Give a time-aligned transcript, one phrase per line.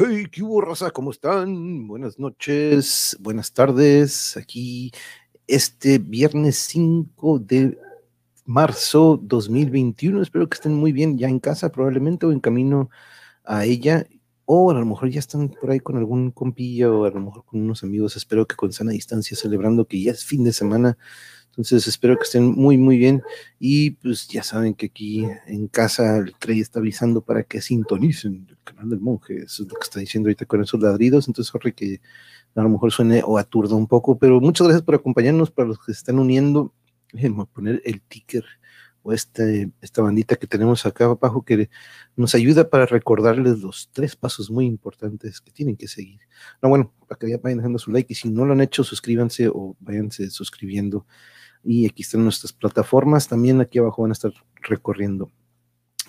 [0.00, 0.26] ¡Hey!
[0.30, 0.92] ¿Qué hubo, raza?
[0.92, 1.88] ¿Cómo están?
[1.88, 4.36] Buenas noches, buenas tardes.
[4.36, 4.92] Aquí
[5.48, 7.76] este viernes 5 de
[8.44, 10.22] marzo 2021.
[10.22, 12.90] Espero que estén muy bien ya en casa, probablemente, o en camino
[13.42, 14.06] a ella.
[14.44, 17.44] O a lo mejor ya están por ahí con algún compillo, o a lo mejor
[17.44, 18.14] con unos amigos.
[18.14, 20.96] Espero que con sana distancia, celebrando que ya es fin de semana
[21.58, 23.20] entonces espero que estén muy, muy bien.
[23.58, 28.46] Y pues ya saben que aquí en casa el Trey está avisando para que sintonicen
[28.48, 29.42] el canal del monje.
[29.42, 31.26] Eso es lo que está diciendo ahorita con esos ladridos.
[31.26, 32.00] Entonces, sorry que
[32.54, 35.50] a lo mejor suene o aturda un poco, pero muchas gracias por acompañarnos.
[35.50, 36.72] Para los que se están uniendo,
[37.12, 38.44] déjenme poner el ticker
[39.02, 41.70] o este, esta bandita que tenemos acá abajo que
[42.14, 46.20] nos ayuda para recordarles los tres pasos muy importantes que tienen que seguir.
[46.62, 48.84] No, bueno, para que ya vayan dejando su like y si no lo han hecho,
[48.84, 51.04] suscríbanse o váyanse suscribiendo
[51.64, 54.32] y aquí están nuestras plataformas, también aquí abajo van a estar
[54.62, 55.30] recorriendo.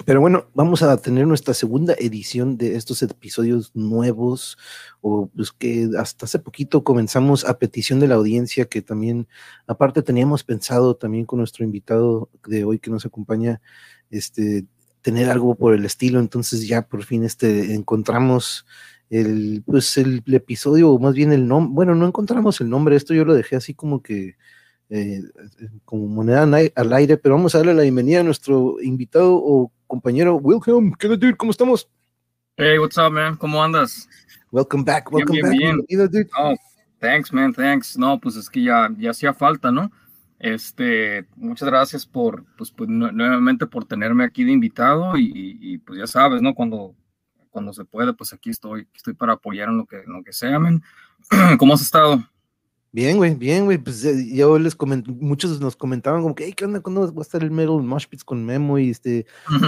[0.05, 4.57] Pero bueno, vamos a tener nuestra segunda edición de estos episodios nuevos,
[5.01, 9.27] o pues que hasta hace poquito comenzamos a petición de la audiencia, que también,
[9.67, 13.61] aparte teníamos pensado también con nuestro invitado de hoy que nos acompaña,
[14.09, 14.65] este,
[15.01, 18.65] tener algo por el estilo, entonces ya por fin este, encontramos
[19.09, 22.95] el, pues el, el episodio, o más bien el nombre, bueno, no encontramos el nombre,
[22.95, 24.35] esto yo lo dejé así como que
[24.89, 25.21] eh,
[25.85, 26.43] como moneda
[26.75, 30.93] al aire, pero vamos a darle la bienvenida a nuestro invitado o compañero Wilhelm.
[30.93, 31.37] ¿Qué dude?
[31.37, 31.89] ¿Cómo estamos?
[32.57, 33.35] Hey, what's up, man?
[33.37, 34.09] ¿Cómo andas?
[34.51, 35.51] Welcome back, welcome back.
[35.51, 35.85] Bien.
[36.37, 36.55] Oh,
[36.99, 37.97] thanks, man, thanks.
[37.97, 39.91] No, pues es que ya, ya hacía falta, ¿no?
[40.39, 46.07] Este, muchas gracias por, pues, pues nuevamente por tenerme aquí de invitado y, pues ya
[46.07, 46.55] sabes, ¿no?
[46.55, 46.95] Cuando,
[47.49, 50.33] cuando se puede, pues aquí estoy, estoy para apoyar en lo que, en lo que
[50.33, 50.81] sea, man.
[51.59, 52.23] ¿Cómo has estado?
[52.91, 53.77] Bien, güey, bien, güey.
[53.77, 56.81] Pues eh, yo les comenté, muchos nos comentaban como que, hey, ¿qué onda?
[56.81, 58.79] ¿Cuándo va a estar el Metal Mosh con Memo?
[58.79, 59.27] Y este,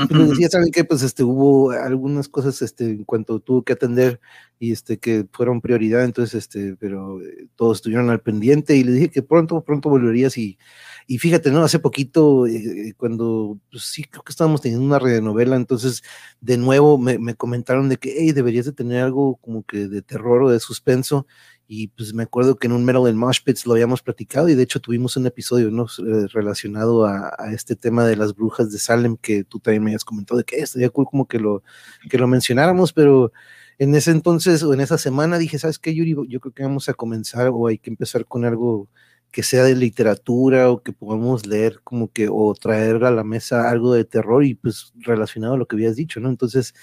[0.09, 0.83] les decía, ¿saben qué?
[0.83, 4.19] Pues este, hubo algunas cosas, este, en cuanto tuvo que atender
[4.57, 8.91] y este, que fueron prioridad, entonces, este, pero eh, todos estuvieron al pendiente y le
[8.91, 10.57] dije que pronto, pronto volverías y,
[11.05, 11.63] y fíjate, ¿no?
[11.63, 16.01] Hace poquito, eh, cuando, pues sí, creo que estábamos teniendo una novela, entonces,
[16.41, 20.01] de nuevo me, me comentaron de que, hey, deberías de tener algo como que de
[20.01, 21.27] terror o de suspenso
[21.73, 24.55] y pues me acuerdo que en un Metal en Mosh Pits lo habíamos platicado y
[24.55, 25.85] de hecho tuvimos un episodio ¿no?
[25.85, 30.03] Eh, relacionado a, este tema de las brujas de Salem que tú también me habías
[30.03, 31.63] comentado de que estaría cool como que lo,
[32.09, 33.31] que lo mencionáramos, pero
[33.79, 36.13] en ese entonces o en esa semana dije, ¿sabes qué, Yuri?
[36.27, 38.89] Yo creo que vamos a comenzar o hay que empezar con algo
[39.31, 43.69] que sea de literatura o que podamos leer como que o traer a la mesa
[43.69, 46.27] algo de terror y pues relacionado a lo que habías dicho, ¿no?
[46.27, 46.73] Entonces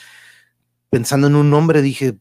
[0.90, 2.19] pensando en un nombre, dije,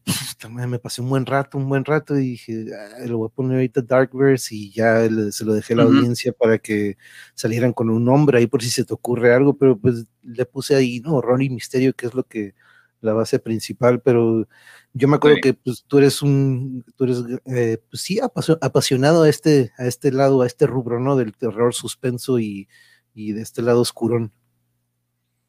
[0.50, 2.66] me pasé un buen rato, un buen rato, y dije,
[3.06, 6.58] lo voy a poner ahorita Darkverse y ya se lo dejé a la audiencia para
[6.58, 6.96] que
[7.34, 10.74] salieran con un nombre ahí por si se te ocurre algo, pero pues le puse
[10.74, 11.14] ahí, ¿no?
[11.14, 12.54] Horror y misterio, que es lo que,
[13.00, 14.48] la base principal, pero
[14.92, 19.28] yo me acuerdo que pues tú eres un, tú eres, eh, pues sí, apasionado a
[19.28, 21.16] este, a este lado, a este rubro, ¿no?
[21.16, 22.68] Del terror suspenso y,
[23.14, 24.32] y de este lado oscurón.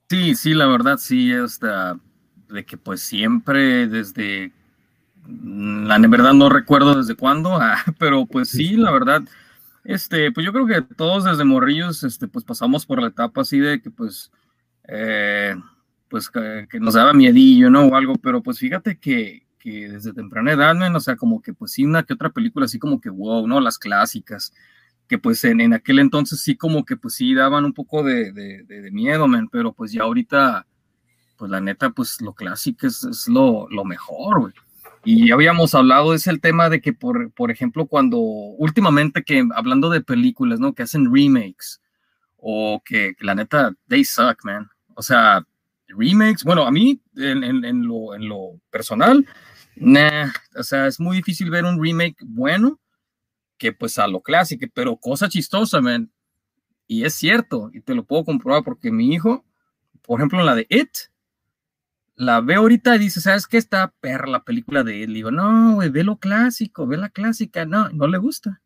[0.10, 2.00] Sí, sí, la verdad, sí, hasta
[2.50, 4.52] de que pues siempre desde,
[5.28, 9.22] la verdad no recuerdo desde cuándo, ah, pero pues sí, la verdad,
[9.84, 13.60] este, pues yo creo que todos desde morrillos, este, pues pasamos por la etapa así
[13.60, 14.32] de que pues,
[14.88, 15.56] eh,
[16.10, 17.86] pues que, nos daba miedillo, ¿no?
[17.86, 21.74] O algo, pero pues fíjate que, que desde temprana edad, o sea, como que pues
[21.74, 23.60] sí, una que otra película así como que wow, ¿no?
[23.60, 24.54] Las clásicas,
[25.08, 28.32] que pues en, en aquel entonces sí como que pues sí daban un poco de,
[28.32, 30.66] de, de miedo, men, pero pues ya ahorita
[31.40, 34.54] pues la neta, pues lo clásico es, lo, mejor, güey.
[35.06, 39.90] Y habíamos hablado, es el tema de que, por, por ejemplo, cuando últimamente que hablando
[39.90, 40.74] de películas, ¿no?
[40.74, 41.82] Que hacen remakes
[42.36, 44.70] o que, la neta, they suck, man.
[44.96, 45.42] O sea,
[45.88, 49.26] remakes, bueno, a mí, en, lo, en lo personal,
[49.78, 52.82] nah, o sea, es muy difícil ver un remake bueno
[53.58, 56.12] que pues a lo clásico, pero cosa chistosa, man.
[56.86, 59.46] Y es cierto, y te lo puedo comprobar porque mi hijo,
[60.02, 60.90] por ejemplo, en la de It,
[62.20, 63.56] la ve ahorita y dice, ¿sabes qué?
[63.58, 65.14] Está perra la película de él.
[65.14, 67.66] digo, no, güey, ve lo clásico, ve la clásica.
[67.66, 68.62] No, no le gusta.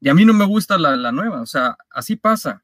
[0.00, 1.40] Y a mí no me gusta la, la, nueva.
[1.40, 2.62] O sea, así pasa.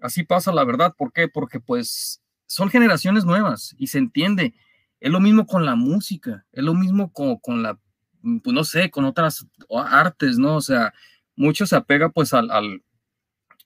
[0.00, 0.94] Así pasa la verdad.
[0.96, 1.26] ¿Por qué?
[1.26, 4.54] Porque pues son generaciones nuevas y se entiende.
[5.00, 7.76] Es lo mismo con la música, es lo mismo con, con la,
[8.22, 9.48] pues no sé, con otras
[9.90, 10.54] artes, ¿no?
[10.54, 10.94] O sea,
[11.34, 12.84] mucho se apega pues al, al,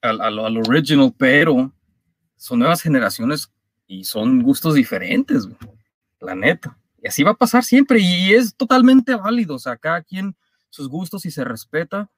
[0.00, 1.74] al, al original, pero
[2.36, 3.52] son nuevas generaciones
[3.86, 5.46] y son gustos diferentes.
[5.46, 5.79] Güey
[6.20, 6.76] la neta.
[7.02, 10.36] Y así va a pasar siempre y es totalmente válido, o sea, cada quien
[10.68, 12.10] sus gustos y se respeta.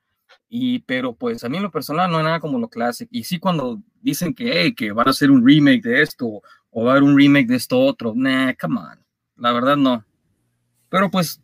[0.48, 3.10] Y, pero pues a mí en lo personal no hay nada como lo clásico.
[3.12, 6.90] Y sí cuando dicen que, que van a hacer un remake de esto o va
[6.90, 8.98] a haber un remake de esto otro, nah, come on.
[9.36, 10.04] La verdad no.
[10.88, 11.40] Pero pues,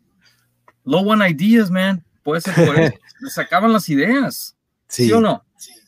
[0.85, 2.05] low one ideas, man.
[2.23, 2.95] Puede ser por eso.
[3.29, 4.57] Se acaban las ideas.
[4.89, 5.11] Sí.
[5.13, 5.45] o no?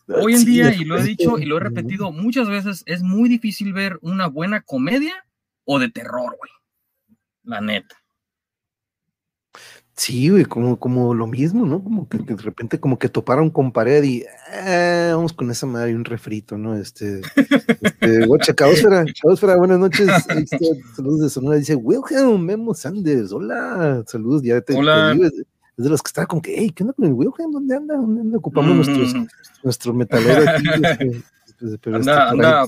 [0.08, 3.28] Hoy en día, y lo he dicho y lo he repetido muchas veces, es muy
[3.28, 5.24] difícil ver una buena comedia
[5.64, 6.50] o de terror, güey.
[7.50, 7.96] La neta.
[9.96, 11.82] Sí, güey, como, como lo mismo, ¿no?
[11.82, 15.96] Como que, de repente como que toparon con pared y ah, vamos con esa madre
[15.96, 16.76] un refrito, ¿no?
[16.76, 17.20] Este,
[17.82, 20.08] este, guacha, Caosfera, buenas noches.
[20.28, 20.58] Este,
[20.94, 25.12] saludos de Sonora, dice Wilhelm Memo Sanders, hola, saludos, ya te, hola.
[25.12, 25.32] es
[25.76, 27.50] de los que estaba como que, hey, ¿qué onda con el Wilhelm?
[27.50, 27.96] ¿Dónde anda?
[27.96, 29.28] ¿Dónde Ocupamos nuestros,
[29.64, 30.68] nuestro metalero aquí.
[31.60, 32.66] Este, pues, anda, anda,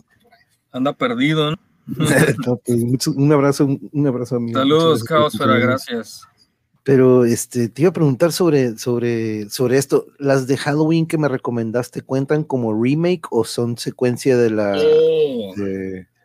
[0.72, 1.71] anda perdido, ¿no?
[2.64, 4.52] Pues, un abrazo, un abrazo a mi.
[4.52, 6.22] Saludos, Caosfera, gracias.
[6.84, 10.06] Pero este, te iba a preguntar sobre, sobre, sobre esto.
[10.18, 14.76] ¿Las de Halloween que me recomendaste cuentan como remake o son secuencia de la.
[14.76, 15.54] Oh.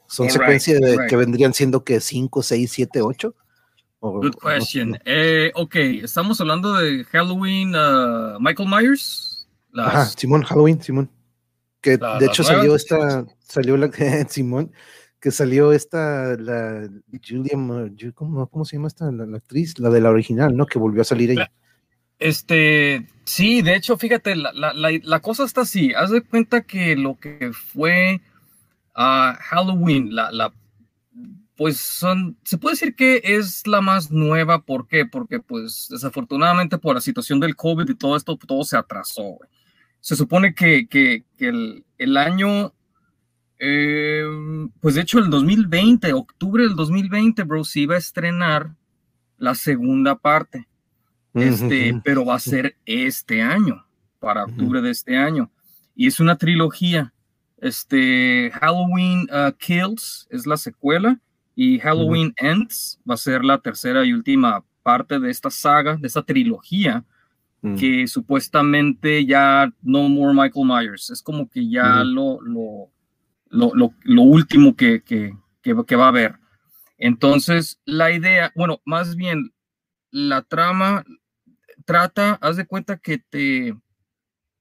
[0.08, 3.36] son secuencia de que vendrían siendo que 5, 6, 7, 8?
[4.00, 4.98] Good question.
[5.06, 9.48] Eh, ok, estamos hablando de Halloween, uh, Michael Myers.
[9.76, 11.10] Ajá, Simón, Halloween, Simón.
[11.82, 13.92] Que de hecho salió esta, salió la
[14.30, 14.72] Simón,
[15.32, 16.90] salió esta, la
[17.28, 17.54] Julia,
[18.14, 19.80] ¿cómo, ¿cómo, se llama esta, la, actriz?
[19.80, 20.66] La de la original, ¿no?
[20.66, 21.52] Que volvió a salir ella.
[22.20, 25.94] Este, sí, de hecho, fíjate, la, la, la cosa está así.
[25.94, 28.22] Haz de cuenta que lo que fue
[28.96, 30.54] uh, Halloween, la,
[31.56, 34.64] pues son, se puede decir que es la más nueva.
[34.64, 35.06] ¿Por qué?
[35.06, 39.40] Porque, pues, desafortunadamente por la situación del COVID y todo esto, todo se atrasó.
[40.00, 42.74] Se supone que, que, que el, el año
[43.60, 44.24] eh,
[44.80, 48.76] pues de hecho, el 2020, octubre del 2020, bro, se iba a estrenar
[49.38, 50.68] la segunda parte.
[51.34, 53.86] Este, pero va a ser este año,
[54.20, 55.52] para octubre de este año.
[55.96, 57.14] Y es una trilogía.
[57.60, 61.20] Este, Halloween uh, Kills es la secuela
[61.56, 66.08] y Halloween Ends va a ser la tercera y última parte de esta saga, de
[66.08, 67.04] esta trilogía,
[67.62, 67.76] mm.
[67.76, 71.10] que supuestamente ya no more Michael Myers.
[71.10, 72.92] Es como que ya lo, lo
[73.50, 76.40] lo, lo, último que, que, que, va a haber.
[76.98, 79.54] Entonces, la idea, bueno, más bien,
[80.12, 81.04] la trama
[81.86, 83.76] trata, haz de cuenta que te,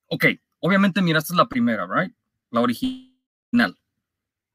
[0.09, 0.27] ok,
[0.61, 2.15] obviamente miraste la primera, right?
[2.51, 3.77] La original.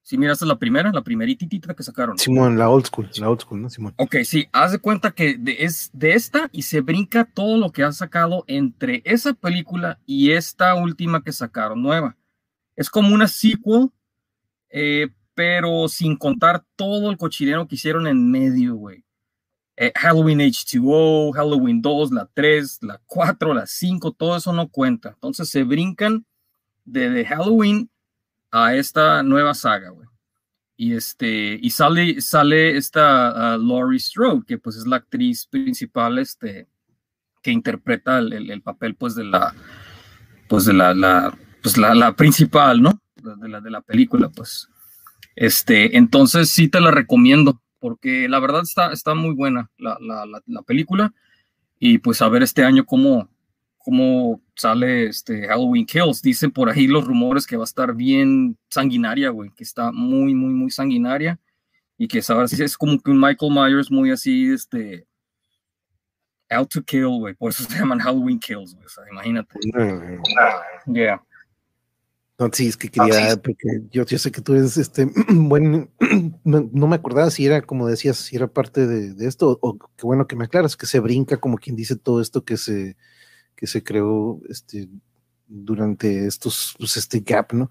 [0.04, 2.18] Si miraste la primera, la primeritita que sacaron.
[2.18, 3.94] Simón, la old school, la old school, ¿no, Simón?
[3.98, 7.84] Ok, sí, haz de cuenta que es de esta y se brinca todo lo que
[7.84, 12.18] ha sacado entre esa película y esta última que sacaron nueva.
[12.76, 13.92] Es como una sequel
[14.72, 19.04] eh, pero sin contar todo el cochinero que hicieron en medio, güey.
[19.78, 25.10] Eh, Halloween H2O, Halloween 2, la 3, la 4, la 5, todo eso no cuenta.
[25.10, 26.26] Entonces se brincan
[26.86, 27.90] de, Halloween
[28.52, 30.08] a esta nueva saga, güey.
[30.76, 36.18] Y, este, y sale, sale esta uh, Laurie Strode, que pues es la actriz principal
[36.18, 36.68] este,
[37.42, 39.54] que interpreta el, papel pues de la,
[40.48, 43.00] pues de la, la pues la, la principal, ¿no?
[43.22, 44.70] De la, de la película, pues.
[45.36, 50.26] Este, entonces sí te la recomiendo, porque la verdad está, está muy buena la, la,
[50.46, 51.14] la, película.
[51.80, 53.28] Y pues a ver este año cómo,
[53.78, 56.22] cómo sale este Halloween Kills.
[56.22, 60.36] Dicen por ahí los rumores que va a estar bien sanguinaria, güey, que está muy,
[60.36, 61.40] muy, muy sanguinaria.
[61.98, 65.06] Y que sabes, es como que un Michael Myers muy así, este,
[66.50, 67.34] out to kill, güey.
[67.34, 68.86] Por eso se llaman Halloween Kills, güey.
[68.86, 69.60] O sea, imagínate.
[70.88, 71.22] Yeah.
[72.42, 75.92] No, sí, es que quería, porque yo, yo, sé que tú eres este buen,
[76.44, 80.26] no, me acordaba si era, como decías, si era parte de, esto, o qué bueno
[80.26, 82.98] que me aclaras, que se brinca como quien dice todo esto que se,
[83.56, 84.90] que se creó este,
[85.48, 87.70] durante estos, pues este gap, ¿no?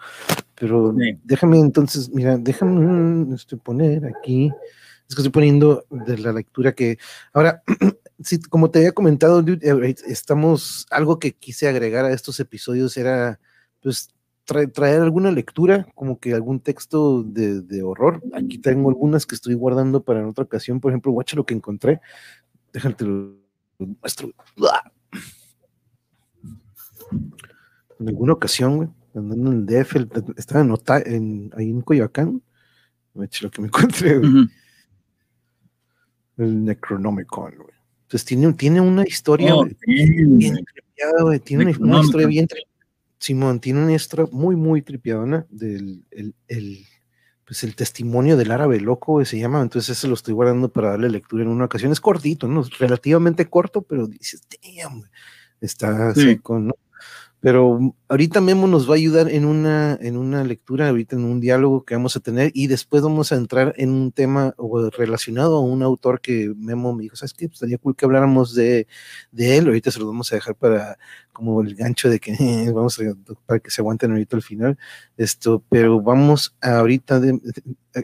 [0.55, 4.53] Pero déjame entonces, mira, déjame este, poner aquí,
[5.09, 6.97] es que estoy poniendo de la lectura que,
[7.33, 7.65] ahora,
[8.23, 13.41] sí, como te había comentado, eh, estamos, algo que quise agregar a estos episodios era,
[13.83, 14.11] pues,
[14.73, 18.23] traer alguna lectura, como que algún texto de, horror.
[18.35, 20.81] Aquí tengo algunas que estoy guardando para en otra ocasión.
[20.81, 22.01] Por ejemplo, guacha lo que encontré.
[22.73, 23.37] Déjate lo
[23.79, 24.31] muestro.
[27.99, 29.97] En alguna ocasión, güey, andando en el DF,
[30.37, 30.61] estaba
[31.05, 32.43] en, ahí en Coyoacán.
[33.15, 34.21] Guacha lo que me encontré,
[36.37, 37.81] El Necronomicon, güey.
[38.03, 40.37] Entonces tiene, tiene una historia oh, bien,
[41.23, 41.39] güey.
[41.39, 42.49] Tiene una, historia bien
[43.21, 46.87] Simón tiene una extra muy, muy tripiadona del el, el,
[47.51, 49.61] pues el testimonio del árabe loco, se llama.
[49.61, 51.93] Entonces, ese lo estoy guardando para darle lectura en una ocasión.
[51.93, 52.65] Es cortito, ¿no?
[52.79, 55.03] Relativamente corto, pero dices, damn,
[55.61, 56.75] está seco, ¿no?
[57.41, 61.41] Pero ahorita Memo nos va a ayudar en una, en una lectura, ahorita en un
[61.41, 64.55] diálogo que vamos a tener y después vamos a entrar en un tema
[64.97, 67.49] relacionado a un autor que Memo me dijo, ¿sabes qué?
[67.49, 68.87] Pues estaría cool que habláramos de,
[69.33, 70.99] de él, ahorita se lo vamos a dejar para
[71.33, 72.33] como el gancho de que
[72.75, 73.03] vamos a,
[73.47, 74.79] para que se aguanten ahorita al final,
[75.17, 77.39] esto, pero vamos ahorita de,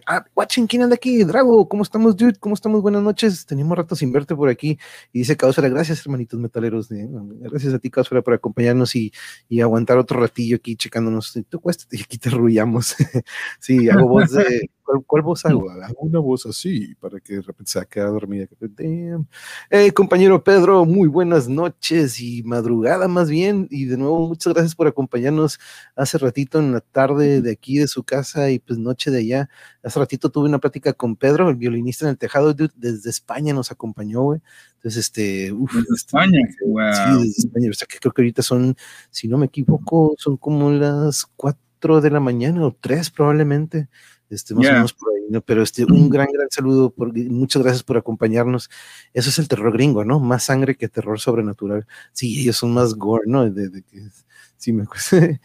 [0.07, 1.25] ah, watching, ¿quién anda aquí?
[1.25, 2.39] Drago, ¿cómo estamos, dude?
[2.39, 2.83] ¿Cómo estamos?
[2.83, 4.79] Buenas noches, tenemos rato sin verte por aquí
[5.13, 9.13] y dice Causera, gracias hermanitos metaleros, gracias a ti Causera por acompañarnos y
[9.49, 11.39] y aguantar otro ratillo aquí checándonos.
[11.49, 12.97] Tú cuéstate y aquí te arrullamos.
[13.61, 14.71] sí, hago voz de.
[15.07, 15.67] ¿Cuál, voz hago?
[15.99, 18.47] Una voz así para que de repente se quede dormida.
[18.61, 19.27] Damn.
[19.71, 23.67] Eh, compañero Pedro, muy buenas noches y madrugada más bien.
[23.71, 25.59] Y de nuevo, muchas gracias por acompañarnos
[25.95, 29.49] hace ratito en la tarde de aquí de su casa y pues noche de allá.
[29.83, 33.71] Hace ratito tuve una plática con Pedro, el violinista en el tejado, desde España nos
[33.71, 34.41] acompañó, güey.
[34.77, 36.93] Entonces, este, uf, desde España, wow.
[36.93, 38.77] Sí, desde España, o sea, que creo que ahorita son,
[39.11, 43.89] si no me equivoco, son como las cuatro de la mañana o tres probablemente,
[44.31, 45.41] este, más o menos por ahí, ¿no?
[45.41, 48.71] Pero este, un gran, gran saludo, por, muchas gracias por acompañarnos.
[49.15, 50.21] Eso es el terror gringo, ¿no?
[50.21, 51.87] Más sangre que terror sobrenatural.
[52.13, 53.49] Sí, ellos son más gore, ¿no?
[53.49, 54.11] De, de, de
[54.57, 54.87] sí, me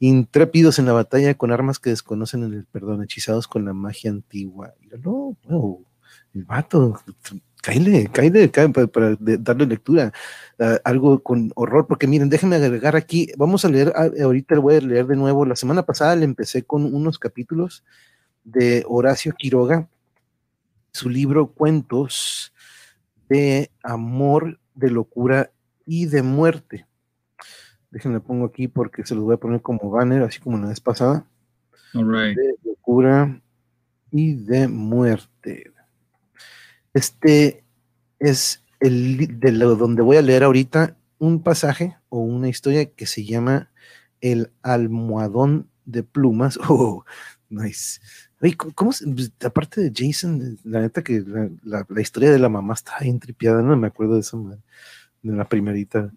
[0.00, 4.10] Intrépidos en la batalla con armas que desconocen en el perdón, hechizados con la magia
[4.10, 4.74] antigua.
[5.02, 5.86] No, wow,
[6.34, 7.00] el vato
[7.64, 8.50] Caile, caile,
[8.92, 10.12] para, darle lectura,
[10.84, 14.80] algo con horror, porque miren, déjenme agregar aquí, vamos a leer, ah, ahorita voy a
[14.82, 17.82] leer de nuevo, la semana pasada le empecé con unos capítulos
[18.44, 19.88] de Horacio Quiroga,
[20.92, 22.52] su libro Cuentos
[23.28, 25.50] de Amor, de Locura
[25.86, 26.86] y de Muerte.
[27.90, 30.80] Déjenme pongo aquí porque se los voy a poner como banner, así como la vez
[30.80, 31.26] pasada.
[32.34, 33.40] De locura
[34.10, 35.72] y de muerte.
[36.92, 37.64] Este
[38.18, 43.06] es el de lo donde voy a leer ahorita un pasaje o una historia que
[43.06, 43.70] se llama
[44.20, 46.58] El almohadón de plumas.
[46.68, 47.04] Oh,
[47.48, 48.00] nice.
[48.52, 51.24] ¿Cómo, pues, aparte de Jason, la neta que
[51.64, 54.58] la, historia de la mamá está bien no me acuerdo de eso,
[55.22, 56.12] de la primerita.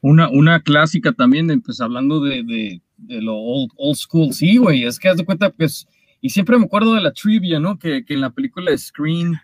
[0.00, 4.84] Una, una clásica también, pues hablando de, de, de lo old, old, school, sí, güey,
[4.84, 5.88] es que haz de cuenta, pues,
[6.20, 7.78] y siempre me acuerdo de la trivia, ¿no?
[7.78, 9.34] Que, que en la película Screen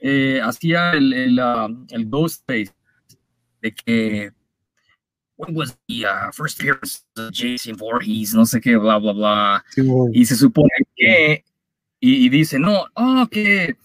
[0.00, 2.74] eh, hacía el, el, uh, el Ghostface
[3.62, 4.32] de que
[5.36, 9.64] when was the uh, first appearance of Jason Voorhees, no sé qué, bla, bla, bla.
[10.12, 11.44] Y se supone que,
[12.00, 13.76] y, y dice, no, oh, que,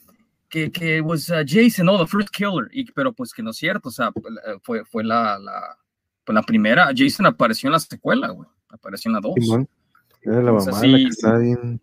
[0.49, 2.69] que, que was uh, Jason, no, the first killer.
[2.71, 4.11] Y, pero pues que no es cierto, o sea,
[4.63, 5.77] fue, fue la, la,
[6.23, 6.91] pues la primera.
[6.95, 8.47] Jason apareció en la secuela, güey.
[8.69, 9.35] Apareció en la dos.
[10.23, 11.81] Era la mamá la que está bien.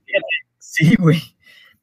[0.59, 1.21] Sí, güey.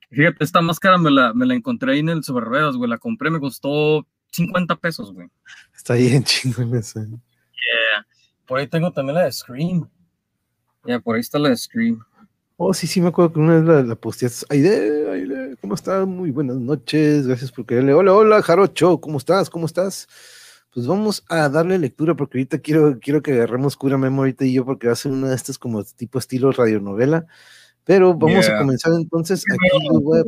[0.09, 2.89] Fíjate, esta máscara me la, me la encontré ahí en el Sobre güey.
[2.89, 5.27] La compré, me costó 50 pesos, güey.
[5.75, 7.01] Está bien chingón eso.
[8.45, 9.89] Por ahí tengo también la de Scream.
[10.85, 11.99] Ya, por ahí está la de Scream.
[12.57, 14.45] Oh, sí, sí, me acuerdo que una vez la, la posteaste.
[14.49, 16.07] Aide, Aide, ¿cómo estás?
[16.07, 17.27] Muy buenas noches.
[17.27, 17.93] Gracias por quererle.
[17.93, 19.49] Hola, hola, Jarocho, ¿cómo estás?
[19.49, 20.07] ¿Cómo estás?
[20.73, 24.53] Pues vamos a darle lectura porque ahorita quiero, quiero que agarremos cura memo ahorita y
[24.53, 27.25] yo porque va a ser una de estas como tipo estilo radionovela.
[27.83, 29.43] Pero vamos a comenzar entonces.
[29.51, 30.23] Aquí les, voy a,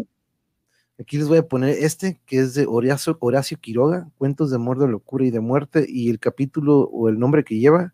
[1.02, 4.80] aquí les, voy a, poner este, que es de Horacio, Horacio Quiroga, Cuentos de amor,
[4.80, 7.94] de locura y de muerte, y el capítulo o el nombre que lleva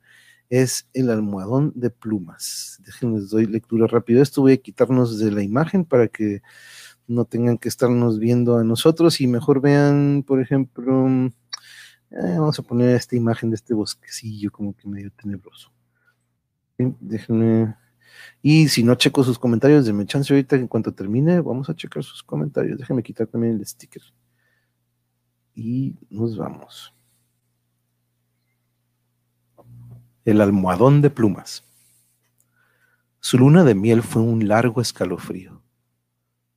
[0.61, 2.79] es El almohadón de plumas.
[2.85, 4.21] Déjenme, les doy lectura rápido.
[4.21, 6.43] Esto voy a quitarnos de la imagen para que
[7.07, 11.07] no tengan que estarnos viendo a nosotros y mejor vean, por ejemplo,
[12.11, 15.71] eh, vamos a poner esta imagen de este bosquecillo como que medio tenebroso.
[16.77, 17.75] Déjenme
[18.43, 22.03] y si no checo sus comentarios, de chance ahorita en cuanto termine, vamos a checar
[22.03, 22.77] sus comentarios.
[22.77, 24.03] Déjame quitar también el sticker.
[25.55, 26.92] Y nos vamos.
[30.25, 31.65] El almohadón de plumas.
[33.19, 35.61] Su luna de miel fue un largo escalofrío.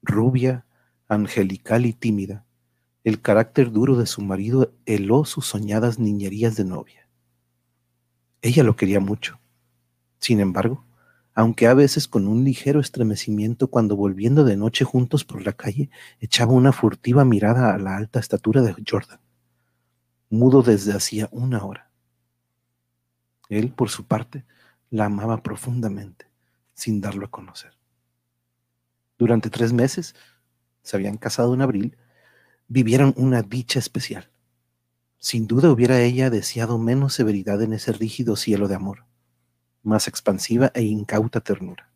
[0.02, 0.64] Rubia,
[1.08, 2.44] angelical y tímida,
[3.02, 7.08] el carácter duro de su marido heló sus soñadas niñerías de novia.
[8.40, 9.40] Ella lo quería mucho.
[10.20, 10.84] Sin embargo,
[11.34, 15.90] aunque a veces con un ligero estremecimiento cuando volviendo de noche juntos por la calle
[16.20, 19.18] echaba una furtiva mirada a la alta estatura de Jordan,
[20.30, 21.85] mudo desde hacía una hora.
[23.48, 24.44] Él, por su parte,
[24.90, 26.28] la amaba profundamente,
[26.74, 27.72] sin darlo a conocer.
[29.18, 30.14] Durante tres meses,
[30.82, 31.96] se habían casado en abril,
[32.68, 34.30] vivieron una dicha especial.
[35.18, 39.06] Sin duda hubiera ella deseado menos severidad en ese rígido cielo de amor
[39.86, 41.88] más expansiva e incauta ternura.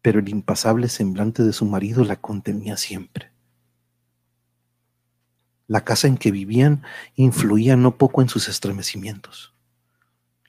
[0.00, 3.32] Pero el impasable semblante de su marido la contenía siempre.
[5.66, 6.82] La casa en que vivían
[7.16, 9.53] influía no poco en sus estremecimientos.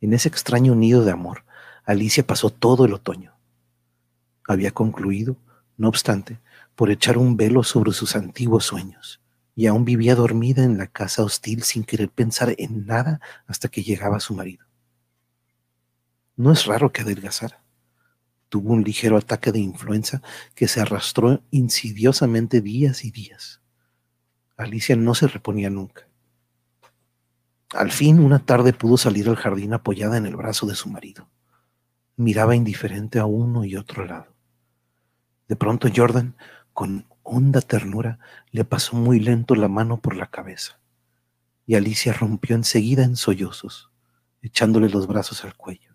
[0.00, 1.44] En ese extraño nido de amor,
[1.84, 3.34] Alicia pasó todo el otoño.
[4.46, 5.36] Había concluido,
[5.76, 6.38] no obstante,
[6.74, 9.20] por echar un velo sobre sus antiguos sueños,
[9.54, 13.82] y aún vivía dormida en la casa hostil sin querer pensar en nada hasta que
[13.82, 14.64] llegaba su marido.
[16.36, 17.64] No es raro que adelgazara.
[18.48, 20.22] Tuvo un ligero ataque de influenza
[20.54, 23.60] que se arrastró insidiosamente días y días.
[24.56, 26.07] Alicia no se reponía nunca.
[27.74, 31.28] Al fin, una tarde pudo salir al jardín apoyada en el brazo de su marido.
[32.16, 34.34] Miraba indiferente a uno y otro lado.
[35.48, 36.34] De pronto Jordan,
[36.72, 38.18] con honda ternura,
[38.52, 40.80] le pasó muy lento la mano por la cabeza,
[41.66, 43.90] y Alicia rompió enseguida en sollozos,
[44.40, 45.94] echándole los brazos al cuello.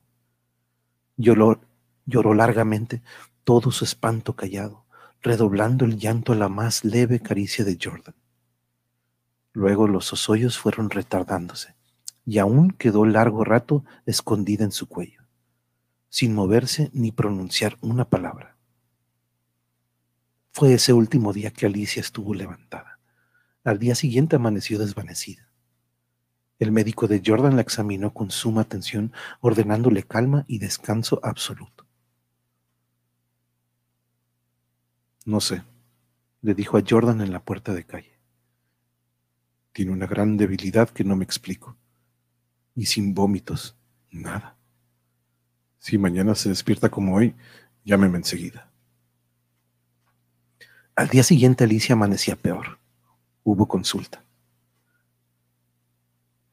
[1.17, 1.61] Lloró,
[2.05, 3.01] lloró largamente,
[3.43, 4.85] todo su espanto callado,
[5.21, 8.15] redoblando el llanto a la más leve caricia de Jordan.
[9.53, 11.75] Luego los sosollos fueron retardándose,
[12.25, 15.21] y aún quedó largo rato escondida en su cuello,
[16.09, 18.57] sin moverse ni pronunciar una palabra.
[20.51, 22.99] Fue ese último día que Alicia estuvo levantada.
[23.63, 25.49] Al día siguiente amaneció desvanecida.
[26.59, 29.11] El médico de Jordan la examinó con suma atención,
[29.41, 31.87] ordenándole calma y descanso absoluto.
[35.25, 35.63] No sé,
[36.41, 38.12] le dijo a Jordan en la puerta de calle.
[39.73, 41.75] Tiene una gran debilidad que no me explico.
[42.75, 43.75] Y sin vómitos,
[44.11, 44.55] nada.
[45.79, 47.35] Si mañana se despierta como hoy,
[47.83, 48.69] llámeme enseguida.
[50.95, 52.77] Al día siguiente Alicia amanecía peor.
[53.43, 54.23] Hubo consulta.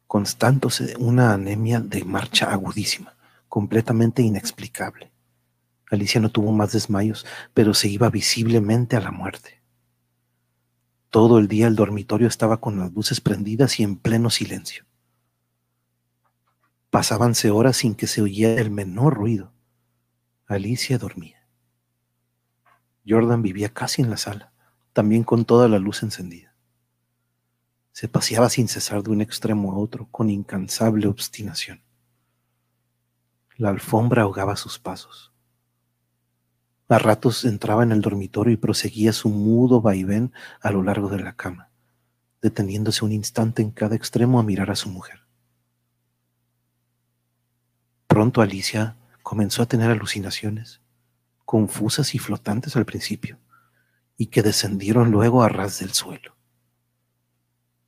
[0.06, 3.14] Constándose una anemia de marcha agudísima,
[3.48, 5.12] completamente inexplicable.
[5.90, 9.59] Alicia no tuvo más desmayos, pero se iba visiblemente a la muerte.
[11.10, 14.86] Todo el día el dormitorio estaba con las luces prendidas y en pleno silencio.
[16.90, 19.52] Pasábanse horas sin que se oyera el menor ruido.
[20.46, 21.48] Alicia dormía.
[23.06, 24.52] Jordan vivía casi en la sala,
[24.92, 26.54] también con toda la luz encendida.
[27.90, 31.82] Se paseaba sin cesar de un extremo a otro, con incansable obstinación.
[33.56, 35.29] La alfombra ahogaba sus pasos.
[36.90, 41.20] A ratos entraba en el dormitorio y proseguía su mudo vaivén a lo largo de
[41.20, 41.70] la cama,
[42.42, 45.20] deteniéndose un instante en cada extremo a mirar a su mujer.
[48.08, 50.80] Pronto Alicia comenzó a tener alucinaciones,
[51.44, 53.38] confusas y flotantes al principio,
[54.16, 56.34] y que descendieron luego a ras del suelo.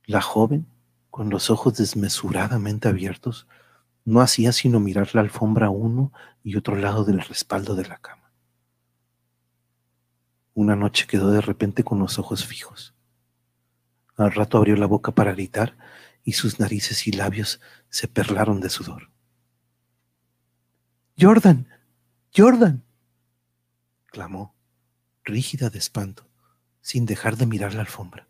[0.05, 0.65] La joven,
[1.11, 3.47] con los ojos desmesuradamente abiertos,
[4.05, 7.97] no hacía sino mirar la alfombra a uno y otro lado del respaldo de la
[7.97, 8.22] cama.
[10.53, 12.93] Una noche quedó de repente con los ojos fijos.
[14.15, 15.75] Al rato abrió la boca para gritar
[16.23, 19.09] y sus narices y labios se perlaron de sudor.
[21.19, 21.67] Jordan,
[22.35, 22.83] Jordan,
[24.05, 24.55] clamó,
[25.23, 26.27] rígida de espanto,
[26.81, 28.27] sin dejar de mirar la alfombra.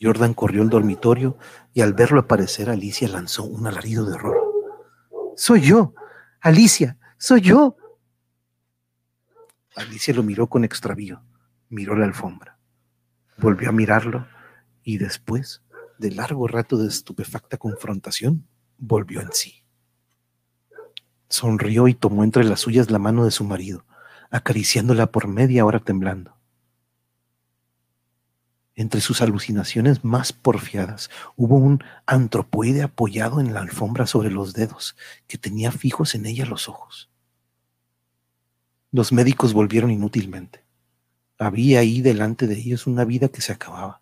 [0.00, 1.38] Jordan corrió al dormitorio
[1.72, 4.36] y al verlo aparecer Alicia lanzó un alarido de horror.
[5.36, 5.94] Soy yo,
[6.40, 7.76] Alicia, soy yo.
[9.76, 11.22] Alicia lo miró con extravío,
[11.68, 12.58] miró la alfombra,
[13.36, 14.26] volvió a mirarlo
[14.82, 15.62] y después
[15.98, 19.64] de largo rato de estupefacta confrontación, volvió en sí.
[21.28, 23.84] Sonrió y tomó entre las suyas la mano de su marido,
[24.30, 26.38] acariciándola por media hora temblando.
[28.76, 34.96] Entre sus alucinaciones más porfiadas hubo un antropoide apoyado en la alfombra sobre los dedos,
[35.26, 37.10] que tenía fijos en ella los ojos.
[38.96, 40.64] Los médicos volvieron inútilmente.
[41.38, 44.00] Había ahí delante de ellos una vida que se acababa,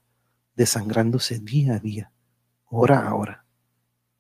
[0.54, 2.12] desangrándose día a día,
[2.66, 3.44] hora a hora,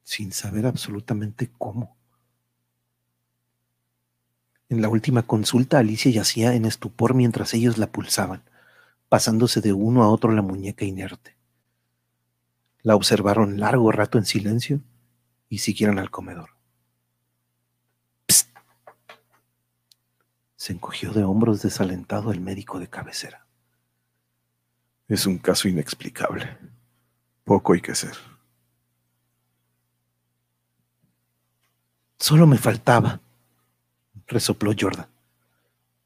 [0.02, 1.96] sin saber absolutamente cómo.
[4.68, 8.42] En la última consulta Alicia yacía en estupor mientras ellos la pulsaban,
[9.08, 11.36] pasándose de uno a otro la muñeca inerte.
[12.82, 14.80] La observaron largo rato en silencio
[15.48, 16.53] y siguieron al comedor.
[20.64, 23.44] Se encogió de hombros desalentado el médico de cabecera.
[25.08, 26.56] Es un caso inexplicable.
[27.44, 28.16] Poco hay que hacer.
[32.18, 33.20] Solo me faltaba,
[34.26, 35.08] resopló Jordan,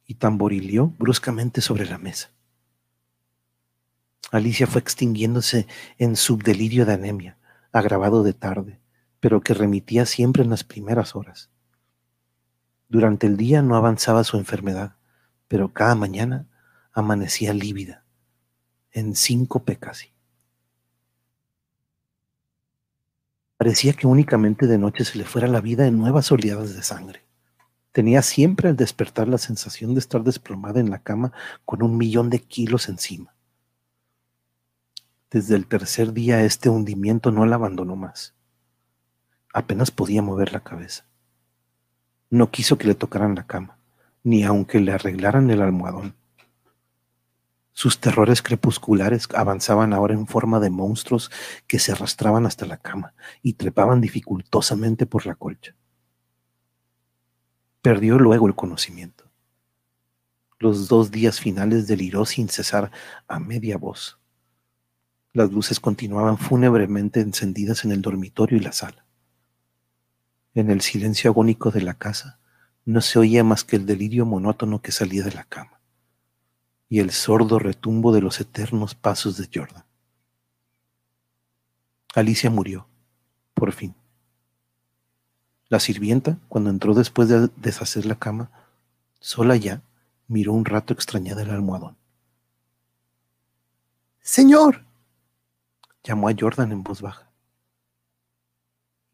[0.06, 2.30] y tamborileó bruscamente sobre la mesa.
[4.32, 5.68] Alicia fue extinguiéndose
[5.98, 7.38] en subdelirio de anemia,
[7.70, 8.80] agravado de tarde,
[9.20, 11.48] pero que remitía siempre en las primeras horas.
[12.88, 14.96] Durante el día no avanzaba su enfermedad,
[15.46, 16.46] pero cada mañana
[16.92, 18.04] amanecía lívida,
[18.92, 20.12] en cinco casi.
[23.58, 27.24] Parecía que únicamente de noche se le fuera la vida en nuevas oleadas de sangre.
[27.92, 31.32] Tenía siempre al despertar la sensación de estar desplomada en la cama
[31.64, 33.34] con un millón de kilos encima.
[35.30, 38.34] Desde el tercer día este hundimiento no la abandonó más.
[39.52, 41.04] Apenas podía mover la cabeza.
[42.30, 43.78] No quiso que le tocaran la cama,
[44.22, 46.14] ni aunque le arreglaran el almohadón.
[47.72, 51.30] Sus terrores crepusculares avanzaban ahora en forma de monstruos
[51.66, 55.76] que se arrastraban hasta la cama y trepaban dificultosamente por la colcha.
[57.80, 59.30] Perdió luego el conocimiento.
[60.58, 62.90] Los dos días finales deliró sin cesar
[63.28, 64.18] a media voz.
[65.32, 69.06] Las luces continuaban fúnebremente encendidas en el dormitorio y la sala.
[70.58, 72.40] En el silencio agónico de la casa
[72.84, 75.78] no se oía más que el delirio monótono que salía de la cama
[76.88, 79.84] y el sordo retumbo de los eternos pasos de Jordan.
[82.12, 82.88] Alicia murió,
[83.54, 83.94] por fin.
[85.68, 88.50] La sirvienta, cuando entró después de deshacer la cama,
[89.20, 89.82] sola ya,
[90.26, 91.96] miró un rato extrañada el almohadón.
[94.22, 94.84] Señor,
[96.02, 97.27] llamó a Jordan en voz baja.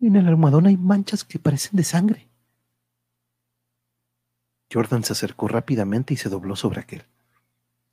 [0.06, 2.28] En el almohadón hay manchas que parecen de sangre.
[4.70, 7.06] Jordan se acercó rápidamente y se dobló sobre aquel.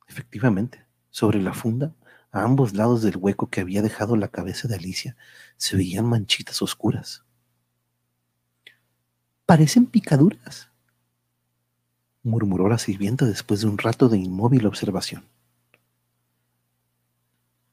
[0.08, 1.94] Efectivamente, sobre la funda,
[2.30, 5.16] a ambos lados del hueco que había dejado la cabeza de Alicia,
[5.56, 7.24] se veían manchitas oscuras.
[9.46, 10.70] Parecen picaduras,
[12.22, 15.24] murmuró la sirvienta después de un rato de inmóvil observación.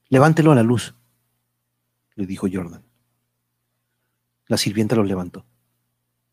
[0.07, 0.95] Levántelo a la luz,
[2.15, 2.88] le dijo Jordan.
[4.49, 5.45] La sirvienta lo levantó,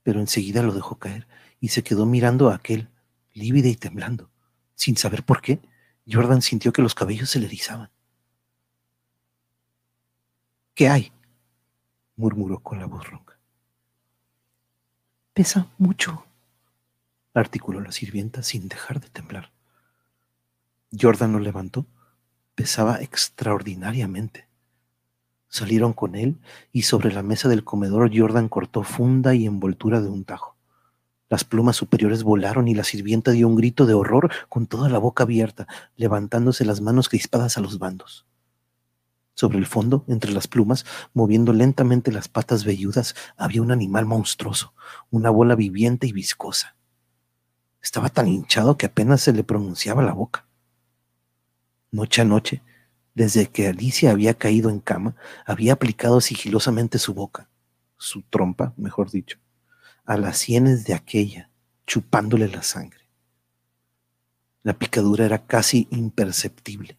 [0.03, 1.29] pero enseguida lo dejó caer
[1.61, 2.89] y se quedó mirando a aquel,
[3.35, 4.31] lívida y temblando.
[4.75, 5.61] Sin saber por qué,
[6.11, 7.91] Jordan sintió que los cabellos se le erizaban.
[10.75, 11.13] ¿Qué hay?
[12.17, 13.39] murmuró con la voz ronca.
[15.35, 16.25] Pesa mucho,
[17.35, 19.53] articuló la sirvienta sin dejar de temblar.
[20.91, 21.87] Jordan lo levantó.
[22.55, 24.46] Pesaba extraordinariamente.
[25.49, 26.39] Salieron con él
[26.73, 30.57] y sobre la mesa del comedor Jordan cortó funda y envoltura de un tajo.
[31.29, 34.99] Las plumas superiores volaron y la sirvienta dio un grito de horror con toda la
[34.99, 38.27] boca abierta, levantándose las manos crispadas a los bandos.
[39.35, 44.73] Sobre el fondo, entre las plumas, moviendo lentamente las patas velludas, había un animal monstruoso,
[45.11, 46.77] una bola viviente y viscosa.
[47.83, 50.47] Estaba tan hinchado que apenas se le pronunciaba la boca.
[51.91, 52.63] Noche a noche,
[53.17, 57.49] desde que Alicia había caído en cama, había aplicado sigilosamente su boca,
[57.97, 59.39] su trompa, mejor dicho,
[60.05, 61.49] a las sienes de aquella,
[61.87, 63.01] chupándole la sangre.
[64.63, 66.99] La picadura era casi imperceptible.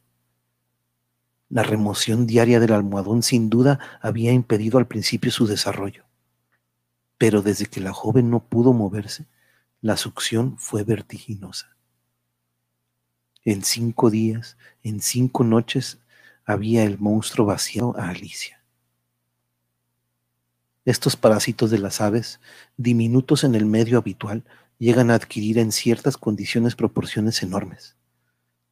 [1.49, 6.05] La remoción diaria del almohadón sin duda había impedido al principio su desarrollo.
[7.19, 9.27] Pero desde que la joven no pudo moverse,
[9.81, 11.77] la succión fue vertiginosa.
[13.45, 15.99] En cinco días, en cinco noches,
[16.47, 18.63] había el monstruo vaciado a Alicia.
[20.85, 22.39] Estos parásitos de las aves,
[22.77, 24.45] diminutos en el medio habitual,
[24.79, 27.97] llegan a adquirir en ciertas condiciones proporciones enormes.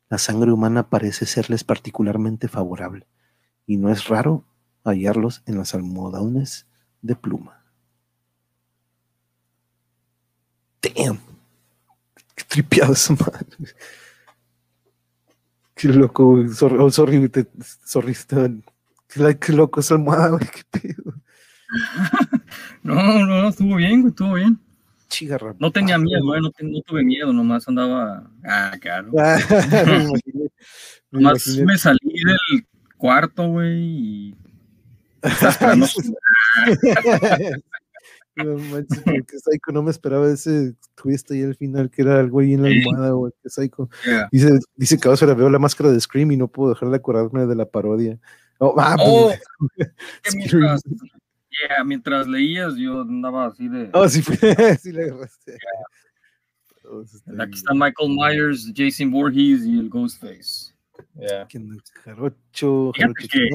[0.10, 3.06] La sangre humana parece serles particularmente favorable,
[3.68, 4.46] y no es raro
[4.86, 6.68] hallarlos en las almohadones
[7.02, 7.66] de pluma.
[10.82, 11.20] Damn.
[12.36, 13.48] Qué tripiado esa madre.
[15.76, 17.48] Qué loco, sorry, oh, sorry, te,
[17.84, 18.16] sorry,
[19.10, 21.14] qué, qué loco esa almohada, güey, qué pedo.
[22.84, 24.58] no, no, estuvo bien, güey, estuvo bien.
[25.10, 25.54] Chigarra.
[25.60, 28.30] No tenía miedo, güey, no, no, tuve miedo, nomás andaba.
[28.46, 29.12] Ah, claro.
[29.12, 29.20] me
[30.04, 30.50] imaginé,
[31.12, 31.66] me nomás imaginé.
[31.66, 34.36] me salí del cuarto, güey, y.
[38.38, 42.30] No manches, porque Psycho no me esperaba ese twist ahí al final, que era el
[42.30, 43.90] güey en la almohada, güey, que Psycho.
[44.06, 44.28] Yeah.
[44.32, 47.46] Dice, dice que ahora veo la máscara de Scream y no puedo dejar de acordarme
[47.46, 48.20] de la parodia.
[48.60, 49.34] Oh, ah, oh,
[49.76, 49.90] pues,
[50.36, 53.90] mientras, yeah, mientras, leías, yo andaba así de.
[53.94, 54.22] Oh, sí,
[54.82, 55.52] sí le agarraste.
[55.52, 56.92] Yeah.
[56.92, 57.04] Oh,
[57.42, 60.74] Aquí está Michael Myers, Jason Voorhees y el Ghostface.
[61.20, 61.48] Yeah.
[62.04, 63.50] Jarocho, Jarocho que,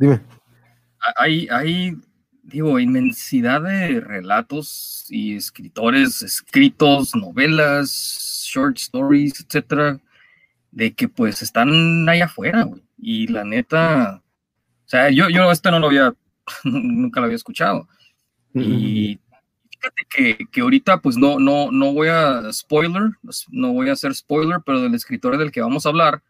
[0.00, 0.20] Dime.
[1.16, 1.96] Hay, hay
[2.44, 10.00] digo, inmensidad de relatos y escritores escritos, novelas, short stories, etcétera,
[10.70, 12.82] de que pues están ahí afuera, güey.
[12.98, 14.22] Y la neta,
[14.84, 16.14] o sea, yo, yo este no lo había,
[16.64, 17.88] nunca lo había escuchado.
[18.54, 19.18] Y
[19.70, 23.10] fíjate que, que, ahorita pues no, no, no voy a spoiler,
[23.50, 26.22] no voy a hacer spoiler, pero del escritor del que vamos a hablar,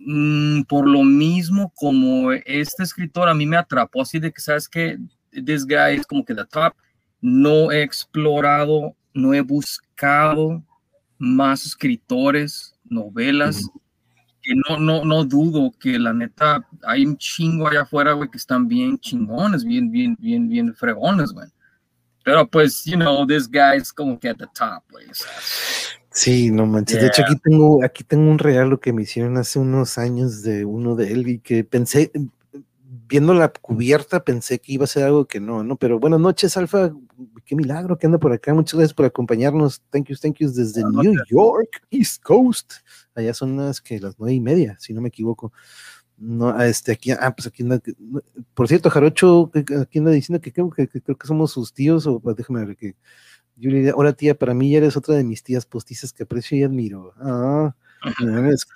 [0.00, 4.68] Mm, por lo mismo como este escritor a mí me atrapó así de que, ¿sabes
[4.68, 4.98] que
[5.30, 6.74] This guy es como que the top.
[7.20, 10.62] No he explorado, no he buscado
[11.18, 13.68] más escritores, novelas,
[14.40, 18.38] que no, no, no dudo que la neta hay un chingo allá afuera, güey, que
[18.38, 21.48] están bien chingones, bien, bien, bien, bien fregones, güey.
[22.22, 25.06] Pero pues, you know, this guy es como que at the top, güey.
[26.18, 27.00] Sí, no manches.
[27.00, 30.64] De hecho, aquí tengo, aquí tengo un regalo que me hicieron hace unos años de
[30.64, 32.10] uno de él y que pensé,
[33.06, 35.76] viendo la cubierta, pensé que iba a ser algo que no, ¿no?
[35.76, 36.92] Pero buenas noches, Alfa.
[37.44, 38.52] Qué milagro que anda por acá.
[38.52, 39.80] Muchas gracias por acompañarnos.
[39.90, 42.72] Thank you, thank you desde New York, East Coast.
[43.14, 45.52] Allá son las que las nueve y media, si no me equivoco.
[46.18, 47.64] No, este, aquí, ah, pues aquí
[48.54, 49.50] por cierto, Jarocho,
[49.80, 52.76] aquí anda diciendo que creo que, creo que somos sus tíos, o pues, déjame ver
[52.76, 52.96] que
[53.56, 56.24] yo le diría, hola tía, para mí ya eres otra de mis tías postizas que
[56.24, 57.12] aprecio y admiro.
[57.18, 57.74] Ah,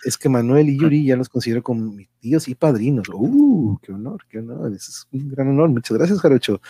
[0.05, 3.09] es, que Manuel y Yuri ya los considero como mis tíos y padrinos.
[3.09, 3.79] ¡Uh!
[3.83, 4.25] ¡Qué honor!
[4.29, 4.73] ¡Qué honor!
[4.73, 5.69] es un gran honor.
[5.69, 6.61] Muchas gracias, Jarocho.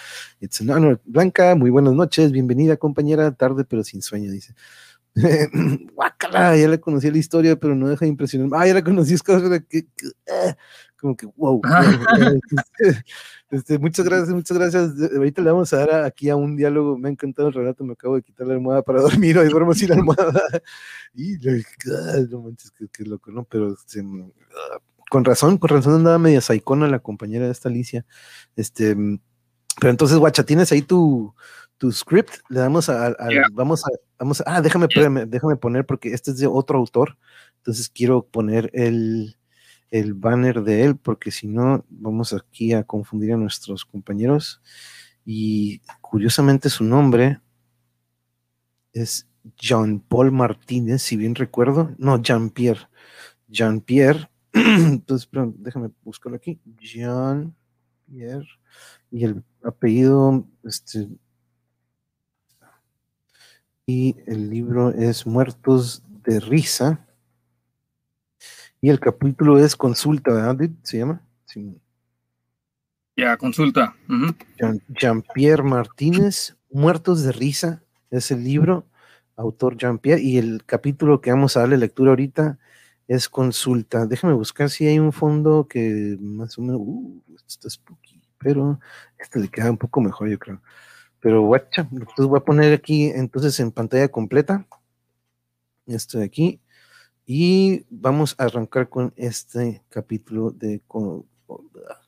[0.41, 1.01] It's an honor.
[1.07, 2.31] Blanca, muy buenas noches.
[2.31, 3.33] Bienvenida, compañera.
[3.33, 4.55] Tarde, pero sin sueño, dice.
[5.95, 8.57] Guácala, ya le conocí la historia, pero no deja de impresionarme.
[8.59, 10.55] Ah, ya la conocí, es que, que, eh,
[10.97, 11.61] como que, wow.
[13.51, 14.93] Este, muchas gracias, muchas gracias.
[15.15, 16.97] Ahorita le vamos a dar aquí a un diálogo.
[16.97, 17.85] Me ha encantado el relato.
[17.85, 19.37] Me acabo de quitar la almohada para dormir.
[19.37, 20.41] Hoy duermo sin la almohada.
[21.13, 21.37] Y
[22.31, 23.45] no manches, que, loco, ¿no?
[23.45, 24.03] Pero este,
[25.11, 28.07] con razón, con razón andaba media saicona la compañera de esta Alicia.
[28.57, 28.97] Este,
[29.79, 31.35] pero entonces, guacha, tienes ahí tu,
[31.83, 32.35] tu script.
[32.49, 33.17] Le damos a,
[33.53, 34.87] vamos a, vamos a, ah, déjame,
[35.27, 37.19] déjame poner porque este es de otro autor.
[37.57, 39.37] Entonces quiero poner el,
[39.91, 44.63] el banner de él, porque si no, vamos aquí a confundir a nuestros compañeros.
[45.25, 47.41] Y curiosamente su nombre
[48.93, 51.97] es Jean Paul Martínez, si bien recuerdo.
[51.99, 52.87] No, Jean Pierre.
[53.49, 54.31] Jean Pierre.
[54.53, 56.61] Entonces, déjame buscarlo aquí.
[56.79, 57.57] Jean
[58.07, 58.47] Pierre.
[59.11, 61.09] Y el apellido, este.
[63.87, 67.07] Y el libro es Muertos de Risa.
[68.81, 70.69] Y el capítulo es Consulta, ¿verdad?
[70.83, 71.23] ¿Se llama?
[73.17, 73.95] Ya, consulta.
[74.89, 78.87] Jean-Pierre Martínez, Muertos de Risa, es el libro,
[79.37, 82.59] autor Jean-Pierre, y el capítulo que vamos a darle lectura ahorita
[83.09, 84.07] es Consulta.
[84.07, 88.81] Déjame buscar si hay un fondo que más o menos, uh, está spooky, pero
[89.19, 90.63] este le queda un poco mejor, yo creo.
[91.23, 94.67] Pero guacha, entonces voy a poner aquí entonces en pantalla completa,
[95.87, 96.61] esto de aquí,
[97.25, 100.83] y vamos a arrancar con este capítulo de...
[100.89, 102.01] Con, ah,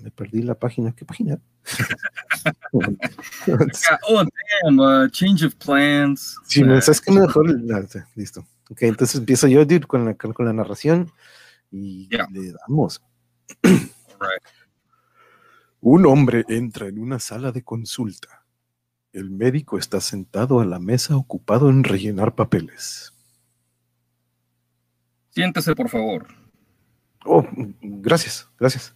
[0.00, 0.94] me perdí la página.
[0.94, 1.40] ¿Qué página?
[4.08, 4.22] oh,
[4.62, 6.36] damn, uh, change of plans.
[6.46, 7.48] Sí, me sabes que mejor.
[8.14, 8.46] Listo.
[8.70, 11.10] Ok, entonces empiezo yo dude, con, la, con la narración
[11.72, 13.02] y le damos.
[15.80, 18.44] Un hombre entra en una sala de consulta.
[19.12, 23.12] El médico está sentado a la mesa ocupado en rellenar papeles.
[25.30, 26.26] Siéntese, por favor.
[27.24, 27.46] Oh,
[27.80, 28.94] gracias, gracias.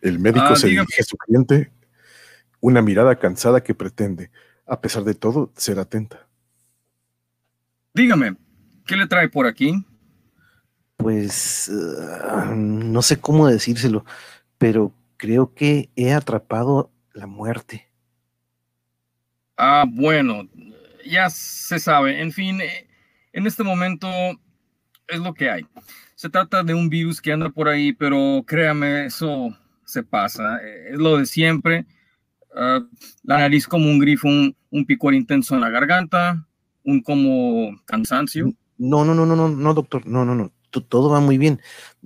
[0.00, 1.70] El médico ah, se dirige a su cliente,
[2.60, 4.30] una mirada cansada que pretende,
[4.66, 6.26] a pesar de todo, ser atenta.
[7.94, 8.36] Dígame,
[8.86, 9.84] ¿qué le trae por aquí?
[10.96, 11.70] Pues
[12.22, 14.04] ah, no sé cómo decírselo,
[14.58, 17.90] pero creo que he atrapado la muerte.
[19.58, 20.48] Ah, bueno,
[21.04, 22.22] ya se sabe.
[22.22, 22.88] En fin, eh,
[23.32, 24.08] en este momento
[25.08, 25.66] es lo que hay.
[26.14, 29.50] Se trata de un virus que anda por ahí, pero créame, eso
[29.84, 30.58] se pasa.
[30.62, 31.86] Eh, es lo de siempre.
[32.54, 32.80] Ah,
[33.24, 36.46] la nariz como un grifo, un, picor intenso en la garganta,
[36.84, 38.52] un como cansancio.
[38.78, 40.06] No, no, no, no, no, no, doctor.
[40.06, 40.52] No, no, no.
[40.70, 41.60] Todo va muy bien.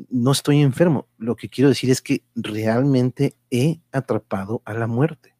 [0.09, 1.09] No estoy enfermo.
[1.18, 5.35] Lo que quiero decir es que realmente he atrapado a la muerte.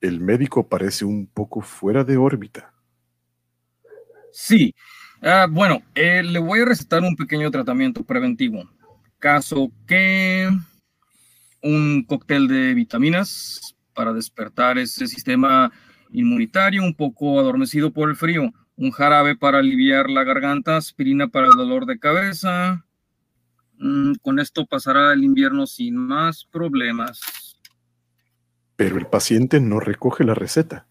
[0.00, 2.72] El médico parece un poco fuera de órbita.
[4.32, 4.74] Sí,
[5.22, 8.64] Ah, bueno, eh, le voy a recetar un pequeño tratamiento preventivo.
[9.18, 10.48] Caso que
[11.62, 15.70] un cóctel de vitaminas para despertar ese sistema
[16.10, 21.48] inmunitario un poco adormecido por el frío, un jarabe para aliviar la garganta, aspirina para
[21.48, 22.86] el dolor de cabeza.
[23.78, 27.20] Mm, con esto pasará el invierno sin más problemas.
[28.76, 30.86] Pero el paciente no recoge la receta.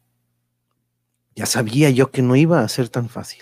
[1.36, 3.42] Ya sabía yo que no iba a ser tan fácil.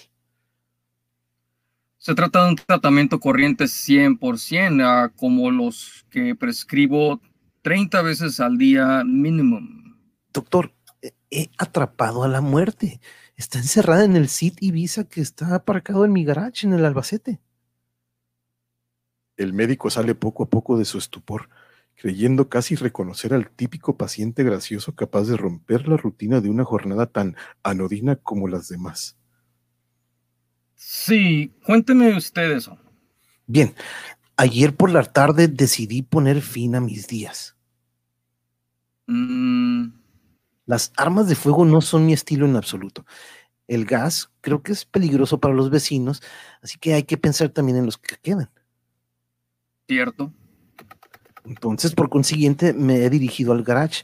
[1.98, 7.20] Se trata de un tratamiento corriente 100%, ah, como los que prescribo
[7.64, 9.60] 30 veces al día mínimo.
[10.32, 10.72] Doctor,
[11.30, 13.02] he atrapado a la muerte.
[13.38, 17.40] Está encerrada en el SIT Ibiza que está aparcado en mi garage en el Albacete.
[19.38, 21.48] El médico sale poco a poco de su estupor,
[21.96, 27.06] creyendo casi reconocer al típico paciente gracioso capaz de romper la rutina de una jornada
[27.06, 29.16] tan anodina como las demás.
[30.74, 32.80] Sí, cuénteme usted eso.
[33.46, 33.76] Bien,
[34.36, 37.56] ayer por la tarde decidí poner fin a mis días.
[39.06, 39.90] Mm,
[40.68, 43.06] las armas de fuego no son mi estilo en absoluto.
[43.68, 46.22] El gas creo que es peligroso para los vecinos,
[46.62, 48.50] así que hay que pensar también en los que quedan.
[49.88, 50.34] Cierto.
[51.46, 54.04] Entonces, por consiguiente, me he dirigido al garage.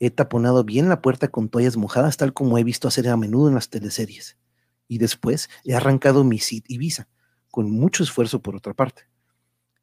[0.00, 3.48] He taponado bien la puerta con toallas mojadas, tal como he visto hacer a menudo
[3.48, 4.36] en las teleseries.
[4.88, 7.06] Y después he arrancado mi y Ibiza,
[7.52, 9.02] con mucho esfuerzo por otra parte.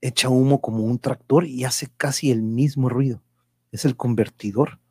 [0.02, 3.24] Echa humo como un tractor y hace casi el mismo ruido.
[3.71, 4.82] Es el convertidor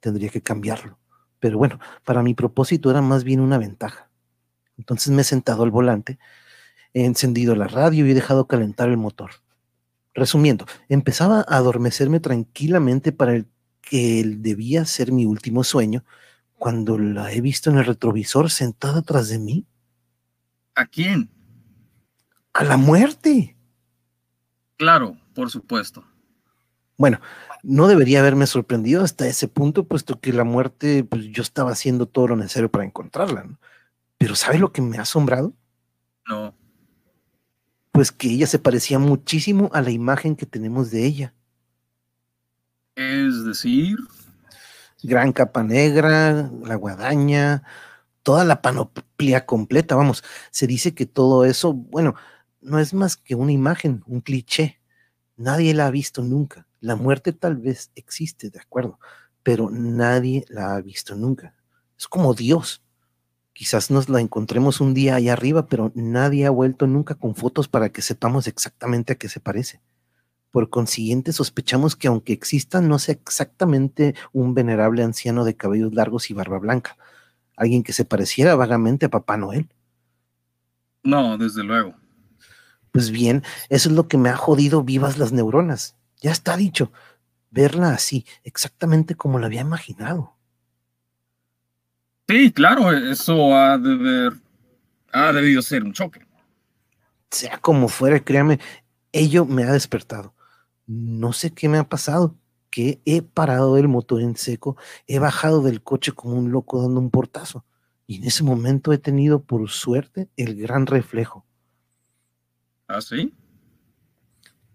[0.00, 0.98] tendría que cambiarlo.
[1.40, 4.10] Pero bueno, para mi propósito era más bien una ventaja.
[4.76, 6.18] Entonces me he sentado al volante,
[6.94, 9.30] he encendido la radio y he dejado calentar el motor.
[10.14, 13.46] Resumiendo, empezaba a adormecerme tranquilamente para el
[13.80, 16.04] que debía ser mi último sueño,
[16.58, 19.66] cuando la he visto en el retrovisor sentada atrás de mí.
[20.74, 21.30] ¿A quién?
[22.52, 23.56] A la muerte.
[24.76, 26.04] Claro, por supuesto.
[26.96, 27.20] Bueno,
[27.62, 32.06] no debería haberme sorprendido hasta ese punto, puesto que la muerte, pues yo estaba haciendo
[32.06, 33.44] todo lo necesario para encontrarla.
[33.44, 33.58] ¿no?
[34.18, 35.54] Pero ¿sabe lo que me ha asombrado?
[36.26, 36.54] No.
[37.92, 41.34] Pues que ella se parecía muchísimo a la imagen que tenemos de ella.
[42.94, 43.96] Es decir.
[45.02, 47.62] Gran capa negra, la guadaña,
[48.22, 50.24] toda la panoplia completa, vamos.
[50.50, 52.14] Se dice que todo eso, bueno,
[52.60, 54.80] no es más que una imagen, un cliché.
[55.36, 56.67] Nadie la ha visto nunca.
[56.80, 58.98] La muerte tal vez existe, de acuerdo,
[59.42, 61.54] pero nadie la ha visto nunca.
[61.98, 62.82] Es como Dios.
[63.52, 67.66] Quizás nos la encontremos un día allá arriba, pero nadie ha vuelto nunca con fotos
[67.66, 69.80] para que sepamos exactamente a qué se parece.
[70.52, 76.30] Por consiguiente, sospechamos que aunque exista, no sea exactamente un venerable anciano de cabellos largos
[76.30, 76.96] y barba blanca,
[77.56, 79.68] alguien que se pareciera vagamente a Papá Noel.
[81.02, 81.94] No, desde luego.
[82.92, 85.97] Pues bien, eso es lo que me ha jodido vivas las neuronas.
[86.20, 86.92] Ya está dicho,
[87.50, 90.34] verla así, exactamente como la había imaginado.
[92.28, 94.32] Sí, claro, eso ha de
[95.12, 96.26] ha debido ser un choque.
[97.30, 98.58] Sea como fuera, créame,
[99.12, 100.34] ello me ha despertado.
[100.86, 102.36] No sé qué me ha pasado,
[102.70, 104.76] que he parado el motor en seco,
[105.06, 107.64] he bajado del coche como un loco dando un portazo,
[108.06, 111.46] y en ese momento he tenido por suerte el gran reflejo.
[112.86, 113.34] ¿Ah, sí?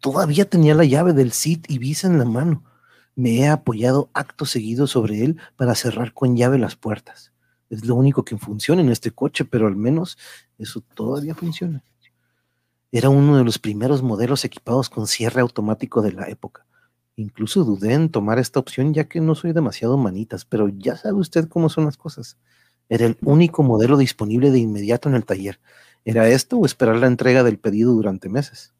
[0.04, 2.62] Todavía tenía la llave del SIT y visa en la mano.
[3.16, 7.32] Me he apoyado acto seguido sobre él para cerrar con llave las puertas.
[7.70, 10.18] Es lo único que funciona en este coche, pero al menos
[10.58, 11.86] eso todavía funciona.
[12.92, 16.66] Era uno de los primeros modelos equipados con cierre automático de la época.
[17.16, 21.14] Incluso dudé en tomar esta opción ya que no soy demasiado manitas, pero ya sabe
[21.14, 22.38] usted cómo son las cosas.
[22.90, 25.62] Era el único modelo disponible de inmediato en el taller.
[26.04, 28.73] ¿Era esto o esperar la entrega del pedido durante meses?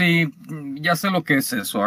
[0.00, 0.32] Sí,
[0.80, 1.84] ya sé lo que es eso.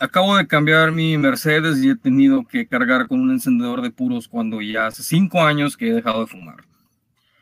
[0.00, 4.28] Acabo de cambiar mi Mercedes y he tenido que cargar con un encendedor de puros
[4.28, 6.66] cuando ya hace cinco años que he dejado de fumar.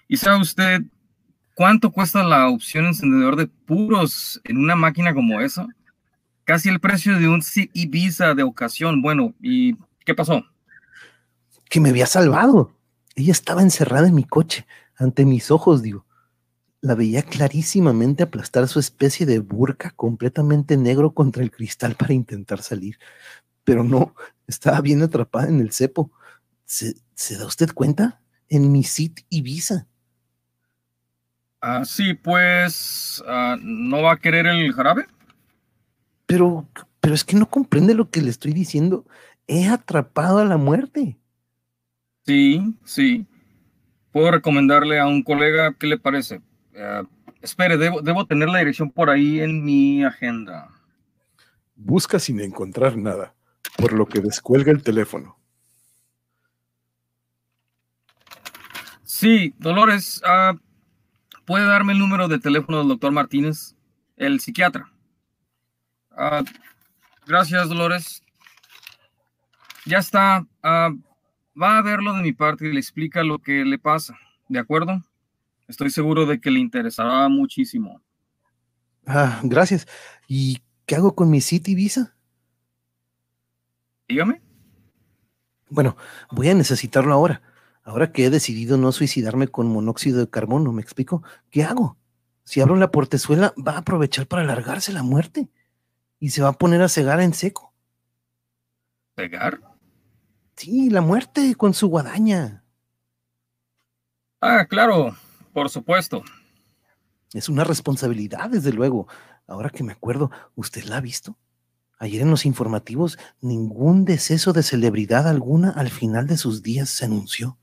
[0.07, 0.83] ¿Y sabe usted
[1.57, 5.67] cuánto cuesta la opción encendedor de puros en una máquina como esa?
[6.45, 7.43] Casi el precio de un
[7.73, 9.03] Ibiza de ocasión.
[9.03, 10.47] Bueno, ¿y qué pasó?
[11.69, 12.79] Que me había salvado.
[13.17, 16.06] Ella estaba encerrada en mi coche, ante mis ojos, digo
[16.81, 22.63] la veía clarísimamente aplastar su especie de burka completamente negro contra el cristal para intentar
[22.63, 22.99] salir.
[23.65, 24.15] Pero no,
[24.47, 26.13] estaba bien atrapada en el cepo.
[26.65, 26.95] ¿Se,
[27.37, 28.21] da usted cuenta?
[28.49, 29.87] En mi sit Ibiza.
[31.61, 35.07] Ah, sí, pues, ah, ¿no va a querer el jarabe?
[36.27, 36.69] Pero,
[37.01, 39.05] pero es que no comprende lo que le estoy diciendo.
[39.49, 41.17] He atrapado a la muerte.
[42.25, 43.27] Sí, sí.
[44.13, 46.41] Puedo recomendarle a un colega, ¿qué le parece?
[46.79, 47.03] Eh,
[47.41, 50.69] espere, debo, tener la dirección por ahí en mi agenda.
[51.75, 53.35] Busca sin encontrar nada,
[53.79, 55.39] por lo que descuelga el teléfono.
[59.05, 60.55] Sí, Dolores, ah,
[61.47, 63.75] ¿puede darme el número de teléfono del doctor Martínez,
[64.19, 64.93] el psiquiatra?
[66.11, 66.45] Ah,
[67.27, 68.23] gracias, Dolores.
[69.87, 70.47] ya está.
[70.63, 70.91] Ah,
[71.61, 74.19] va a verlo de mi parte y le explica lo que le pasa.
[74.49, 75.03] ¿De acuerdo?
[75.69, 78.01] Estoy seguro de que le interesará muchísimo.
[79.07, 79.87] Ah, gracias.
[80.29, 82.17] ¿Y qué hago con mi City Visa?
[84.09, 84.41] Dígame.
[85.69, 85.97] Bueno,
[86.31, 87.43] voy a necesitarlo ahora.
[87.83, 91.23] Ahora que he decidido no suicidarme con monóxido de carbono, ¿me explico?
[91.51, 91.97] ¿Qué hago?
[92.45, 95.49] Si abro la portezuela, va a aprovechar para alargarse la muerte
[96.21, 97.73] y se va a poner a cegar en seco.
[99.17, 99.61] ¿Cegar?
[100.57, 102.65] Sí, la muerte con su guadaña.
[104.41, 105.17] Ah, claro,
[105.57, 106.23] por supuesto.
[107.33, 109.09] Es una responsabilidad, desde luego.
[109.47, 111.39] Ahora que me acuerdo, ¿usted la ha visto?
[111.99, 117.07] Ayer en los informativos, ningún deceso de celebridad alguna al final de sus días se
[117.07, 117.57] anunció.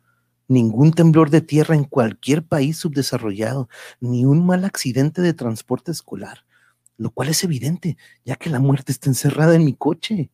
[0.48, 3.70] Ningún temblor de tierra en cualquier país subdesarrollado,
[4.00, 6.48] ni un mal accidente de transporte escolar,
[6.98, 10.32] lo cual es evidente, ya que la muerte está encerrada en mi coche.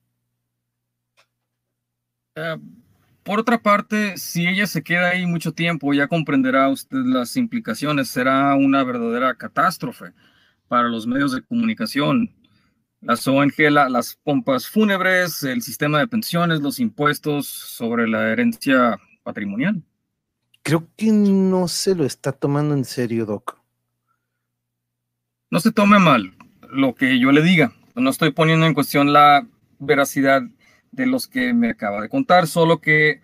[2.37, 2.57] Ah,
[3.29, 8.07] por otra parte, si ella se queda ahí mucho tiempo, ya comprenderá usted las implicaciones.
[8.07, 10.13] Será una verdadera catástrofe
[10.67, 12.33] para los medios de comunicación.
[13.01, 19.83] Las ONG, las pompas fúnebres, el sistema de pensiones, los impuestos sobre la herencia patrimonial.
[20.63, 23.59] Creo que no se lo está tomando en serio, Doc.
[25.51, 26.35] No se tome mal
[26.67, 27.73] lo que yo le diga.
[27.93, 29.45] No estoy poniendo en cuestión la
[29.77, 30.41] veracidad
[30.91, 33.21] de los que me acaba de contar, solo que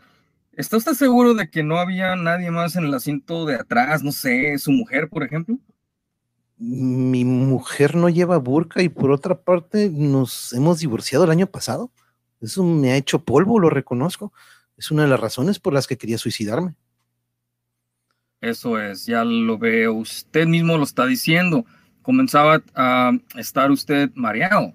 [0.54, 4.04] ¿está usted seguro de que no había nadie más en el asiento de atrás?
[4.04, 5.58] No sé, su mujer, por ejemplo.
[6.58, 11.92] Mi mujer no lleva burka y por otra parte nos hemos divorciado el año pasado.
[12.40, 14.32] Eso me ha hecho polvo, lo reconozco.
[14.78, 16.76] Es una de las razones por las que quería suicidarme.
[18.42, 19.94] Eso es, ya lo veo.
[19.94, 21.66] Usted mismo lo está diciendo.
[22.02, 24.74] Comenzaba a estar usted mareado.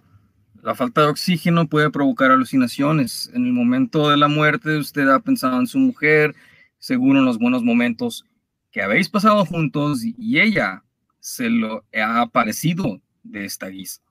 [0.62, 3.30] La falta de oxígeno puede provocar alucinaciones.
[3.32, 6.34] En el momento de la muerte, usted ha pensado en su mujer,
[6.78, 8.26] seguro en los buenos momentos
[8.70, 10.84] que habéis pasado juntos y ella
[11.18, 14.02] se lo ha aparecido de esta guisa.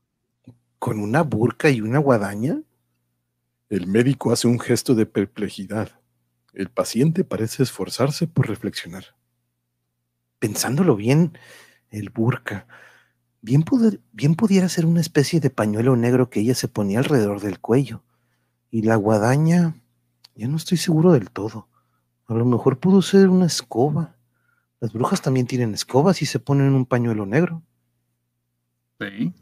[0.80, 2.62] ¿Con una burca y una guadaña?
[3.70, 6.00] El médico hace un gesto de perplejidad.
[6.54, 9.16] El paciente parece esforzarse por reflexionar.
[10.40, 11.38] Pensándolo bien,
[11.92, 12.66] el burka
[13.42, 13.64] Bien,
[14.12, 18.04] bien pudiera ser una especie de pañuelo negro que ella se ponía alrededor del cuello.
[18.70, 19.76] Y la guadaña,
[20.36, 21.68] ya no estoy seguro del todo.
[22.28, 24.16] A lo mejor pudo ser una escoba.
[24.80, 27.64] Las brujas también tienen escobas y se ponen un pañuelo negro.
[29.00, 29.34] Sí.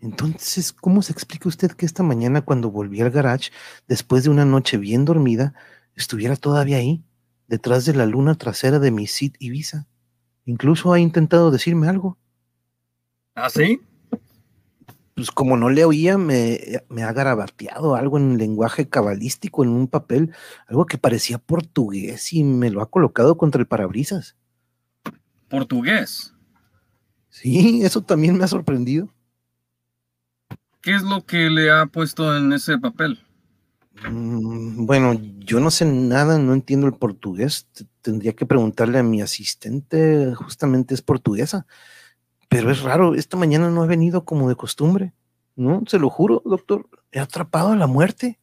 [0.00, 3.50] Entonces, ¿cómo se explica usted que esta mañana cuando volví al garage,
[3.88, 5.54] después de una noche bien dormida,
[5.96, 7.02] estuviera todavía ahí,
[7.48, 9.88] detrás de la luna trasera de mi Sid Ibiza?
[10.44, 12.16] Incluso ha intentado decirme algo.
[13.40, 13.80] ¿Ah, sí?
[15.14, 16.58] Pues como no le oía, me,
[16.88, 20.32] me ha garabateado algo en lenguaje cabalístico en un papel,
[20.66, 24.36] algo que parecía portugués y me lo ha colocado contra el parabrisas.
[25.48, 26.34] ¿Portugués?
[27.30, 29.08] Sí, eso también me ha sorprendido.
[30.80, 33.20] ¿Qué es lo que le ha puesto en ese papel?
[34.10, 37.68] Mm, bueno, yo no sé nada, no entiendo el portugués.
[38.02, 41.66] Tendría que preguntarle a mi asistente, justamente es portuguesa.
[42.48, 45.12] Pero es raro, esta mañana no ha venido como de costumbre,
[45.54, 45.82] ¿no?
[45.86, 48.38] Se lo juro, doctor, he atrapado a la muerte.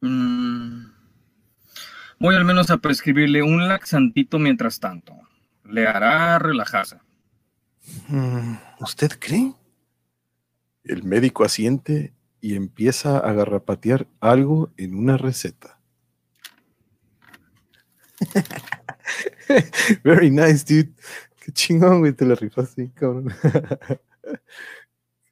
[0.00, 0.86] Mm.
[2.18, 5.14] Voy al menos a prescribirle un laxantito mientras tanto.
[5.64, 6.98] Le hará relajarse.
[8.08, 9.54] Mm, ¿Usted cree?
[10.84, 15.78] El médico asiente y empieza a garrapatear algo en una receta.
[20.04, 20.92] Very nice, dude.
[21.44, 23.28] Qué chingón, güey, te la rifaste, cabrón.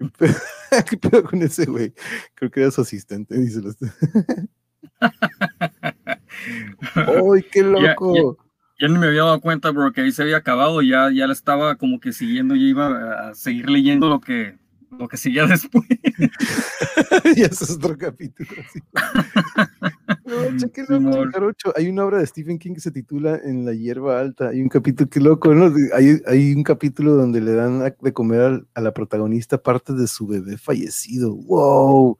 [0.89, 1.93] ¿Qué pedo, con ese güey?
[2.35, 3.61] Creo que era su asistente, dice
[6.95, 8.39] ¡Ay, qué loco!
[8.79, 11.35] Ya, ni me había dado cuenta, bro, que ahí se había acabado, ya, ya la
[11.35, 14.57] estaba como que siguiendo, y iba a seguir leyendo lo que,
[14.99, 15.85] lo que seguía después.
[17.37, 18.51] y ese es otro capítulo.
[21.77, 24.49] Hay una obra de Stephen King que se titula En la hierba alta.
[24.49, 25.73] Hay un capítulo, qué loco, ¿no?
[25.95, 30.27] Hay, hay un capítulo donde le dan de comer a, la protagonista parte de su
[30.27, 31.35] bebé fallecido.
[31.35, 32.19] ¡Wow!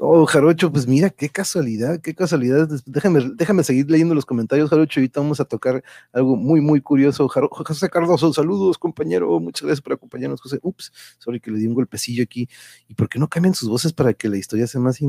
[0.00, 2.68] Oh, Jarocho, pues mira, qué casualidad, qué casualidad.
[2.84, 4.98] Déjame, déjame seguir leyendo los comentarios, Jarocho.
[4.98, 7.28] Ahorita vamos a tocar algo muy, muy curioso.
[7.28, 9.38] José Cardoso, saludos, compañero.
[9.38, 10.58] Muchas gracias por acompañarnos, José.
[10.62, 12.48] Ups, sorry que le di un golpecillo aquí.
[12.88, 15.00] ¿Y por qué no cambian sus voces para que la historia sea más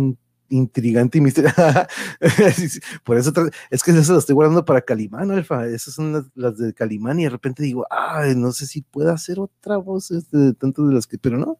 [0.49, 1.55] intrigante y misterioso.
[3.03, 3.31] Por eso
[3.69, 5.67] es que eso lo estoy guardando para Calimán, Alfa.
[5.67, 9.39] Esas son las, de Calimán y de repente digo, ay, no sé si pueda hacer
[9.39, 11.59] otra voz este, de tanto de las que, pero no.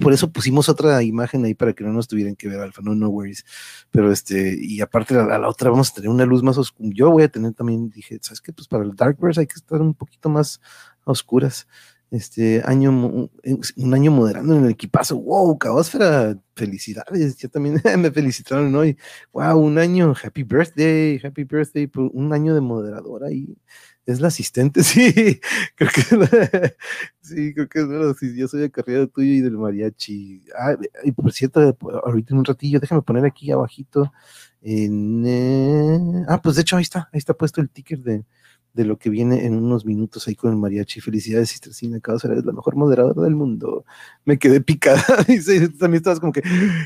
[0.00, 2.94] por eso pusimos otra imagen ahí para que no nos tuvieran que ver, Alfa, no,
[2.94, 3.44] no worries.
[3.90, 6.90] Pero este, y aparte a la, otra vamos a tener una luz más oscura.
[6.92, 8.52] Yo voy a tener también, dije, ¿sabes qué?
[8.52, 10.60] Pues para el Darkverse hay que estar un poquito más
[11.04, 11.66] oscuras
[12.14, 15.16] este año, un año moderando en el equipazo.
[15.16, 17.36] Wow, Caosfera, felicidades.
[17.36, 18.96] Ya también me felicitaron hoy.
[19.32, 23.56] Wow, un año, happy birthday, happy birthday, un año de moderadora y
[24.06, 25.40] es la asistente, sí,
[25.76, 26.02] creo que
[27.20, 30.44] sí, creo que es verdad, sí, yo soy carrera tuyo y del mariachi.
[30.58, 34.12] Ah, y por cierto, ahorita en un ratillo, déjame poner aquí abajito
[34.60, 38.24] en, eh, ah, pues de hecho ahí está, ahí está puesto el ticker de,
[38.74, 41.00] de lo que viene en unos minutos ahí con el mariachi.
[41.00, 43.84] Felicidades, Sistercina, Causa, eres la mejor moderadora del mundo.
[44.24, 45.00] Me quedé picada.
[45.28, 45.38] y
[45.78, 46.42] también estabas como que,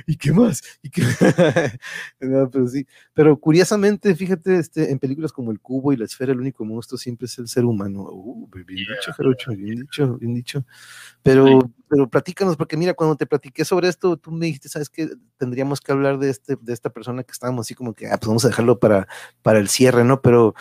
[0.07, 0.63] ¿y qué más?
[0.83, 1.03] ¿Y qué?
[2.19, 2.87] pero sí.
[3.15, 6.99] Pero curiosamente, fíjate, este, en películas como El Cubo y La Esfera, el único monstruo
[6.99, 8.03] siempre es el ser humano.
[8.03, 10.65] Uh, bien dicho, Jarocho, bien dicho, bien dicho.
[11.23, 15.09] Pero, pero platícanos, porque mira, cuando te platiqué sobre esto, tú me dijiste, ¿sabes qué?
[15.39, 18.29] Tendríamos que hablar de, este, de esta persona que estábamos así como que, ah, pues
[18.29, 19.09] vamos a dejarlo para,
[19.41, 20.21] para el cierre, ¿no?
[20.21, 20.55] Pero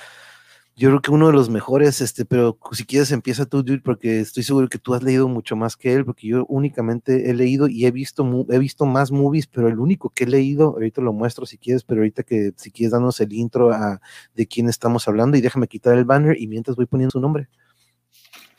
[0.79, 4.19] yo creo que uno de los mejores, este, pero si quieres empieza tú, Dude, porque
[4.19, 7.67] estoy seguro que tú has leído mucho más que él, porque yo únicamente he leído
[7.67, 11.13] y he visto, he visto más movies, pero el único que he leído, ahorita lo
[11.13, 13.99] muestro si quieres, pero ahorita que si quieres darnos el intro a
[14.35, 17.49] de quién estamos hablando y déjame quitar el banner y mientras voy poniendo su nombre.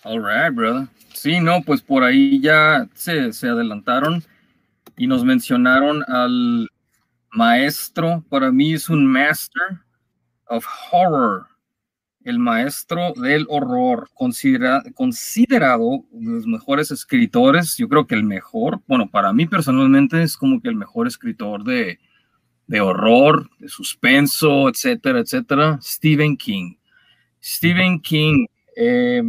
[0.03, 0.89] All right, brother.
[1.15, 4.25] Sí, no, pues por ahí ya se, se adelantaron
[4.97, 6.69] y nos mencionaron al
[7.31, 9.63] maestro, para mí es un master
[10.49, 11.47] of horror
[12.29, 19.09] el maestro del horror, considerado de los mejores escritores, yo creo que el mejor, bueno,
[19.09, 21.99] para mí personalmente es como que el mejor escritor de,
[22.81, 26.75] horror, de suspenso, etcétera, etcétera, Stephen King.
[27.43, 29.23] Stephen King, eh,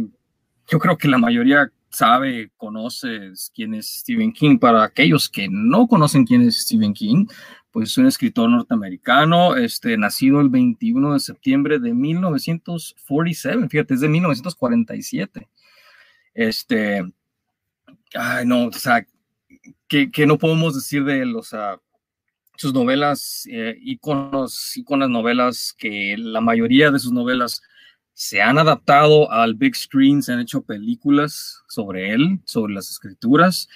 [0.70, 4.58] yo creo que la mayoría sabe, conoce quién es Stephen King.
[4.58, 7.26] Para aquellos que no conocen quién es Stephen King,
[7.70, 14.00] pues es un escritor norteamericano, este, nacido el 21 de septiembre de 1947, fíjate, es
[14.00, 15.48] de 1947.
[16.34, 17.04] Este,
[18.14, 19.06] ay, no, o sea,
[19.88, 21.80] que, no podemos decir de él, o sea,
[22.56, 27.62] sus novelas, eh, iconos, iconas novelas, que la mayoría de sus novelas
[28.12, 33.68] se han adaptado al big screen, se han hecho películas sobre él, sobre las escrituras,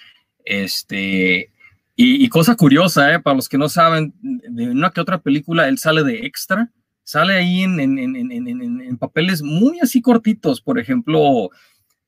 [0.45, 1.51] este,
[1.97, 5.79] y, cosa curiosa, eh, para los que no saben, de una que otra película, él
[5.79, 6.71] sale de extra,
[7.05, 11.51] sale ahí en, en, en, en papeles muy así cortitos, por ejemplo,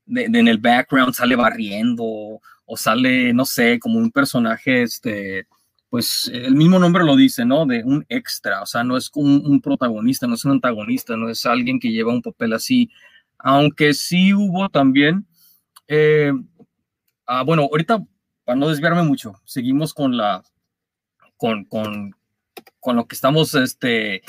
[0.08, 5.46] en el background sale barriendo, o sale, no sé, como un personaje, este,
[5.88, 7.64] pues el mismo nombre lo dice, ¿no?
[7.64, 11.30] De un extra, o sea, no es un, un protagonista, no es un antagonista, no
[11.30, 12.90] es alguien que lleva un papel así,
[13.38, 15.26] aunque sí hubo también,
[15.86, 16.32] eh,
[17.26, 18.04] ah, bueno, ahorita
[18.46, 20.40] para no desviarme mucho, seguimos con la,
[21.36, 22.14] con, con,
[22.78, 24.22] con lo que estamos este,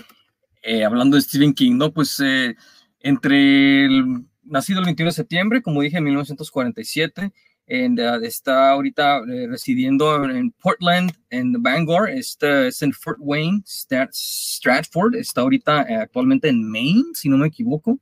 [0.63, 1.93] eh, hablando de Stephen King, ¿no?
[1.93, 2.55] Pues eh,
[2.99, 7.31] entre el, nacido el 21 de septiembre, como dije, en 1947,
[7.69, 13.61] and, uh, está ahorita eh, residiendo en Portland, en Bangor, está, es en Fort Wayne,
[13.65, 17.99] Stratford, está ahorita actualmente en Maine, si no me equivoco.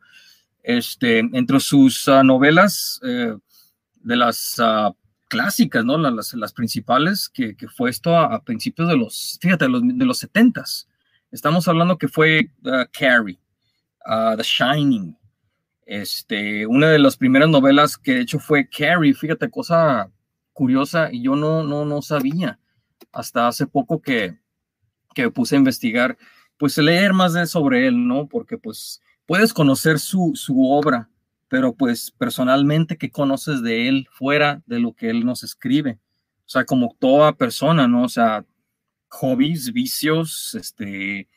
[0.64, 4.96] Este, entre sus uh, novelas, de las uh,
[5.36, 5.98] clásicas, ¿no?
[5.98, 10.88] Las, principales, que, fue esto a, principios de los, fíjate, de los 70s.
[11.30, 13.38] Estamos hablando que fue uh, Carrie,
[14.06, 15.18] uh, The Shining,
[15.86, 20.10] este, una de las primeras novelas que de hecho fue Carrie, fíjate, cosa
[20.54, 22.58] curiosa, y yo no, no, no sabía
[23.12, 24.38] hasta hace poco que,
[25.14, 26.18] que puse a investigar,
[26.58, 28.28] pues leer más de sobre él, ¿no?
[28.28, 31.10] Porque pues puedes conocer su, su obra,
[31.48, 36.00] pero pues personalmente, ¿qué conoces de él fuera de lo que él nos escribe?
[36.46, 38.04] O sea, como toda persona, ¿no?
[38.04, 38.46] O sea,
[39.10, 41.28] hobbies, vicios, este,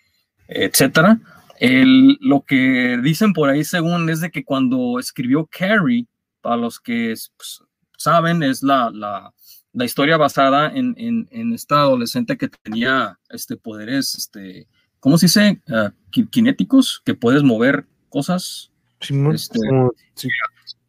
[0.49, 1.21] etcétera.
[1.59, 6.07] El, lo que dicen por ahí, según, es de que cuando escribió Carrie,
[6.41, 7.63] para los que pues,
[7.97, 9.35] saben, es la, la,
[9.73, 14.69] la historia basada en, en, esta adolescente que tenía este, poderes, este,
[15.01, 15.63] ¿cómo se dice?
[15.69, 15.91] Uh,
[16.31, 18.71] kinéticos, que puedes mover cosas
[19.01, 19.59] este,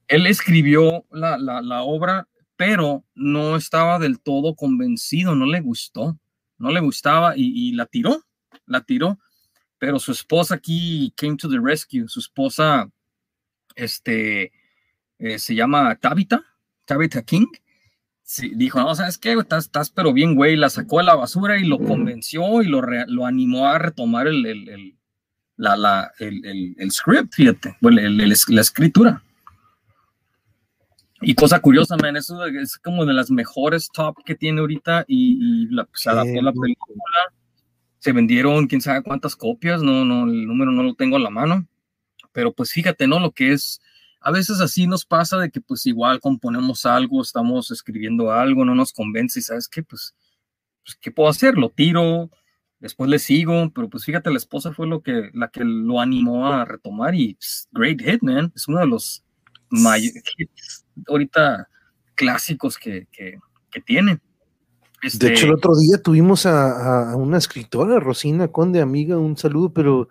[0.07, 6.19] él escribió la, la, obra, pero no estaba del todo convencido, no le gustó,
[6.57, 8.23] no le gustaba y, la tiró,
[8.65, 9.19] la tiró.
[9.77, 12.07] Pero su esposa aquí came to the rescue.
[12.07, 12.89] Su esposa,
[13.75, 14.51] este,
[15.19, 16.43] eh, se llama Tabitha,
[16.85, 17.47] Tabitha King.
[18.23, 19.33] Sí, dijo, no, ¿sabes qué?
[19.33, 20.57] Estás, estás pero bien, güey.
[20.57, 24.45] La sacó a la basura y lo convenció y lo, lo animó a retomar el,
[24.45, 24.98] el, el
[25.59, 29.21] la, la, el, el, script, fíjate, bueno, la escritura.
[31.21, 35.67] Y cosa curiosa, man, eso es como de las mejores top que tiene ahorita y,
[35.69, 36.97] la, se adaptó la película.
[37.97, 41.29] Se vendieron quién sabe cuántas copias, no, no, el número no lo tengo a la
[41.29, 41.67] mano.
[42.31, 43.19] Pero pues fíjate, ¿no?
[43.19, 43.81] Lo que es,
[44.21, 48.75] a veces así nos pasa de que pues igual componemos algo, estamos escribiendo algo, no
[48.75, 50.15] nos convence y sabes qué, pues,
[50.85, 51.57] pues ¿qué puedo hacer?
[51.57, 52.29] Lo tiro,
[52.79, 56.47] después le sigo, pero pues fíjate, la esposa fue lo que, la que lo animó
[56.47, 58.51] a retomar y pues, great hit, man.
[58.55, 59.23] Es uno de los
[59.69, 60.23] mayores
[61.07, 61.69] ahorita
[62.15, 63.37] clásicos que, que,
[63.71, 64.19] que tiene.
[65.01, 69.37] de hecho, el este otro día tuvimos a, a, una escritora, Rosina Conde, amiga, un
[69.37, 70.09] saludo, pero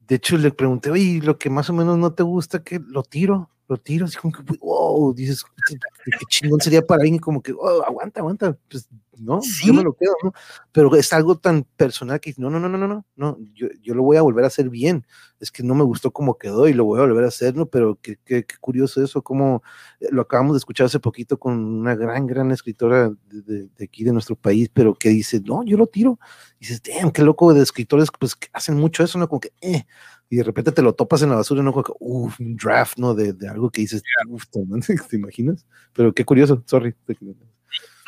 [0.00, 3.02] de hecho le pregunté, oye, lo que más o menos no te gusta, que lo
[3.02, 7.52] tiro lo tiro, así como que, wow, dices, qué chingón sería para alguien como que,
[7.52, 8.86] oh, aguanta, aguanta, pues
[9.22, 10.32] no, yo me lo quedo, ¿no?
[10.72, 13.94] Pero es algo tan personal que no, no, no, no, no, no, no yo, yo,
[13.94, 15.06] lo voy a volver a hacer bien,
[15.40, 17.66] es que no me gustó como quedó y lo voy a volver a hacer, ¿no?
[17.66, 19.62] Pero qué, qué, qué curioso eso, como
[20.00, 24.04] eh, lo acabamos de escuchar hace poquito con una gran, gran escritora de, de, aquí
[24.04, 26.18] de nuestro país, pero que dice, no, yo lo tiro,
[26.60, 29.28] y dices, damn, qué loco de escritores, pues que hacen mucho eso, ¿no?
[29.28, 29.84] Como que, eh,
[30.32, 31.74] y de repente te lo topas en la basura, ¿no?
[32.00, 33.14] Uf, un draft, ¿no?
[33.14, 34.44] De, de algo que dices, uf,
[35.10, 35.66] ¿te imaginas?
[35.92, 36.94] Pero qué curioso, sorry.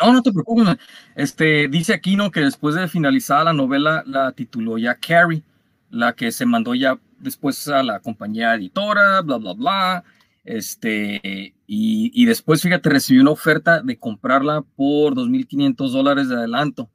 [0.05, 0.77] No, no te preocupes.
[1.15, 2.31] Este, dice aquí, ¿no?
[2.31, 5.43] Que después de finalizada la novela, la tituló ya Carrie,
[5.91, 10.05] la que se mandó ya después a la compañía editora, bla, bla, bla.
[10.45, 11.21] Este,
[11.67, 16.91] y, y después, fíjate, recibió una oferta de comprarla por 2.500 dólares de adelanto.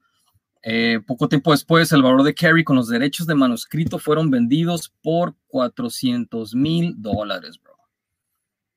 [0.62, 4.94] Eh, poco tiempo después, el valor de Carrie con los derechos de manuscrito fueron vendidos
[5.02, 7.76] por 400 mil dólares, bro.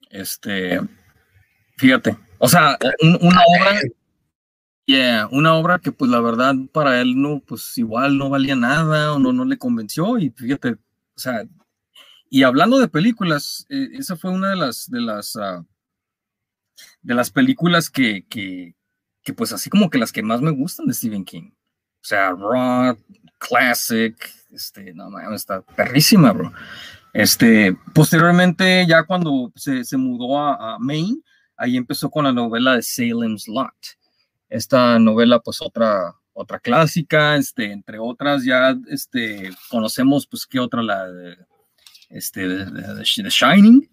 [0.08, 0.80] Este,
[1.76, 2.78] fíjate, o sea,
[3.20, 3.80] una obra,
[4.86, 9.12] yeah, una obra que pues la verdad para él no, pues igual no valía nada
[9.14, 11.44] o no, no le convenció y fíjate, o sea,
[12.30, 15.66] y hablando de películas, eh, esa fue una de las, de las, uh,
[17.02, 18.74] de las películas que, que,
[19.22, 21.50] que pues así como que las que más me gustan de Stephen King.
[21.52, 22.98] O sea, rock,
[23.38, 24.16] classic,
[24.50, 26.52] este, no mames, está perrísima, bro.
[27.12, 31.20] Este, posteriormente, ya cuando se, se mudó a, Maine,
[31.56, 33.74] ahí empezó con la novela de Salem's Lot.
[34.52, 40.82] Esta novela, pues otra, otra clásica, este, entre otras, ya este, conocemos, pues, qué otra,
[40.82, 41.38] la de,
[42.10, 43.88] este, The Shining.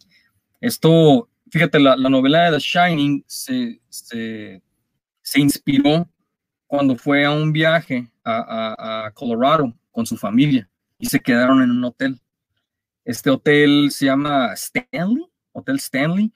[0.60, 4.62] Esto, fíjate, la, la, novela de The Shining se, se,
[5.22, 6.10] se inspiró
[6.68, 11.86] cuando fue a un viaje a, Colorado con su familia y se quedaron en un
[11.86, 12.20] hotel.
[13.06, 16.34] Este hotel se llama Stanley, Hotel Stanley,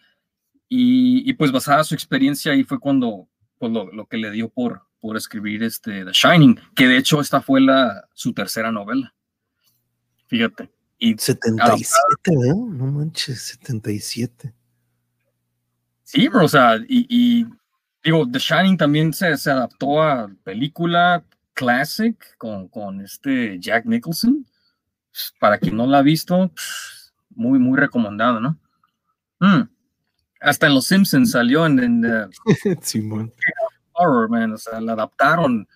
[0.70, 3.28] y, pues basada su experiencia ahí fue cuando
[3.72, 7.42] pues lo, que le dio por, por escribir este The Shining, que de hecho esta
[7.42, 9.14] fue la, su tercera novela.
[10.28, 10.70] Fíjate.
[10.98, 12.54] Y 77, ¿eh?
[12.54, 14.54] No manches, 77.
[16.04, 17.46] Sí, o sea, y
[18.04, 24.46] Digo, The Shining también se, se adaptó a película classic con, con, este Jack Nicholson.
[25.40, 26.52] Para quien no la ha visto,
[27.30, 28.60] muy, muy recomendado, ¿no?
[29.40, 29.70] Mm.
[30.44, 32.30] Hasta en Los Simpsons salió en, en
[32.82, 33.32] Simón.
[33.94, 34.54] Horror, man.
[34.54, 35.68] O sea, la adaptaron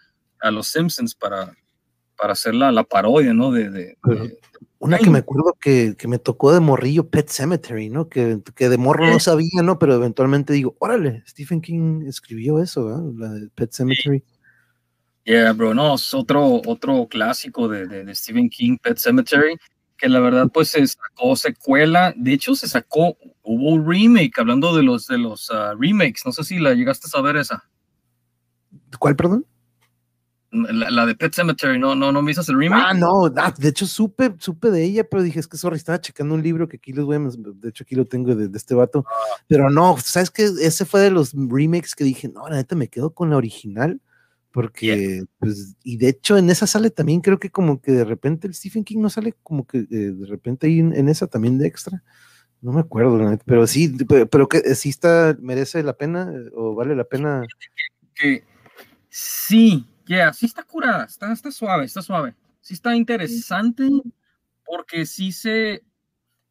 [0.41, 1.53] a Los Simpsons para,
[2.17, 3.51] para hacer la, la parodia, ¿no?
[3.51, 3.97] De, de,
[4.79, 8.09] una que me acuerdo que, que, me tocó de morrillo, Pet Cemetery, ¿no?
[8.09, 9.79] Que, que de morro no sabía, ¿no?
[9.79, 14.23] Pero eventualmente digo, órale, Stephen King escribió eso, de Pet Cemetery.
[15.23, 19.57] Yeah, bro, no, es otro, otro clásico de, de, Stephen King, Pet Cemetery,
[19.97, 24.75] que la verdad pues se sacó secuela, de hecho se sacó, hubo un remake, hablando
[24.75, 27.63] de los, de los ah, remakes, no sé si la llegaste a saber esa.
[28.99, 29.45] ¿Cuál, perdón?
[30.49, 32.83] La, de Pet Cemetery, ¿no, no, no me el remake?
[32.85, 36.35] Ah, no, de hecho supe, supe de ella, pero dije, es que sorry, estaba checando
[36.35, 39.03] un libro que aquí les voy a, de hecho aquí lo tengo de, este vato,
[39.05, 39.41] ah.
[39.47, 42.87] pero no, sabes que ese fue de los remakes que dije, no, la neta me
[42.87, 44.01] quedo con la original,
[44.57, 48.47] porque, pues, y de hecho en esa sale también, creo que como que de repente
[48.47, 51.67] el Stephen King no sale como que eh, de repente ahí en, esa también de
[51.67, 52.03] extra,
[52.59, 53.95] no me acuerdo, pero sí,
[54.31, 57.43] pero, que sí está, merece la pena o vale la pena.
[58.15, 58.45] Que,
[59.09, 62.33] sí, yeah, sí está curada, está, está suave, está suave.
[62.59, 63.87] Sí está interesante
[64.65, 65.83] porque sí se...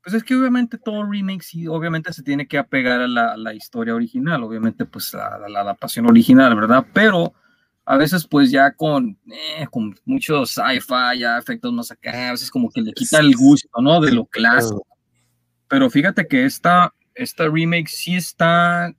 [0.05, 3.53] Pues es que obviamente todo remake sí, obviamente se tiene que apegar a la, la
[3.53, 6.87] historia original, obviamente pues a, la adaptación original, ¿verdad?
[6.93, 7.35] Pero
[7.87, 12.51] a veces pues ya con, eh, con muchos sci-fi, ya efectos más acá, a veces
[12.51, 14.01] como que le quita el gusto, ¿no?
[14.01, 14.85] De lo clásico.
[15.69, 18.93] Pero fíjate que esta, esta remake sí está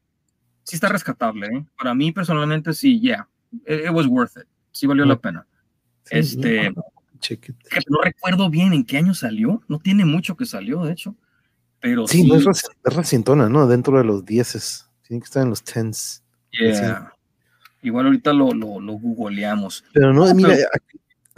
[0.63, 1.65] sí está rescatable, ¿eh?
[1.77, 3.27] Para mí personalmente sí, yeah,
[3.67, 5.45] it, was worth it, sí valió la pena.
[6.09, 11.15] este, no recuerdo bien en qué año salió, no tiene mucho que salió, de hecho,
[11.81, 12.25] pero sí.
[12.25, 13.67] no es, recientona, ¿no?
[13.67, 16.23] Dentro de los dieces, tiene que estar en los tens.
[16.51, 17.16] Yeah.
[17.81, 19.83] Igual ahorita lo, lo, lo googleamos.
[19.93, 20.55] Pero no, mira,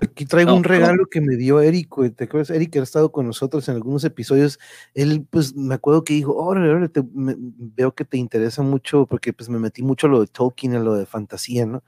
[0.02, 2.52] Aquí traigo un regalo que me dio Eric, ¿te acuerdas?
[2.52, 4.58] Eric ha estado con nosotros en algunos episodios.
[4.94, 9.60] Él, pues, me acuerdo que dijo, órale, veo que te interesa mucho, porque pues me
[9.60, 11.84] metí mucho a lo de Tolkien, a lo de fantasía, ¿no?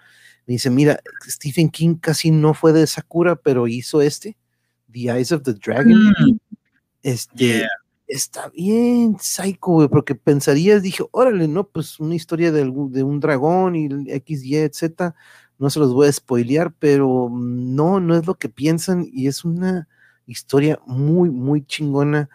[0.45, 4.35] Me dice, mira, Stephen King casi no fue de Sakura, pero hizo este,
[4.91, 6.09] The Eyes of the Dragon.
[6.09, 6.37] Mm.
[7.03, 7.65] Este,
[8.11, 11.67] está bien psycho, güey, porque pensarías, dije, órale, ¿no?
[11.67, 15.15] Pues una historia de, de un dragón y X, Y, Z
[15.61, 19.45] no se los voy a spoilear, pero no, no es lo que piensan y es
[19.45, 19.87] una
[20.25, 22.29] historia muy, muy chingona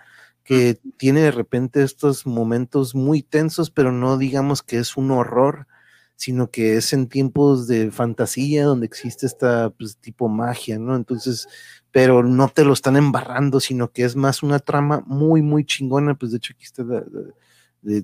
[0.45, 5.67] que tiene de repente estos momentos muy tensos, pero no digamos que es un horror,
[6.15, 10.95] sino que es en tiempos de fantasía donde existe esta pues, tipo magia, ¿no?
[10.95, 11.49] Entonces,
[11.97, 16.15] pero no te lo están embarrando, sino que es más una trama muy, muy chingona,
[16.15, 16.85] pues de hecho aquí está,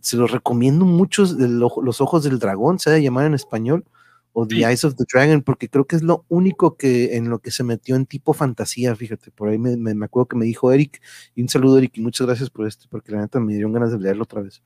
[0.01, 3.85] se los recomiendo mucho, Los Ojos del Dragón, se debe llamar en español,
[4.33, 7.41] o The Eyes of the Dragon, porque creo que es lo único que en lo
[7.41, 10.73] que se metió en tipo fantasía, fíjate, por ahí me, me, acuerdo que me dijo
[10.73, 11.03] Eric,
[11.35, 13.93] y un saludo Eric, y muchas gracias por esto, porque la neta me dieron ganas
[13.93, 14.63] de leerlo otra vez.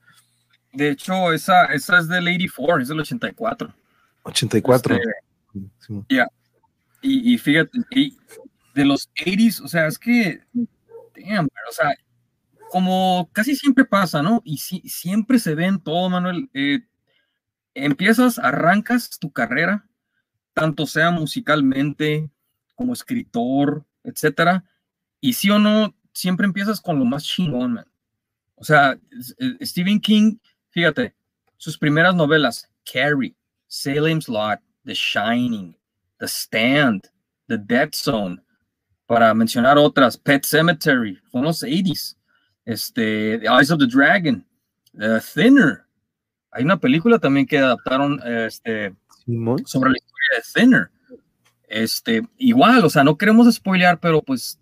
[0.71, 3.73] De hecho, esa, esa es del 84, es del 84.
[4.23, 4.95] 84.
[4.95, 6.29] Este, ya.
[7.01, 7.77] Y, y, fíjate,
[8.77, 10.39] de los 80s, o sea, es que,
[11.15, 11.97] damn, o sea,
[12.69, 14.43] como casi siempre pasa, ¿no?
[14.45, 16.81] Y si, siempre se ve en todo, Manuel, eh,
[17.73, 19.87] empiezas, arrancas tu carrera,
[20.53, 22.29] tanto sea musicalmente
[22.75, 24.63] como escritor, etcétera,
[25.19, 27.91] y sí o no, siempre empiezas con lo más chingón, man.
[28.53, 28.99] O sea,
[29.59, 30.37] Stephen King,
[30.69, 31.15] fíjate,
[31.57, 35.75] sus primeras novelas, Carrie, Salem's Lot, The Shining,
[36.19, 37.09] The Stand,
[37.47, 38.39] The Dead Zone,
[39.07, 42.15] para mencionar otras, Pet Cemetery, son los 80s,
[42.65, 44.45] este, The Eyes of the Dragon,
[44.93, 45.87] The Thinner,
[46.57, 48.95] hay una película también que adaptaron este,
[49.65, 50.91] sobre la historia de Thinner.
[51.67, 54.59] Este, igual, o sea, no queremos spoilear, pero pues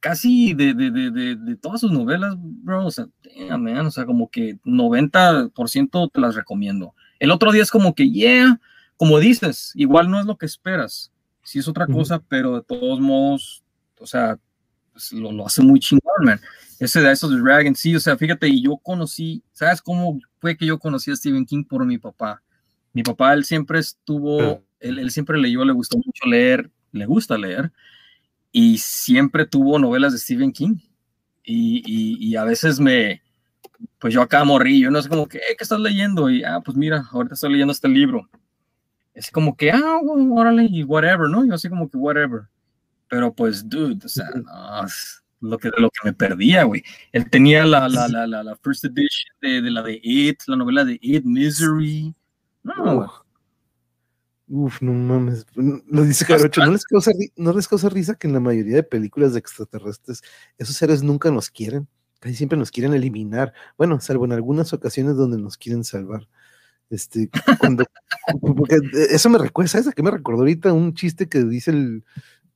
[0.00, 4.58] casi de, de, de, de todas sus novelas, bro, o sea, o sea, como que
[4.64, 6.94] 90% te las recomiendo.
[7.18, 8.60] El otro día es como que, yeah,
[8.98, 11.12] como dices, igual no es lo que esperas,
[11.46, 13.62] sí es otra cosa, pero de todos modos,
[14.00, 14.36] o sea,
[14.92, 16.40] pues, lo, lo, hace muy chingón, man.
[16.80, 20.66] Ese de esos Dragon, sí, o sea, fíjate, y yo conocí, ¿sabes cómo fue que
[20.66, 22.42] yo conocí a Stephen King por mi papá?
[22.92, 27.38] Mi papá, él siempre estuvo, él, él siempre leyó, le gustó mucho leer, le gusta
[27.38, 27.70] leer,
[28.50, 30.76] y siempre tuvo novelas de Stephen King.
[31.44, 33.22] Y, y, y a veces me,
[34.00, 36.28] pues yo acá morrillo, no sé como que, ¿qué estás leyendo?
[36.28, 38.28] Y, ah, pues mira, ahorita estoy leyendo este libro.
[39.16, 41.44] Es como que, ah, órale, y whatever, ¿no?
[41.46, 42.42] Yo así como que whatever.
[43.08, 44.86] Pero pues, dude, o sea, no,
[45.40, 46.82] lo que, lo que me perdía, güey.
[47.12, 50.56] Él tenía la, la, la, la, la first edition de, de, la de It, la
[50.56, 52.14] novela de It, Misery.
[52.62, 53.10] No.
[54.48, 55.46] Uf, no mames.
[55.54, 58.82] Lo dice Carocho, ¿no les, causa, ¿no les causa risa que en la mayoría de
[58.82, 60.22] películas de extraterrestres
[60.58, 61.88] esos seres nunca nos quieren?
[62.20, 63.54] Casi siempre nos quieren eliminar.
[63.78, 66.28] Bueno, salvo en algunas ocasiones donde nos quieren salvar.
[66.88, 67.28] Este,
[67.58, 67.84] cuando,
[68.56, 68.78] porque
[69.10, 70.72] eso me recuerda, ¿sabes a qué me recordó ahorita?
[70.72, 72.04] Un chiste que dice el,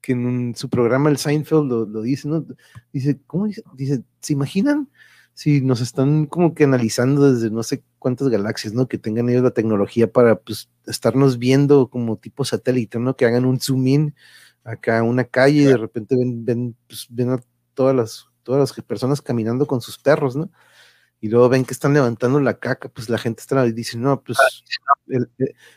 [0.01, 2.47] que en su programa el Seinfeld lo, dice, ¿no?
[2.93, 3.63] Dice, ¿cómo dice?
[3.75, 4.89] Dice, ¿se imaginan
[5.35, 8.89] si nos están como que analizando desde no sé cuántas galaxias, ¿no?
[8.89, 13.17] Que tengan ellos la tecnología para pues estarnos viendo como tipo satélite, ¿no?
[13.17, 14.15] Que hagan un zoom in
[14.65, 17.41] acá a una calle y de repente ven, ven, pues, ven a
[17.75, 20.51] todas las, todas las personas caminando con sus perros, ¿no?
[21.21, 24.23] Y luego ven que están levantando la caca, pues la gente está y dice, no,
[24.23, 24.39] pues
[25.09, 25.31] el,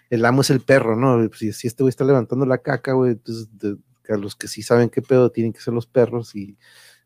[0.09, 1.27] el, amo es el perro, ¿no?
[1.29, 3.49] Pues, si, este güey está levantando la caca, güey, pues,
[4.09, 6.57] a los que sí saben qué pedo tienen que ser los perros y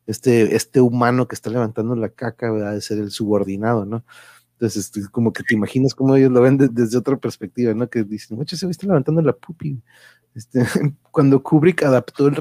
[0.05, 4.05] este, este humano que está levantando la caca va a ser el subordinado, ¿no?
[4.53, 7.89] Entonces, este, como que te imaginas cómo ellos lo ven desde otra perspectiva, ¿no?
[7.89, 9.81] Que dicen, mucho se está levantando la pupi.
[10.37, 10.59] Este,
[11.11, 12.35] cuando Kubrick adaptó el,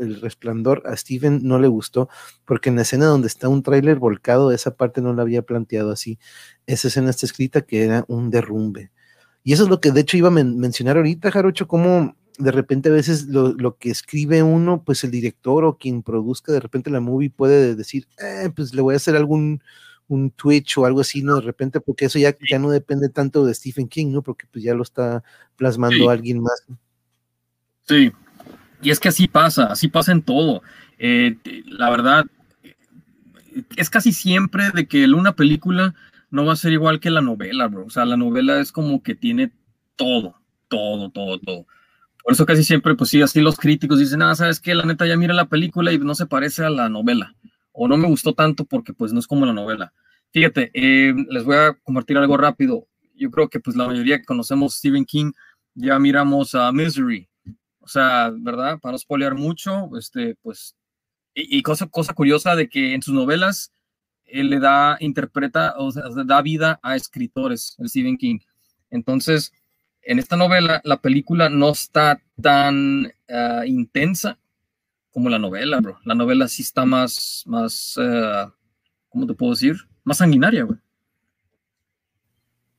[0.00, 2.08] el, resplandor a Steven no le gustó,
[2.46, 5.90] porque en la escena donde está un tráiler volcado, esa parte no la había planteado
[5.92, 6.18] así.
[6.66, 8.90] Esa escena está escrita que era un derrumbe.
[9.42, 12.88] Y eso es lo que de hecho iba a mencionar ahorita, Jarocho, cómo de repente
[12.88, 17.00] a veces lo, que escribe uno, pues el director o quien produzca de repente la
[17.00, 19.62] movie puede decir, eh, pues le voy a hacer algún
[20.08, 21.36] un Twitch o algo así, ¿no?
[21.36, 24.22] De repente, porque eso ya, ya no depende tanto de Stephen King, ¿no?
[24.22, 25.22] Porque pues ya lo está
[25.56, 26.64] plasmando alguien más.
[27.86, 28.12] Sí,
[28.82, 30.62] y es que así pasa, así pasa en todo.
[30.98, 32.26] Eh, la verdad,
[33.76, 35.94] es casi siempre de que una película
[36.30, 37.86] no va a ser igual que la novela, bro.
[37.86, 39.52] O sea, la novela es como que tiene
[39.96, 40.36] todo,
[40.68, 41.66] todo, todo, todo.
[42.22, 44.74] Por eso casi siempre, pues sí, así los críticos dicen, ah, ¿sabes qué?
[44.74, 47.34] La neta ya mira la película y no se parece a la novela.
[47.72, 49.92] O no me gustó tanto porque pues no es como la novela.
[50.32, 52.86] Fíjate, eh, les voy a compartir algo rápido.
[53.14, 55.32] Yo creo que pues la mayoría que conocemos Stephen King
[55.74, 57.28] ya miramos a Misery.
[57.84, 58.78] O sea, ¿verdad?
[58.80, 60.74] Para no spoilear mucho, este, pues,
[61.34, 63.72] y, cosa, cosa curiosa de que en sus novelas
[64.24, 68.38] él le da, interpreta, o sea, da vida a escritores, el Stephen King.
[68.90, 69.52] Entonces,
[70.02, 74.38] en esta novela, la película no está tan ah, intensa
[75.10, 75.98] como la novela, bro.
[76.04, 78.50] La novela sí está más, más, uh,
[79.08, 79.76] ¿cómo te puedo decir?
[80.02, 80.78] Más sanguinaria, güey.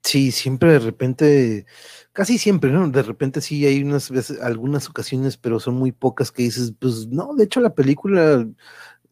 [0.06, 1.66] Sí, siempre de repente,
[2.14, 2.88] casi siempre, ¿no?
[2.90, 7.08] De repente sí hay unas veces, algunas ocasiones, pero son muy pocas que dices, pues
[7.08, 8.48] no, de hecho la película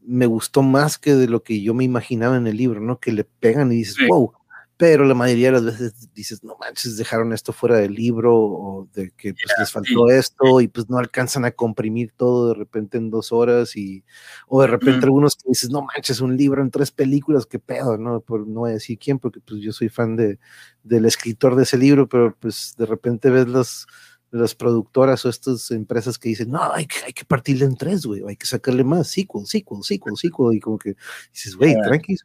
[0.02, 3.00] me gustó más que de lo que yo me imaginaba en el libro, ¿no?
[3.00, 4.34] Que le pegan y dices, wow,
[4.78, 8.88] pero la mayoría de las veces dices, no manches, dejaron esto fuera del libro o
[8.94, 12.98] de que pues, les faltó esto y pues no alcanzan a comprimir todo de repente
[12.98, 14.04] en dos horas y
[14.48, 17.98] o de repente algunos que dices, no manches, un libro en tres películas, qué pedo,
[17.98, 18.22] ¿no?
[18.22, 20.40] Por, no voy a decir quién, porque pues yo soy fan de,
[20.84, 23.88] del escritor de ese libro, pero pues de repente ves los
[24.34, 28.04] las productoras o estas empresas que dicen, no, hay que, hay que partirle en tres,
[28.04, 30.96] güey, hay que sacarle más, sequel, sequel, sequel, sequel, y como que
[31.32, 32.20] dices, güey, tranquilo,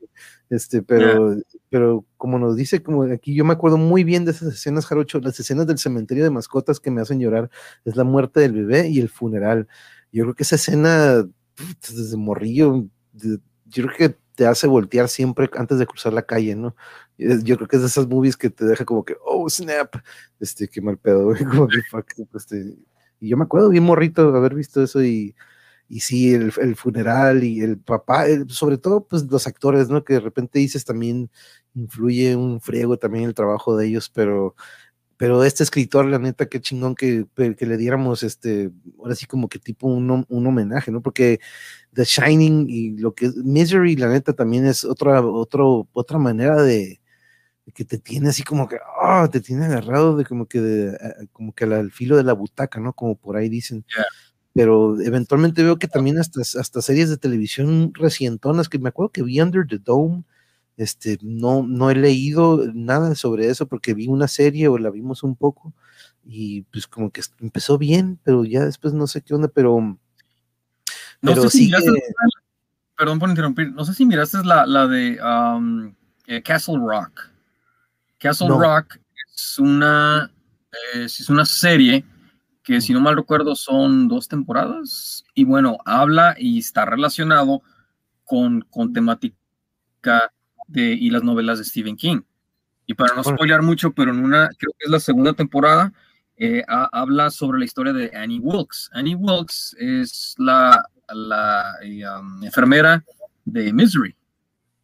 [0.48, 1.36] este, pero,
[1.68, 5.20] pero como nos dice, como aquí yo me acuerdo muy bien de esas escenas, Jarocho,
[5.20, 7.50] las escenas del cementerio de mascotas que me hacen llorar,
[7.84, 9.68] es la muerte del bebé y el funeral.
[10.11, 11.28] Yo creo que esa escena,
[11.82, 13.38] desde morrillo, yo
[13.84, 16.76] creo que te hace voltear siempre antes de cruzar la calle, ¿no?
[17.16, 19.97] Yo creo que es de esas movies que te deja como que, oh, snap,
[20.39, 22.76] este, qué mal pedo, güey, como que fuck, este,
[23.18, 25.34] y yo me acuerdo bien morrito haber visto eso y,
[25.89, 30.05] y sí, el, el funeral y el papá, sobre todo, pues los actores, ¿no?
[30.05, 31.30] Que de repente dices también
[31.74, 34.55] influye un friego también el trabajo de ellos, pero
[35.18, 39.48] pero este escritor, la neta, qué chingón que, que le diéramos, este, ahora sí como
[39.48, 41.02] que tipo un, un, homenaje, ¿no?
[41.02, 41.40] Porque
[41.92, 46.62] The Shining y lo que es Misery, la neta, también es otra, otro, otra manera
[46.62, 47.00] de,
[47.74, 51.52] que te tiene así como que, oh, te tiene agarrado de como que, de, como
[51.52, 52.92] que al filo de la butaca, ¿no?
[52.92, 53.84] Como por ahí dicen.
[54.54, 59.24] Pero eventualmente veo que también hasta, hasta series de televisión recientonas, que me acuerdo que
[59.24, 60.22] vi Under the Dome,
[60.78, 65.24] este, no, no he leído nada sobre eso porque vi una serie o la vimos
[65.24, 65.74] un poco
[66.24, 69.98] y pues como que empezó bien, pero ya después no sé qué onda, pero...
[71.20, 71.72] No sé si
[72.96, 75.94] perdón por interrumpir, no sé si miraste la, la de um,
[76.26, 77.28] eh, Castle Rock.
[78.18, 78.98] Castle Rock
[79.34, 80.32] es una,
[80.94, 82.04] es una serie
[82.62, 87.62] que si no mal recuerdo son dos temporadas y bueno, habla y está relacionado
[88.24, 90.32] con, con temática
[90.74, 92.20] y las novelas de Stephen King.
[92.86, 95.92] Y para no spoilear mucho, pero en una, creo que es la segunda temporada,
[96.36, 98.88] eh, habla sobre la historia de Annie Wilkes.
[98.92, 103.04] Annie Wilkes es la, la eh, um, enfermera
[103.44, 104.14] de Misery.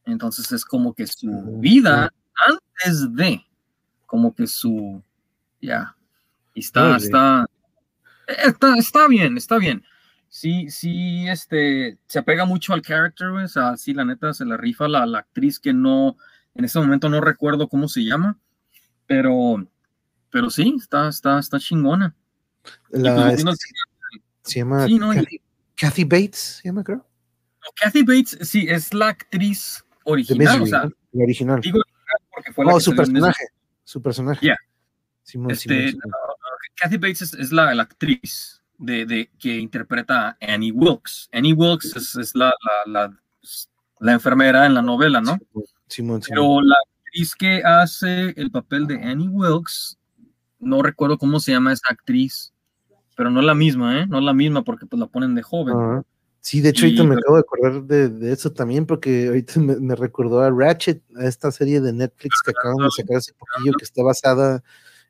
[0.05, 2.13] Entonces es como que su vida
[2.47, 3.43] antes de,
[4.07, 5.03] como que su,
[5.63, 5.97] ya,
[6.55, 7.47] está, está,
[8.27, 9.83] está, está bien, está bien
[10.35, 14.45] sí, sí, este, se apega mucho al character, güey, o sea, sí, la neta, se
[14.45, 16.17] la rifa la, la actriz que no,
[16.57, 18.37] en este momento no recuerdo cómo se llama,
[19.07, 19.65] pero,
[20.31, 22.17] pero sí, está, está, está chingona.
[22.91, 23.45] La, pues,
[24.43, 24.89] se llama
[25.77, 27.07] Kathy, Bates, se llama, creo.
[27.81, 31.61] Kathy Bates, sí, es la actriz original, o sea, la original.
[31.61, 31.81] Digo,
[32.35, 33.45] porque fue la su personaje,
[33.85, 34.45] su personaje.
[34.45, 34.59] Yeah.
[35.49, 35.95] este,
[36.75, 41.29] Kathy Bates es, es la, la, actriz de, que interpreta a Annie Wilkes.
[41.33, 42.53] Annie Wilkes es, la,
[42.87, 45.39] la, enfermera en la novela, ¿no?
[46.29, 49.99] Pero la actriz que hace el papel de Annie Wilkes,
[50.59, 52.53] no recuerdo cómo se llama esa actriz,
[53.17, 54.07] pero no es la misma, ¿eh?
[54.07, 56.05] No es la misma porque pues la ponen de joven.
[56.41, 60.43] Sí, de hecho, ahorita me acabo de acordar de, eso también, porque ahorita me, recordó
[60.43, 64.03] a Ratchet, a esta serie de Netflix que acaban de sacar hace poquillo, que está
[64.03, 64.63] basada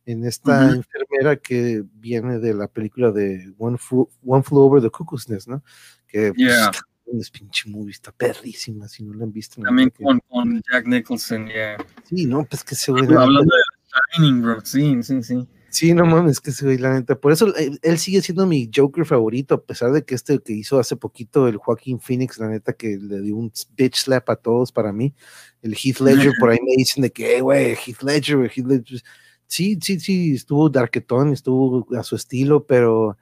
[0.07, 5.29] en esta enfermera que viene de la película de One Flew, One Over the Cuckoo's
[5.29, 5.63] Nest, ¿no?
[6.07, 6.71] Que yeah.
[7.19, 9.63] es pinche movie, está perrísima, si no la han visto.
[9.63, 11.77] También con, con, Jack Nicholson, yeah.
[12.05, 13.01] Sí, no, pues que se ve.
[13.01, 15.49] Hablando de Shining, bro, sí, sí, sí.
[15.71, 17.19] Sí, no mames, que se ve la neta.
[17.19, 20.53] Por eso él, él, sigue siendo mi Joker favorito, a pesar de que este que
[20.53, 24.37] hizo hace poquito el Joaquín Phoenix, la neta, que le dio un bitch slap a
[24.37, 25.15] todos para mí.
[25.63, 29.03] El Heath Ledger, por ahí me dicen de que, güey, Heath Ledger, Heath Ledger
[29.47, 33.17] sí, sí, sí, estuvo darketón, estuvo a su estilo, pero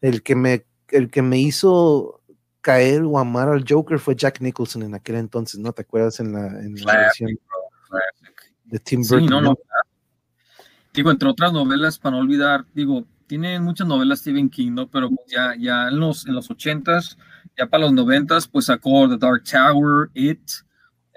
[0.00, 2.20] el que me, el que me hizo
[2.60, 5.72] caer o amar al Joker fue Jack Nicholson en aquel entonces, ¿no?
[5.72, 7.30] ¿Te acuerdas en la, en la versión?
[8.64, 9.20] de Tim Burton.
[9.20, 9.58] Sí, no, no.
[10.92, 14.88] Digo, entre otras novelas, para no olvidar, digo, tiene muchas novelas Stephen King, ¿no?
[14.88, 17.16] Pero pues ya, ya en los, en los 80s,
[17.56, 20.40] ya para los 90s, pues sacó The Dark Tower, It,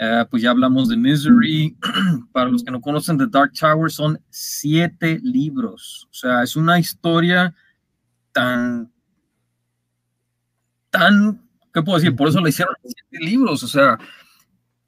[0.04, 1.78] eh, pues ya hablamos de Misery.
[2.34, 6.08] para los que no conocen The Dark Tower, son siete libros.
[6.10, 7.54] O sea, es una historia
[8.32, 8.92] tan,
[10.90, 11.40] tan,
[11.72, 12.16] ¿qué puedo decir?
[12.16, 14.00] Por eso le hicieron siete libros, o sea,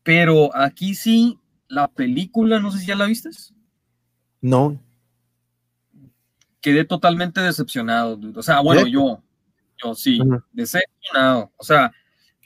[0.01, 1.38] pero aquí sí,
[1.68, 3.30] la película, no sé si ya la viste.
[4.41, 4.82] No.
[6.59, 8.20] Quedé totalmente decepcionado.
[8.34, 9.22] O sea, bueno, yo,
[9.84, 10.20] yo sí,
[10.53, 11.51] decepcionado.
[11.57, 11.91] O sea,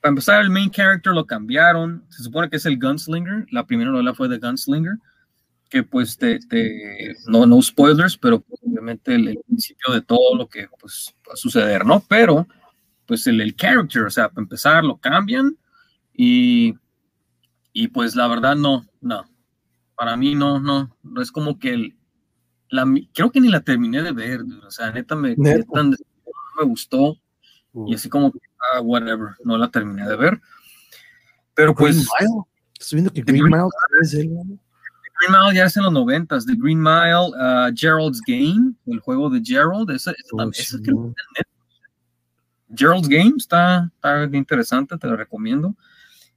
[0.08, 2.06] para empezar, el main character lo cambiaron.
[2.10, 3.46] Se supone que es el Gunslinger.
[3.52, 4.98] La primera novela fue de Gunslinger.
[5.70, 6.40] Que pues, te,
[7.28, 11.86] no, no spoilers, pero obviamente el, principio de todo lo que pues, va a suceder,
[11.86, 12.02] ¿no?
[12.08, 12.48] Pero,
[13.06, 15.58] pues el, el character, o sea, para empezar, lo cambian.
[16.14, 16.74] Y,
[17.74, 19.26] y pues la verdad, no, no
[19.98, 21.98] para mí no, no, no es como que el,
[22.70, 27.18] la, creo que ni la terminé de ver, o sea, neta me, me gustó
[27.86, 28.32] y así como,
[28.74, 30.42] ah, whatever, no la terminé de ver.
[31.54, 32.08] Pero pues...
[32.80, 33.70] Estoy viendo que Green, Mile
[34.02, 34.28] es el...
[34.30, 39.30] Green Mile ya es en los noventas, The Green Mile, uh, Gerald's Game, el juego
[39.30, 40.52] de Gerald, ese, oh,
[42.76, 45.76] Gerald's Game está, está interesante, te lo recomiendo.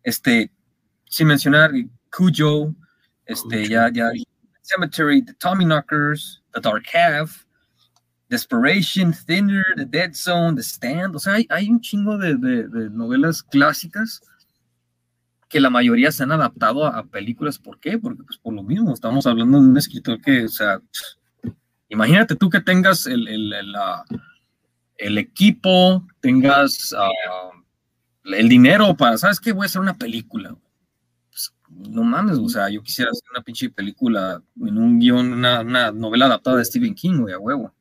[0.03, 0.51] Este,
[1.07, 1.73] sin mencionar
[2.11, 2.75] Cujo,
[3.27, 4.11] este, ya, ya,
[4.63, 7.45] Cemetery, The Tommy Knockers, The Dark Half,
[8.31, 11.17] Desperation, Thinner, The Dead Zone, The Stand.
[11.17, 14.23] O sea, hay, un chingo de, de, novelas clásicas
[15.49, 17.59] que la mayoría se han adaptado a, películas.
[17.59, 17.99] ¿Por qué?
[17.99, 20.81] Porque, pues, por lo mismo, estamos hablando de un escritor que, o sea,
[21.89, 23.75] imagínate tú que tengas el, el, el,
[24.97, 29.53] el equipo, tengas uh, el dinero para, ¿sabes qué?
[29.53, 30.57] Voy a hacer una película
[31.71, 36.27] no mames, o sea, yo quisiera hacer una pinche película en un guion, una, novela
[36.27, 37.73] adaptada de Stephen King, güey, a huevo.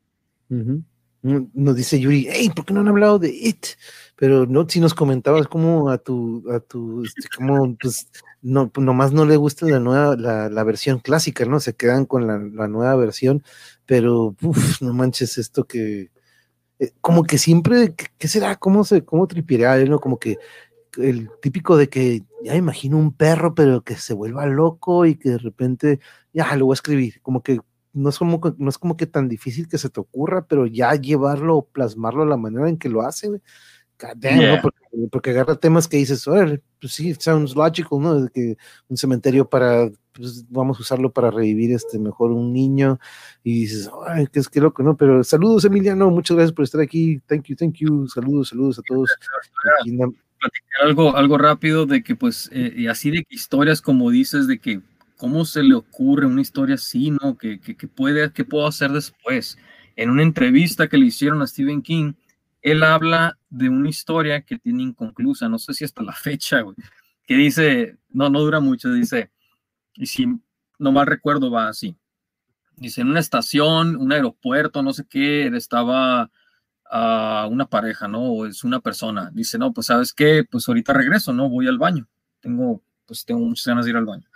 [1.21, 3.65] Nos dice Yuri, hey, ¿por qué no han hablado de It?
[4.15, 8.09] Pero no, si nos comentabas cómo a tu, a tu, este, como, pues,
[8.41, 11.59] no, pues, nomás no le gusta la nueva, la, versión clásica, ¿no?
[11.59, 13.43] Se quedan con la, nueva versión,
[13.85, 16.09] pero, uff, no manches esto que,
[16.79, 18.55] eh, como que siempre, ¿qué, será?
[18.55, 19.99] ¿Cómo se, cómo tripiará, no?
[19.99, 20.37] Como que
[20.97, 25.31] el típico de que ya imagino un perro, pero que se vuelva loco y que
[25.31, 25.99] de repente,
[26.33, 27.59] ya lo voy a escribir, como que
[27.99, 30.95] no es como, no es como que tan difícil que se te ocurra, pero ya
[30.95, 33.29] llevarlo o plasmarlo a la manera en que lo hace,
[35.11, 38.27] porque, agarra temas que dices, pues sí, sounds logical, ¿no?
[38.29, 38.55] Que
[38.87, 42.99] un cementerio para, pues vamos a usarlo para revivir este mejor un niño,
[43.43, 44.95] y dices, ay, qué loco, ¿no?
[44.95, 48.81] Pero saludos, Emiliano, muchas gracias por estar aquí, thank you, thank you, saludos, saludos a
[48.83, 49.09] todos.
[50.39, 54.79] Platicar algo, algo rápido de que, pues, eh, así de historias como dices, de que
[55.19, 57.37] cómo se le ocurre una historia así, ¿no?
[57.37, 59.57] Que, que, puede, que puedo hacer después.
[59.97, 62.13] En una entrevista que le hicieron a Stephen King,
[62.61, 66.77] él habla de una historia que tiene inconclusa, no sé si hasta la fecha, güey,
[67.27, 69.29] que dice, no, no dura mucho, dice,
[69.95, 70.25] y si
[70.77, 71.97] no mal recuerdo va así.
[72.77, 76.31] Dice, en una estación, un aeropuerto, no sé qué, estaba
[77.49, 78.21] una pareja, ¿no?
[78.21, 79.31] O es una persona.
[79.33, 81.49] Dice, no, pues sabes qué, pues ahorita regreso, ¿no?
[81.49, 82.07] Voy al baño.
[82.39, 84.28] Tengo, pues tengo muchas ganas de ir al baño.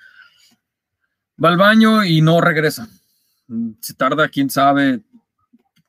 [1.42, 2.88] Va al baño y no regresa.
[3.82, 5.02] Se tarda, quién sabe,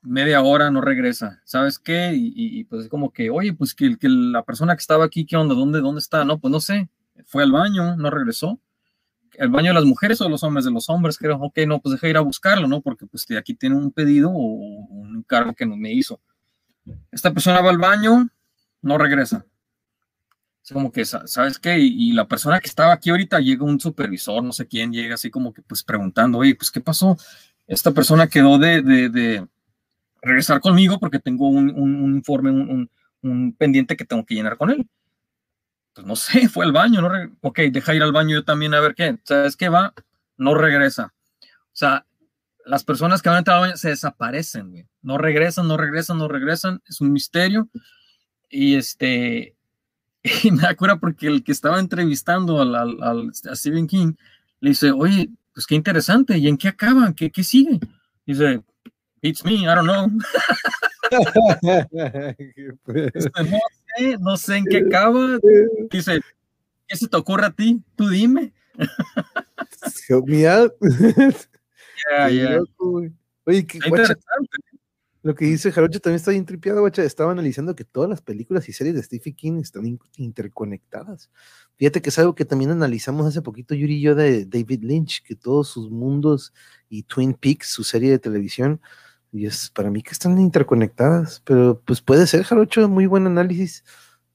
[0.02, 1.40] media hora, no regresa.
[1.44, 2.12] ¿Sabes qué?
[2.14, 5.36] Y, pues es como que, oye, pues que, que, la persona que estaba aquí, ¿qué
[5.36, 5.54] onda?
[5.54, 6.24] ¿Dónde, ¿Dónde está?
[6.24, 6.88] No, pues no sé.
[7.26, 8.60] Fue al baño, no regresó.
[9.34, 10.64] ¿El baño de las mujeres o los hombres?
[10.64, 11.36] De los hombres, creo.
[11.36, 12.80] Ok, no, pues deja ir a buscarlo, ¿no?
[12.80, 16.20] Porque pues aquí tiene un pedido o un cargo que no me hizo.
[17.10, 18.28] Esta persona va al baño,
[18.82, 19.44] no regresa.
[20.64, 21.78] Es como que, ¿sabes qué?
[21.78, 25.30] Y, la persona que estaba aquí ahorita llega un supervisor, no sé quién, llega así
[25.30, 27.18] como que pues preguntando, oye, pues ¿qué pasó?
[27.66, 29.46] Esta persona quedó de,
[30.22, 32.50] regresar conmigo porque tengo un, informe,
[33.20, 34.88] un, pendiente que tengo que llenar con él.
[35.92, 37.10] Pues no sé, fue al baño, no
[37.42, 39.18] ok, deja ir al baño yo también a ver qué.
[39.24, 39.92] ¿Sabes qué va?
[40.38, 41.12] No regresa.
[41.42, 42.06] O sea,
[42.64, 44.86] las personas que van a entrar al baño se desaparecen, güey.
[45.02, 46.82] No regresan, no regresan, no regresan.
[46.88, 47.68] Es un misterio.
[48.48, 49.54] Y este,
[50.42, 54.14] y me acuerdo porque el que estaba entrevistando al, al, a Stephen King
[54.60, 57.12] le dice, oye, pues qué interesante, ¿y en qué acaba?
[57.14, 57.78] ¿Qué, qué sigue?
[58.26, 58.62] Dice,
[59.20, 60.08] it's me, I don't know.
[63.44, 63.58] no
[63.96, 65.38] sé, no sé en qué acaba.
[65.90, 66.20] Dice,
[66.88, 67.82] ¿qué se te ocurre a ti?
[67.94, 68.52] Tú dime.
[70.08, 70.72] Help me out.
[73.44, 74.14] Oye, qué guacha,
[75.24, 77.02] Lo que dice Jarocho también está bien tripiado, guacha.
[77.02, 81.30] Estaba analizando que todas las películas y series de Stephen King están interconectadas.
[81.78, 85.22] Fíjate que es algo que también analizamos hace poquito Yuri y yo de David Lynch,
[85.24, 86.52] que todos sus mundos
[86.90, 88.82] y Twin Peaks, su serie de televisión,
[89.32, 93.82] y es para mí que están interconectadas, pero pues puede ser, Jarocho, muy buen análisis.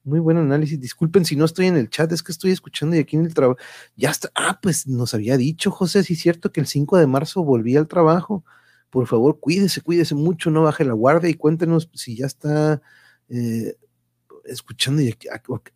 [0.02, 0.80] Muy buen análisis.
[0.80, 3.34] Disculpen si no estoy en el chat, es que estoy escuchando y aquí en el
[3.34, 3.60] trabajo.
[3.96, 4.30] Ya está.
[4.34, 7.76] Ah, pues nos había dicho, José, sí es cierto que el 5 de marzo volví
[7.76, 8.44] al trabajo.
[8.90, 12.82] Por favor, cuídese, cuídese mucho, no baje la guardia y cuéntenos si ya está
[13.28, 13.76] eh,
[14.44, 15.02] escuchando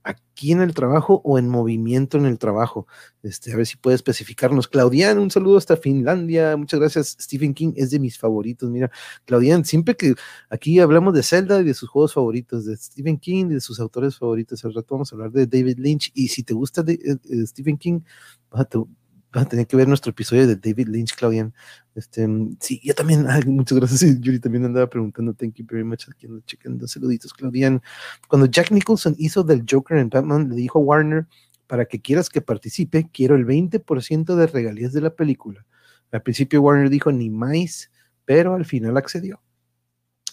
[0.02, 2.86] aquí, en el trabajo o en movimiento en el trabajo.
[3.22, 4.68] Este, a ver si puede especificarnos.
[4.68, 6.56] Claudian, un saludo hasta Finlandia.
[6.56, 7.16] Muchas gracias.
[7.20, 8.70] Stephen King es de mis favoritos.
[8.70, 8.90] Mira,
[9.24, 10.14] Claudian, siempre que
[10.50, 14.18] aquí hablamos de Zelda y de sus juegos favoritos, de Stephen King de sus autores
[14.18, 16.10] favoritos, al rato vamos a hablar de David Lynch.
[16.14, 18.00] Y si te gusta eh, eh, Stephen King,
[18.50, 18.68] vas a,
[19.44, 21.52] tener que ver nuestro episodio de David Lynch, Claudian.
[21.96, 22.28] Este,
[22.60, 24.20] sí, yo también, muchas gracias.
[24.20, 26.08] Yuri también andaba preguntando, thank you very much.
[26.08, 27.82] Aquí ando chequeando saluditos, Claudian.
[28.28, 31.26] Cuando Jack Nicholson hizo del Joker en Batman, le dijo a Warner,
[31.66, 35.66] para que quieras que participe, quiero el 20% de regalías de la película.
[36.12, 37.90] Al principio Warner dijo ni más,
[38.24, 39.40] pero al final accedió.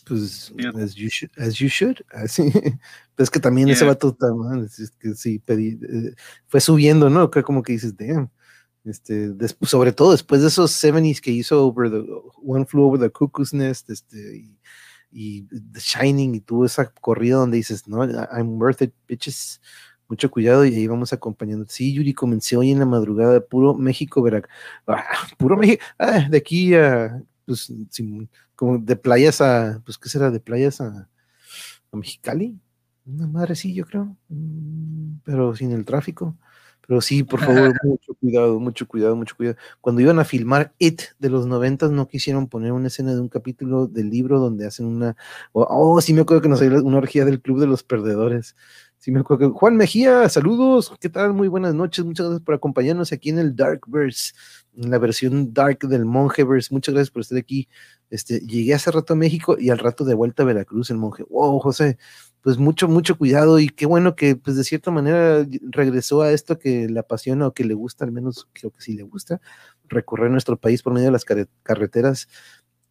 [0.05, 1.31] Pues, as you should.
[1.37, 2.51] As you should así.
[3.15, 4.17] Pues que también ese vato,
[4.65, 6.15] es que sí, pedí, eh,
[6.47, 7.29] fue subiendo, ¿no?
[7.29, 8.31] Como que dices, damn
[8.83, 12.03] este, sobre todo después de esos 70s que hizo over the,
[12.43, 14.49] One Flew Over the Cuckoo's Nest este,
[15.11, 19.61] y, The Shining y tuvo esa corrida donde dices, no, I'm worth it, bitches.
[20.07, 21.65] Mucho cuidado y ahí vamos acompañando.
[21.69, 24.53] Sí, Yuri, comencé hoy en la madrugada, puro México, Veracruz.
[24.85, 25.05] Ah,
[25.37, 27.71] puro México, ah, de aquí a, pues,
[28.55, 30.29] como de playas a, pues, ¿qué será?
[30.29, 31.09] De playas a,
[31.91, 32.59] a Mexicali.
[33.05, 36.35] Una madre sí, yo creo, mm, pero sin el tráfico.
[36.87, 39.57] Pero sí, por favor, mucho cuidado, mucho cuidado, mucho cuidado.
[39.79, 43.29] Cuando iban a filmar It de los noventas, no quisieron poner una escena de un
[43.29, 45.15] capítulo del libro donde hacen una.
[45.53, 48.55] Oh, sí me acuerdo que nos salió una orgía del Club de los Perdedores.
[48.97, 49.57] Sí me acuerdo que.
[49.57, 51.33] Juan Mejía, saludos, ¿qué tal?
[51.33, 54.33] Muy buenas noches, muchas gracias por acompañarnos aquí en el Darkverse,
[54.75, 56.73] en la versión Dark del Monjeverse.
[56.73, 57.67] Muchas gracias por estar aquí.
[58.11, 61.23] Este, llegué hace rato a México y al rato de vuelta a Veracruz, el monje.
[61.29, 61.97] Wow, José,
[62.41, 66.59] pues mucho, mucho cuidado y qué bueno que pues de cierta manera regresó a esto
[66.59, 69.41] que le apasiona o que le gusta, al menos creo que sí le gusta,
[69.87, 71.25] recorrer nuestro país por medio de las
[71.63, 72.27] carreteras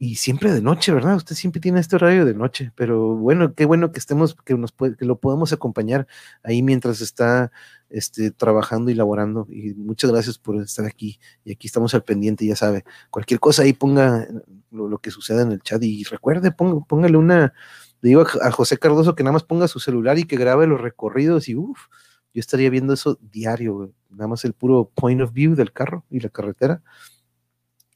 [0.03, 1.17] y siempre de noche, ¿verdad?
[1.17, 4.73] Usted siempre tiene este horario de noche, pero bueno, qué bueno que estemos, que nos
[4.73, 6.07] que lo podamos acompañar
[6.43, 7.53] ahí mientras está
[7.91, 9.47] este, trabajando y laborando.
[9.51, 11.21] Y muchas gracias por estar aquí.
[11.45, 12.85] Y aquí estamos al pendiente, ya sabe.
[13.11, 14.27] Cualquier cosa ahí ponga
[14.71, 17.53] lo, que suceda en el chat y recuerde, ponga, póngale una,
[18.01, 20.81] le digo a, José Cardoso que nada más ponga su celular y que grabe los
[20.81, 21.87] recorridos y uff,
[22.33, 26.21] yo estaría viendo eso diario, nada más el puro point of view del carro y
[26.21, 26.83] la carretera.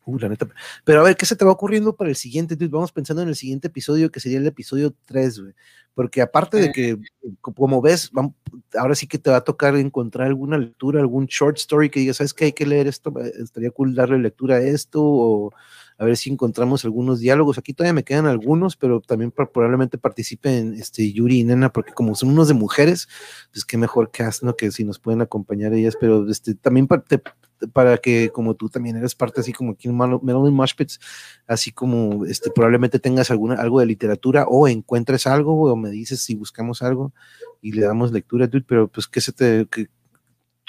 [0.06, 0.46] Uh, la neta.
[0.84, 2.56] Pero a ver, ¿qué se te va ocurriendo para el siguiente?
[2.68, 5.54] Vamos pensando en el siguiente episodio, que sería el episodio 3, güey.
[5.94, 6.98] Porque aparte de que,
[7.40, 8.10] como ves,
[8.76, 12.16] ahora sí que te va a tocar encontrar alguna lectura, algún short story que digas,
[12.16, 13.14] ¿sabes qué hay que leer esto?
[13.40, 15.52] Estaría cool darle lectura a esto, o
[15.98, 17.58] a ver si encontramos algunos diálogos.
[17.58, 22.14] Aquí todavía me quedan algunos, pero también probablemente participen este, Yuri y Nena, porque como
[22.14, 23.08] son unos de mujeres,
[23.52, 24.56] pues qué mejor que ¿no?
[24.56, 26.88] Que si nos pueden acompañar ellas, pero este, también
[27.72, 30.98] para que como tú también eres parte así como aquí en Melody Mushpits,
[31.46, 36.22] así como este, probablemente tengas alguna, algo de literatura o encuentres algo o me dices
[36.22, 37.12] si buscamos algo
[37.60, 39.66] y le damos lectura, dude, pero pues ¿qué se te,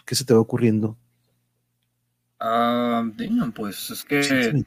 [0.06, 0.98] qué se te va ocurriendo?
[2.48, 3.04] Ah,
[3.56, 4.20] pues es que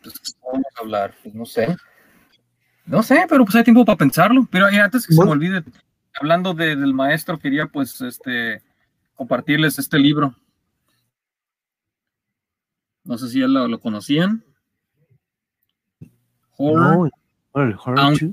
[0.02, 1.76] pues, vamos a hablar, pues no sé.
[2.84, 4.48] No sé, pero pues hay tiempo para pensarlo.
[4.50, 5.62] Pero antes que se me olvide,
[6.14, 8.62] hablando del maestro, quería pues este
[9.14, 10.34] compartirles este libro.
[13.04, 14.42] No sé si ya lo, conocían.
[16.56, 17.12] Horror.
[17.54, 18.32] aunque,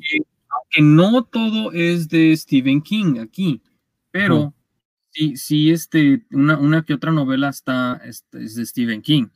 [0.81, 3.61] no todo es de Stephen King aquí,
[4.09, 4.55] pero
[5.15, 9.27] sí, sí, este, una, una que otra novela está, este, es de Stephen King.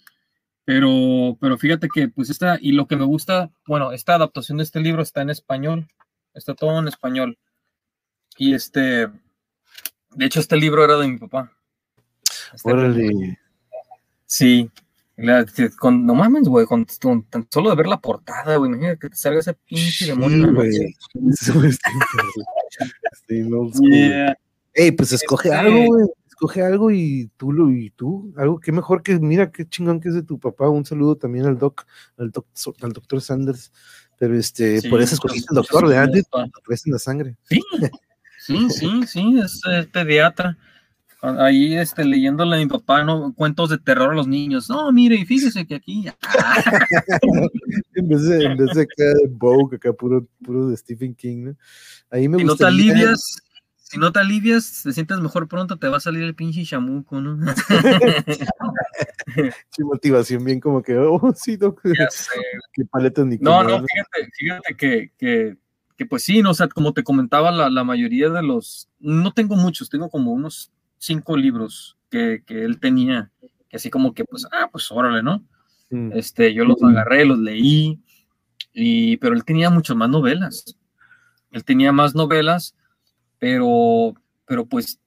[0.66, 4.66] Pero, pero fíjate que, pues, esta, y lo que me gusta, bueno, esta adaptación de
[4.66, 5.88] este libro está en español,
[6.34, 7.38] está todo en español.
[8.38, 9.08] Y este,
[10.16, 11.52] de hecho, este libro era de mi papá.
[12.54, 13.38] Este
[14.26, 14.70] Sí,
[15.80, 19.16] con, no mames, güey, con, tan solo de ver la portada, güey, imagínate que te
[19.16, 20.54] salga ese pinche demonio.
[20.62, 20.94] Sí,
[23.90, 24.38] yeah.
[24.74, 26.08] Ey, pues escoge algo, güey.
[26.28, 30.08] Escoge algo y tú lo y tú, algo que mejor que mira qué chingón que
[30.08, 30.70] es de tu papá.
[30.70, 31.86] Un saludo también al doc,
[32.18, 32.46] al, doc,
[32.82, 33.72] al doctor Sanders.
[34.20, 37.38] Pero este, por eso escogiste el doctor, de antes, en la sangre.
[37.44, 37.62] Sí,
[38.38, 40.58] sí, sí, sí, es, pediatra.
[41.22, 43.34] Ahí este, leyéndole a mi papá ¿no?
[43.34, 44.70] cuentos de terror a los niños.
[44.70, 46.06] No, mire, y fíjese que aquí.
[47.96, 51.44] en vez de, en vez de acá de Vogue, acá puro, puro de Stephen King,
[51.44, 51.56] ¿no?
[52.10, 53.42] Ahí me si no te alivias,
[53.90, 57.20] si no te alivias, te sientes mejor pronto, te va a salir el pinche chamuco,
[57.20, 57.40] ¿no?
[59.72, 61.82] sí, motivación bien como que, oh, sí, doc.
[61.82, 65.58] Qué paletas ni No, no, fíjate, fíjate que, que,
[65.98, 69.34] que, pues sí, no, o sea, como te comentaba, la, la mayoría de los, no
[69.34, 73.32] tengo muchos, tengo como unos cinco libros que, que, él tenía,
[73.70, 75.44] que así como que, pues, ah, pues órale, ¿no?
[75.90, 76.12] Mm.
[76.14, 78.00] Este, yo los agarré, los leí,
[78.72, 80.78] y, pero él tenía muchas más novelas.
[81.50, 82.76] Él tenía más novelas,
[83.40, 84.14] pero,
[84.46, 85.00] pero pues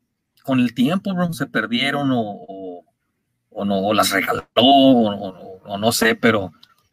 [0.42, 2.84] con el tiempo, bro, se perdieron o,
[3.50, 6.52] o, no, o las regaló, o, o, no sé, pero,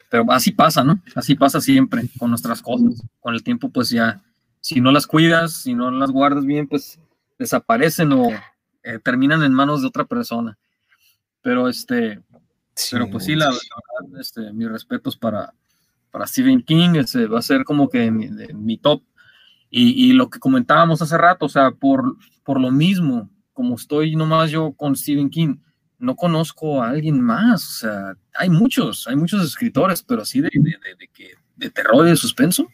[0.09, 1.01] pero así pasa, ¿no?
[1.15, 3.03] Así pasa siempre con nuestras cosas.
[3.19, 4.21] Con el tiempo, pues ya,
[4.61, 6.99] si no las cuidas, si no las guardas bien, pues
[7.39, 8.29] desaparecen o,
[8.83, 10.57] eh, terminan en manos de otra persona.
[11.41, 12.21] Pero este,
[12.91, 15.53] pero pues sí, la, verdad, este, mis respetos para,
[16.11, 19.01] para Stephen King, ese va a ser como que mi, top.
[19.69, 24.15] Y, y, lo que comentábamos hace rato, o sea, por, por lo mismo, como estoy
[24.15, 25.57] nomás yo con Stephen King,
[25.99, 30.49] no conozco a alguien más, o sea, hay muchos, hay muchos escritores, pero así de,
[30.51, 31.09] de, de,
[31.55, 32.67] de terror y de suspenso,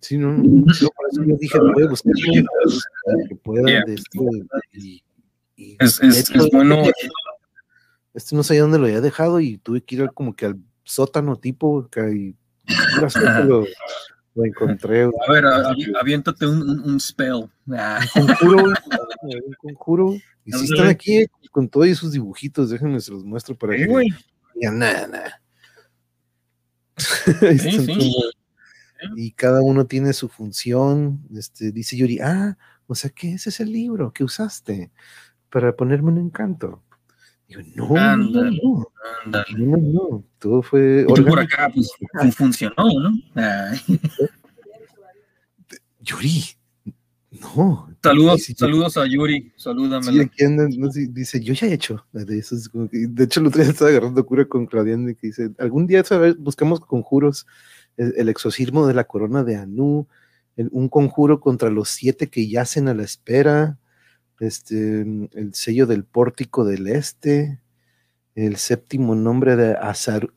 [0.00, 0.36] Sí, no,
[0.74, 2.12] yo por eso yo dije, voy a buscar
[3.28, 4.20] que pueda de esto.
[4.72, 5.02] Y,
[5.56, 6.82] es, es, es, bueno.
[8.12, 11.36] Este no sé dónde lo había dejado y tuve que ir como que al sótano
[11.36, 12.36] tipo y
[13.46, 13.64] lo,
[14.36, 15.02] lo, encontré.
[15.02, 15.44] A ver,
[16.00, 17.48] aviéntate un, un, spell.
[17.72, 18.00] Ah.
[18.14, 20.14] Un conjuro, un conjuro.
[20.44, 24.78] Y si están aquí con todos esos dibujitos, déjenme se los muestro para que vean
[24.78, 25.42] nada, nada.
[26.96, 28.14] sí, sí
[29.16, 31.26] y cada uno tiene su función.
[31.34, 32.56] Este, dice Yuri, ah,
[32.86, 34.90] o sea que ese es el libro que usaste
[35.50, 36.82] para ponerme un encanto.
[37.48, 41.06] Digo, no, no, no, no, no, todo fue.
[41.08, 41.90] Y por acá, pues,
[42.34, 43.12] funcionó, ¿no?
[46.00, 46.44] Yuri,
[47.30, 47.88] no.
[48.02, 50.04] Saludos, saludos a Yuri, salúdame.
[50.04, 52.56] Sí, aquí andan, no, dice, yo ya he hecho de eso.
[52.82, 56.04] de hecho, el otro día estaba agarrando cura con Claudian que dice, algún día
[56.38, 57.46] buscamos conjuros
[57.96, 60.06] el, exorcismo de la corona de Anú,
[60.56, 63.78] un conjuro contra los siete que yacen a la espera,
[64.40, 67.60] este, el sello del pórtico del este,
[68.36, 70.28] el séptimo nombre de Azar.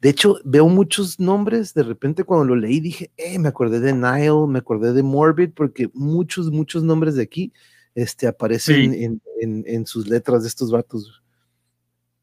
[0.00, 3.92] De hecho, veo muchos nombres, de repente cuando lo leí dije, eh, me acordé de
[3.92, 7.52] Nile, me acordé de Morbid, porque muchos, muchos nombres de aquí
[7.94, 11.22] este, aparecen en, sus letras de estos vatos.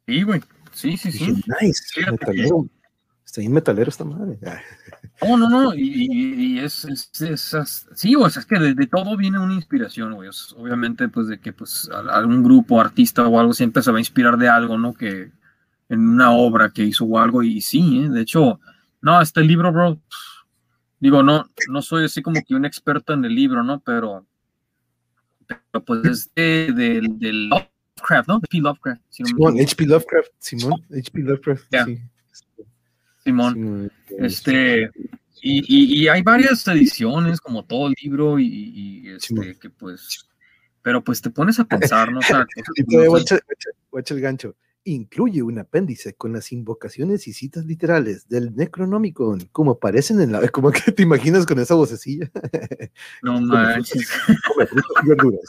[0.07, 0.41] Sí, güey.
[0.73, 1.35] Sí, sí, sí.
[1.61, 1.83] Nice.
[3.31, 4.37] Está bien metalero esta madre.
[5.21, 7.09] No, no, no, y, es, es,
[7.95, 10.29] sí, o sea, es que de, todo viene una inspiración, güey.
[10.57, 14.37] Obviamente, pues de que pues algún grupo, artista o algo siempre se va a inspirar
[14.37, 14.93] de algo, ¿no?
[14.93, 15.31] Que
[15.87, 18.09] en una obra que hizo o algo, y sí, ¿eh?
[18.09, 18.59] de hecho,
[18.99, 19.97] no, este libro, bro,
[20.99, 23.79] digo, no, no soy así como que un experto en el libro, ¿no?
[23.79, 24.25] Pero,
[25.47, 26.05] pero pues
[26.35, 28.35] es de, del Lovecraft, ¿no?
[28.35, 28.57] H.P.
[28.57, 29.01] Lovecraft.
[29.07, 29.85] Simón, H.P.
[29.85, 31.21] Lovecraft, Simón, H.P.
[31.21, 32.01] Lovecraft, sí.
[33.23, 33.91] Simón.
[34.17, 34.89] este,
[35.41, 40.29] y, y, hay varias ediciones, como todo el libro, y, este, que pues,
[40.81, 42.19] pero pues te pones a pensar, ¿no?
[42.19, 42.45] O sea,
[44.09, 44.55] el gancho.
[44.83, 50.41] Incluye un apéndice con las invocaciones y citas literales del Necronomicon, como aparecen en la.
[50.49, 52.31] Como que te imaginas con esa vocecilla.
[53.21, 54.11] No manches.
[54.47, 55.45] Come frutas y verduras.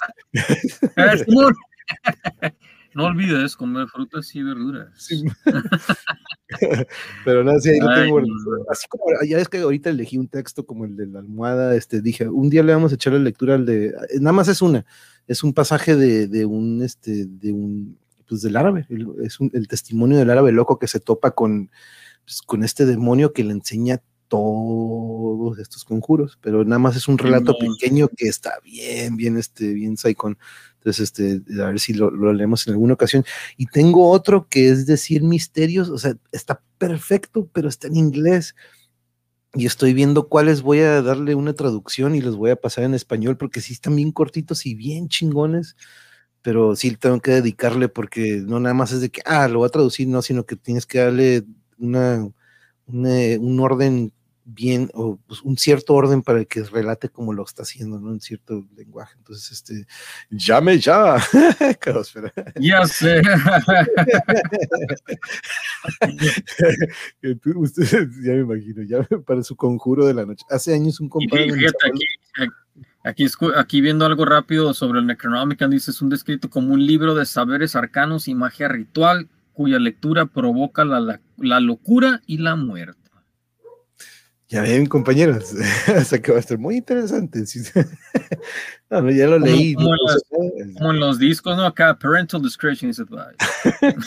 [2.94, 5.08] No olvides comer frutas y verduras.
[7.24, 8.20] Pero no, sí, ahí lo tengo.
[8.70, 12.02] Así como ya es que ahorita elegí un texto como el de la almohada, este,
[12.02, 14.84] dije, un día le vamos a echar la lectura al de, nada más es una,
[15.26, 17.98] es un pasaje de, de un, este, de un,
[18.28, 18.86] pues del árabe,
[19.22, 21.70] es un, el testimonio del árabe loco que se topa con,
[22.24, 27.18] pues, con este demonio que le enseña todos estos conjuros, pero nada más es un
[27.18, 30.38] relato pequeño que está bien, bien, este, bien saicón.
[30.84, 33.24] Entonces, este, a ver si lo, leemos en alguna ocasión.
[33.56, 38.56] Y tengo otro que es decir misterios, o sea, está perfecto, pero está en inglés.
[39.54, 42.94] Y estoy viendo cuáles voy a darle una traducción y los voy a pasar en
[42.94, 45.76] español porque sí están bien cortitos y bien chingones,
[46.42, 49.66] pero sí tengo que dedicarle porque no nada más es de que, ah, lo voy
[49.68, 51.44] a traducir, no, sino que tienes que darle
[51.78, 52.28] una,
[52.86, 54.12] un orden
[54.44, 58.12] bien o pues, un cierto orden para que relate como lo está haciendo, ¿no?
[58.12, 59.14] En cierto lenguaje.
[59.18, 59.86] Entonces, este,
[60.30, 61.16] llame ya.
[62.60, 63.22] ya sé.
[67.56, 67.92] Ustedes,
[68.22, 70.44] ya me imagino, ya para su conjuro de la noche.
[70.50, 71.52] Hace años un compadre.
[73.04, 77.16] Aquí, aquí viendo algo rápido sobre el Necronomicon, dice es un descrito como un libro
[77.16, 83.01] de saberes arcanos y magia ritual cuya lectura provoca la, la, locura y la muerte.
[84.52, 85.54] Ya ven, compañeros,
[85.98, 87.42] o sea que va a estar muy interesante.
[88.90, 89.74] no, ya lo leí.
[89.74, 89.94] Como,
[90.90, 91.64] en los discos, ¿no?
[91.64, 93.38] Acá, parental discretion is advised.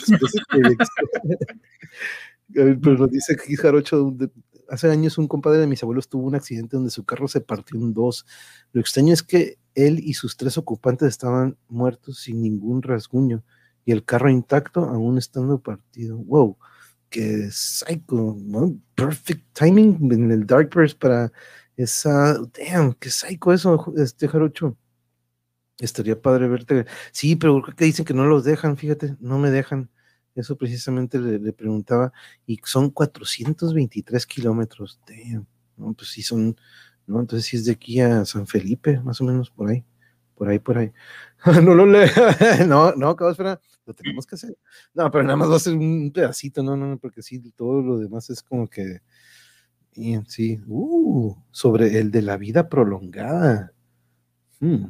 [2.53, 4.15] Pero nos dice aquí Jarocho,
[4.69, 7.80] hace años un compadre de mis abuelos tuvo un accidente donde su carro se partió
[7.80, 8.27] en dos.
[8.72, 13.43] Lo extraño es que él y sus tres ocupantes estaban muertos sin ningún rasguño
[13.84, 16.17] y el carro intacto aún estando partido.
[16.19, 16.59] Wow,
[17.10, 18.38] qué psycho,
[18.95, 21.32] perfect timing en el Darkverse para
[21.77, 24.77] esa, damn, qué psycho eso, este Jarocho.
[25.77, 26.86] Estaría padre verte.
[27.11, 29.90] Sí, pero creo que dicen que no los dejan, fíjate, no me dejan.
[30.36, 32.14] Eso precisamente le, preguntaba.
[32.45, 34.99] Y son 423 kilómetros.
[35.77, 36.57] No, pues sí son,
[37.07, 37.19] ¿no?
[37.19, 39.84] Entonces sí es de aquí a San Felipe, más o menos por ahí.
[40.36, 40.91] Por ahí, por ahí.
[41.64, 42.10] no lo le.
[42.68, 43.60] no, no, acabo espera.
[43.85, 44.57] Lo tenemos que hacer.
[44.93, 47.97] No, pero nada más va a ser un pedacito, no, no, porque sí, todo lo
[47.97, 49.01] demás es como que.
[50.27, 53.71] Sí, uh, sobre el de la vida prolongada.
[54.59, 54.87] Hmm.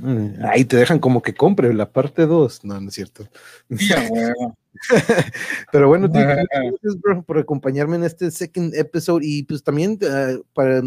[0.00, 2.64] Mm, ahí te dejan como que compre la parte 2.
[2.64, 3.28] No, no es cierto.
[5.72, 6.96] Pero bueno, gracias
[7.26, 10.82] por acompañarme en este second episode y pues también uh, para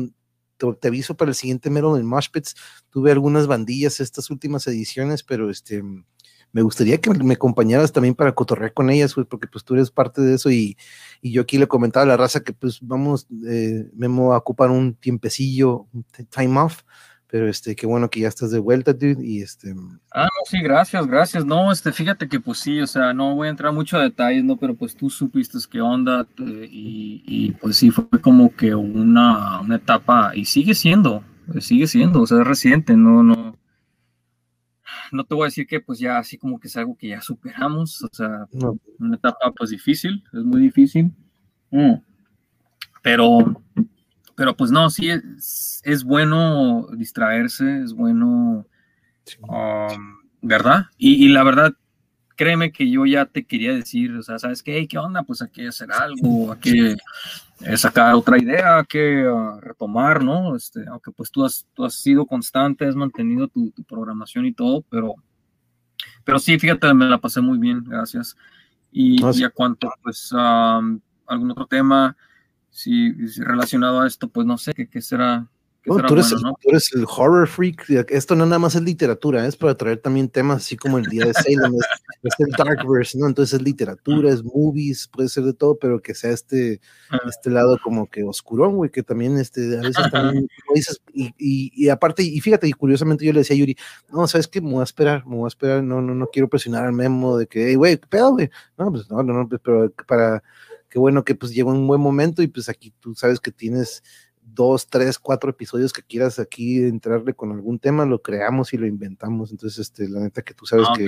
[0.80, 2.56] te, aviso para el siguiente mero en Moshpits.
[2.90, 5.84] Tuve algunas bandillas estas últimas ediciones, pero este
[6.52, 10.22] me gustaría que me acompañaras también para cotorrear con ellas, porque pues tú eres parte
[10.22, 10.78] de eso y,
[11.22, 14.72] y, yo aquí le comentaba a la raza que pues vamos, eh, Memo a ocupar
[14.72, 16.82] un tiempecillo, un time off,
[17.32, 19.76] pero este, qué bueno que ya estás de vuelta, dude, y este...
[20.12, 21.46] Ah, no, sí, gracias, gracias.
[21.46, 24.44] No, este, fíjate que pues sí, o sea, no voy a entrar mucho a detalles,
[24.44, 24.58] ¿no?
[24.58, 29.76] Pero pues tú supiste qué onda y, y, pues sí, fue como que una, una
[29.76, 31.24] etapa, y sigue siendo,
[31.60, 33.59] sigue siendo, o sea, es reciente, no, no,
[35.12, 37.22] no te voy a decir que pues ya así como que es algo que ya
[37.22, 38.48] superamos, o sea,
[39.00, 41.12] una etapa pues difícil, es muy difícil,
[41.72, 41.96] mm.
[43.02, 43.62] pero
[44.40, 48.66] pero pues no, sí es, es bueno distraerse, es bueno,
[49.42, 50.86] um, ¿verdad?
[50.98, 51.74] Y, la verdad,
[52.40, 54.88] créeme que yo ya te quería decir, o sea, ¿sabes qué?
[54.88, 55.24] ¿Qué onda?
[55.24, 56.96] Pues hay que hacer algo, hay que
[57.66, 60.56] eh, sacar otra idea, hay que uh, retomar, ¿no?
[60.56, 64.86] Este, aunque pues tú has, tú has sido constante, has mantenido tu, programación y todo,
[64.90, 65.16] pero,
[66.24, 68.38] pero sí, fíjate, me la pasé muy bien, gracias.
[68.90, 72.16] Y, ah, a cuanto, pues, um, algún otro tema,
[72.70, 75.46] si, relacionado a esto, pues no sé qué, será.
[76.08, 76.14] Tú,
[76.70, 77.90] eres el, horror freak.
[78.10, 81.26] Esto no nada más es literatura, es para traer también temas así como el día
[81.26, 81.74] de Salem,
[82.24, 83.28] es, el Darkverse, ¿no?
[83.28, 86.82] Entonces es literatura, es movies, puede ser de todo, pero que sea este,
[87.28, 91.90] este lado como que oscurón, güey, que también este, a veces también, dices, y, y,
[91.90, 93.78] aparte, y fíjate, y curiosamente yo le decía a Yuri,
[94.12, 94.62] no, ¿sabes qué?
[94.62, 97.38] Me voy a esperar, me voy a esperar, no, no, no quiero presionar al memo
[97.38, 98.50] de que, hey, güey, ¿qué pedo, güey?
[98.78, 100.44] No, pues no, no, no, pues, pero para
[100.90, 104.04] qué bueno que pues llegó un buen momento y pues aquí tú sabes que tienes
[104.54, 108.88] dos, tres, cuatro episodios que quieras aquí entrarle con algún tema, lo creamos y lo
[108.88, 109.52] inventamos.
[109.52, 111.06] Entonces, este, la neta que tú sabes que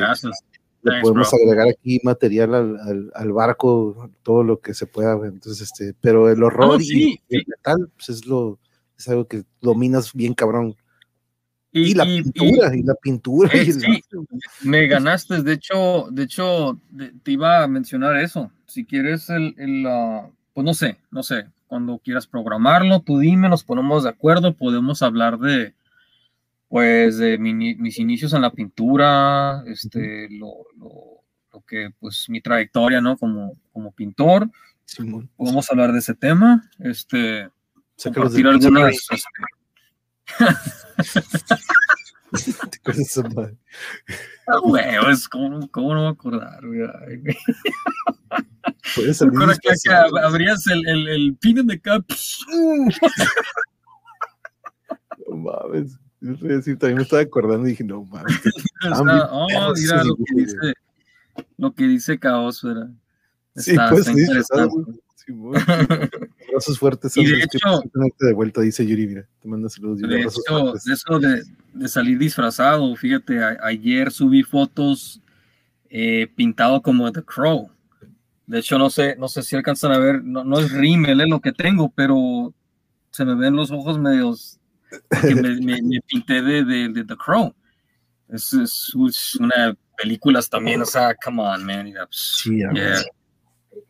[0.83, 5.13] le podemos agregar aquí material al, al, barco, todo lo que se pueda.
[5.27, 8.59] Entonces, este, pero el horror y, el metal, pues es lo,
[8.97, 10.75] es algo que dominas bien cabrón.
[11.73, 13.49] Y, la pintura, y, la pintura.
[13.53, 13.73] Eh,
[14.63, 16.81] me ganaste, de hecho, de hecho,
[17.23, 18.51] te iba a mencionar eso.
[18.65, 19.87] Si quieres el, el
[20.53, 25.01] pues no sé, no sé, cuando quieras programarlo, tú dime, nos ponemos de acuerdo, podemos
[25.01, 25.73] hablar de,
[26.67, 33.15] pues, de mis inicios en la pintura, este, lo, lo, que, pues, mi trayectoria, ¿no?
[33.15, 34.49] Como, como pintor.
[35.37, 37.47] Podemos hablar de ese tema, este,
[38.03, 39.07] compartir algunas...
[44.47, 46.61] Ah, es como, ¿cómo no me acordar,
[48.95, 49.89] Puedes que,
[50.23, 52.05] abrías el, el, el pin en the cup.
[55.27, 55.97] no mames.
[56.19, 58.39] Decir, también me estaba acordando y dije, no mames.
[59.31, 60.73] oh, mira lo que dice,
[61.57, 62.89] lo que dice Caos, ¿verdad?
[63.55, 64.11] sí, pues sí,
[66.47, 67.17] abrazos fuertes.
[67.17, 67.81] Y de hecho,
[68.19, 69.99] de vuelta, dice Yuri, mira, te manda saludos.
[69.99, 71.43] De hecho, de eso de,
[71.73, 75.21] de, salir disfrazado, fíjate, ayer subí fotos
[75.89, 77.69] eh, pintado como The Crow.
[78.47, 81.29] De hecho, no sé, no sé si alcanzan a ver, no, no es rímel es
[81.29, 82.53] lo que tengo, pero
[83.11, 84.59] se me ven los ojos medios
[85.21, 87.53] que me, me, pinté de, de, The Crow.
[88.29, 88.93] Es, es,
[89.39, 91.93] una película también, o sea, come on, man.
[92.09, 93.01] Sí, yeah.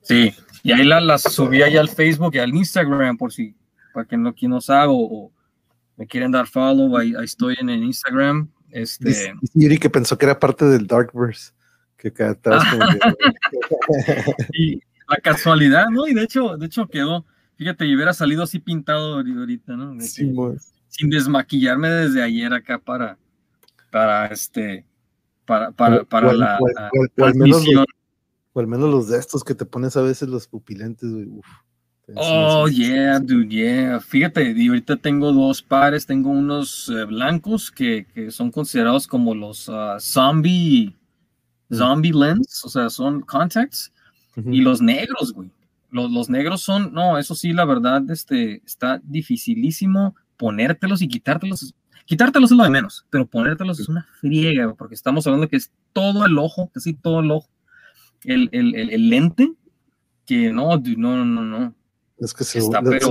[0.02, 0.34] sí,
[0.64, 3.56] y ahí las la subí ahí al Facebook y al Instagram, por si,
[3.94, 5.32] para quien no, quien no sabe, o,
[5.98, 8.50] me quieren dar follow, ahí, estoy en, Instagram.
[8.72, 9.34] Este...
[9.54, 11.52] Yuri que pensó que era parte del Darkverse.
[12.02, 12.10] Que
[14.54, 16.08] y la casualidad, ¿no?
[16.08, 17.26] Y de hecho, de hecho quedó,
[17.58, 20.02] fíjate, y hubiera salido así pintado ahorita, ¿no?
[20.02, 23.18] sin desmaquillarme desde ayer acá para,
[23.92, 24.86] para este,
[25.46, 27.86] para, para, para la, o, al menos los,
[28.54, 31.46] o, al menos los, de estos que te pones a veces los pupilentes, Uf.
[32.16, 34.02] Oh, yeah, dude, yeah.
[34.02, 39.34] Fíjate, y ahorita tengo dos pares, tengo unos eh, blancos que, que, son considerados como
[39.34, 40.94] los uh, zombie,
[41.74, 43.92] zombie lens, o sea, son contacts,
[44.36, 45.52] y los negros, güey.
[45.90, 51.76] Los, los, negros son, no, eso sí, la verdad, este, está dificilísimo ponértelos y quitártelos.
[52.06, 55.72] Quitártelos es lo de menos, pero ponértelos es una friega, porque estamos hablando que es
[55.94, 57.50] todo el ojo, casi todo el ojo.
[58.24, 59.52] El, el, el, lente,
[60.26, 61.76] que no, dude, no, no, no.
[62.20, 63.10] Es que se está, pero...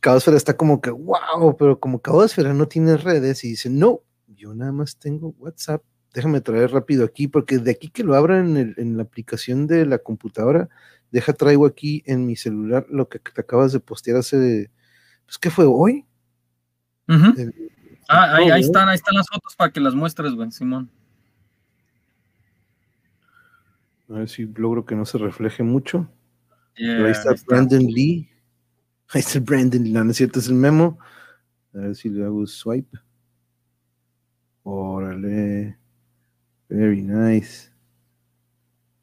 [0.00, 4.54] Caosfera está como que, wow, pero como Caosfera no tiene redes y dice, no, yo
[4.54, 5.82] nada más tengo WhatsApp.
[6.12, 9.86] Déjame traer rápido aquí, porque de aquí que lo abran en, en, la aplicación de
[9.86, 10.68] la computadora,
[11.10, 14.70] deja traigo aquí en mi celular lo que te acabas de postear hace,
[15.26, 16.04] pues, ¿qué fue hoy?
[18.08, 20.90] ah, ahí, ahí, están, ahí están las fotos para que las muestres, güey, Simón.
[24.08, 26.08] A ver si logro que no se refleje mucho
[26.76, 28.28] ahí está Brandon Lee.
[29.12, 29.92] Ahí está Brandon Lee.
[29.92, 30.98] No, es cierto, es el memo.
[31.74, 32.96] A ver si le hago swipe.
[34.62, 35.79] Órale.
[36.70, 37.68] Very nice.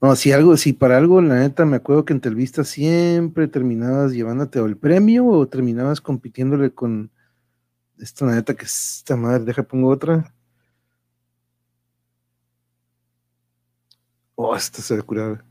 [0.02, 4.14] No, si algo, si para algo, la neta, me acuerdo que en Telvista siempre terminabas
[4.14, 7.12] llevándote el premio o terminabas compitiéndole con
[8.00, 10.34] esta neta que esta madre, deja pongo otra.
[14.36, 15.44] Oh, esta se ve curada.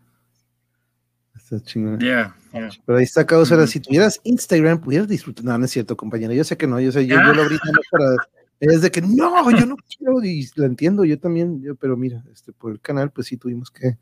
[1.35, 1.99] Está chingón.
[1.99, 3.67] Pero ahí está causa.
[3.67, 5.45] Si tuvieras Instagram, pudieras disfrutar.
[5.45, 6.33] No, no es cierto, compañero.
[6.33, 6.81] Yo sé que no.
[6.81, 7.59] Yo sé, yo, lo abrí
[7.91, 8.17] para.
[8.61, 10.25] Es de que no, yo no quiero.
[10.25, 11.63] Y lo entiendo, yo también.
[11.63, 13.99] Yo, pero mira, este, por el canal, pues sí tuvimos que.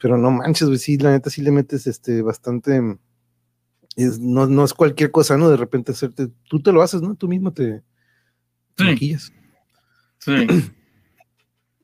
[0.00, 2.80] Pero no manches, pues sí, la neta sí le metes este bastante.
[3.96, 5.50] Es, no, no es cualquier cosa, ¿no?
[5.50, 6.28] De repente hacerte.
[6.48, 7.16] Tú te lo haces, ¿no?
[7.16, 7.82] Tú mismo te.
[8.78, 9.32] maquillas.
[10.18, 10.46] Sí.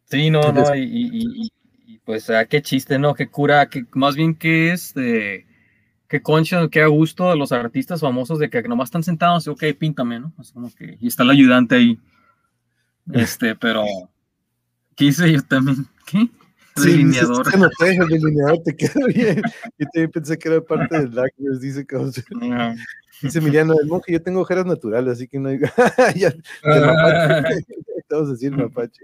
[0.07, 1.51] Sí, no, no, y,
[2.05, 3.15] pues, ah, qué chiste, ¿no?
[3.15, 4.95] Qué cura, que más bien que es,
[6.09, 9.51] qué concha, qué a gusto de los artistas famosos de que nomás están sentados y,
[9.51, 10.33] ok, píntame, ¿no?
[10.53, 11.99] como que, y está el ayudante ahí.
[13.13, 13.85] Este, pero,
[14.97, 15.87] ¿qué hice yo también?
[16.07, 16.27] ¿Qué?
[16.75, 17.51] Delineador.
[17.51, 19.43] Sí, no te el delineador te queda bien.
[19.79, 21.97] Yo también pensé que era parte del Lackers, dice que
[23.23, 25.61] Dice Emiliano, el monje, yo tengo ojeras naturales, así que no hay.
[26.17, 26.35] ya,
[28.11, 29.01] Vamos a decir mapache.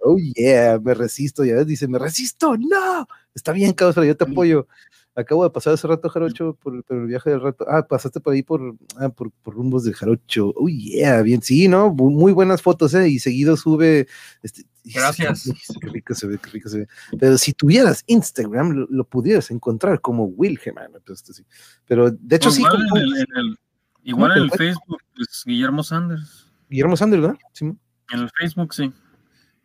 [0.00, 3.06] Oh yeah, me resisto, ya ves, dice, me resisto, no.
[3.34, 4.66] Está bien, cabrón, yo te apoyo.
[5.14, 7.66] Acabo de pasar hace rato Jarocho por, por, el viaje del rato.
[7.68, 10.54] Ah, pasaste por ahí por, ah, por, por, rumbos de Jarocho.
[10.56, 11.92] Oh yeah, bien, sí, ¿no?
[11.92, 13.08] Muy buenas fotos, ¿eh?
[13.08, 14.06] Y seguido sube.
[14.42, 15.44] Este, Gracias.
[15.80, 16.88] Qué rico se ve, qué rico se ve.
[17.18, 20.76] Pero si tuvieras Instagram, lo, pudieras encontrar como Wilhelm.
[21.04, 21.46] Pues, este, sí.
[21.86, 22.62] Pero de hecho, sí.
[22.62, 22.82] Igual
[23.16, 23.58] en el,
[24.02, 26.50] igual en el Facebook, pues, Guillermo Sanders.
[26.68, 27.38] Guillermo Sanders, ¿verdad?
[27.52, 27.66] Sí.
[27.66, 28.92] En el Facebook, sí.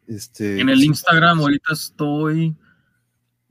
[0.07, 2.55] Este, en el Instagram ahorita estoy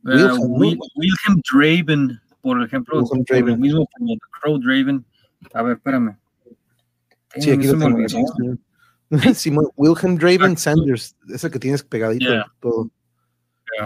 [0.06, 5.04] uh, Wilhelm, Draven, por ejemplo, por el mismo como Crow Draven.
[5.52, 6.16] A ver, espérame.
[7.36, 9.34] Sí, aquí lo tengo.
[9.34, 12.52] Simón, Wilhelm Draven Sanders, ese que tienes pegadito yeah.
[12.60, 12.90] todo.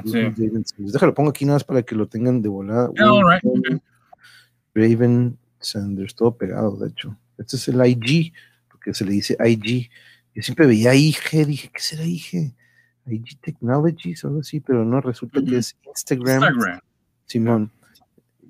[0.05, 0.62] Yeah, sí.
[0.78, 2.90] Déjalo, pongo aquí nada más para que lo tengan de volada.
[2.94, 3.82] Yeah, right.
[4.74, 7.16] Raven Sanders, todo pegado, de hecho.
[7.38, 8.32] Este es el IG,
[8.70, 9.90] porque se le dice IG.
[10.34, 12.55] Yo siempre veía IG, dije, ¿qué será IG?
[13.12, 16.43] IG Technologies o algo así, pero no, resulta que es Instagram.
[16.43, 16.81] Instagram.
[17.27, 17.70] Simón.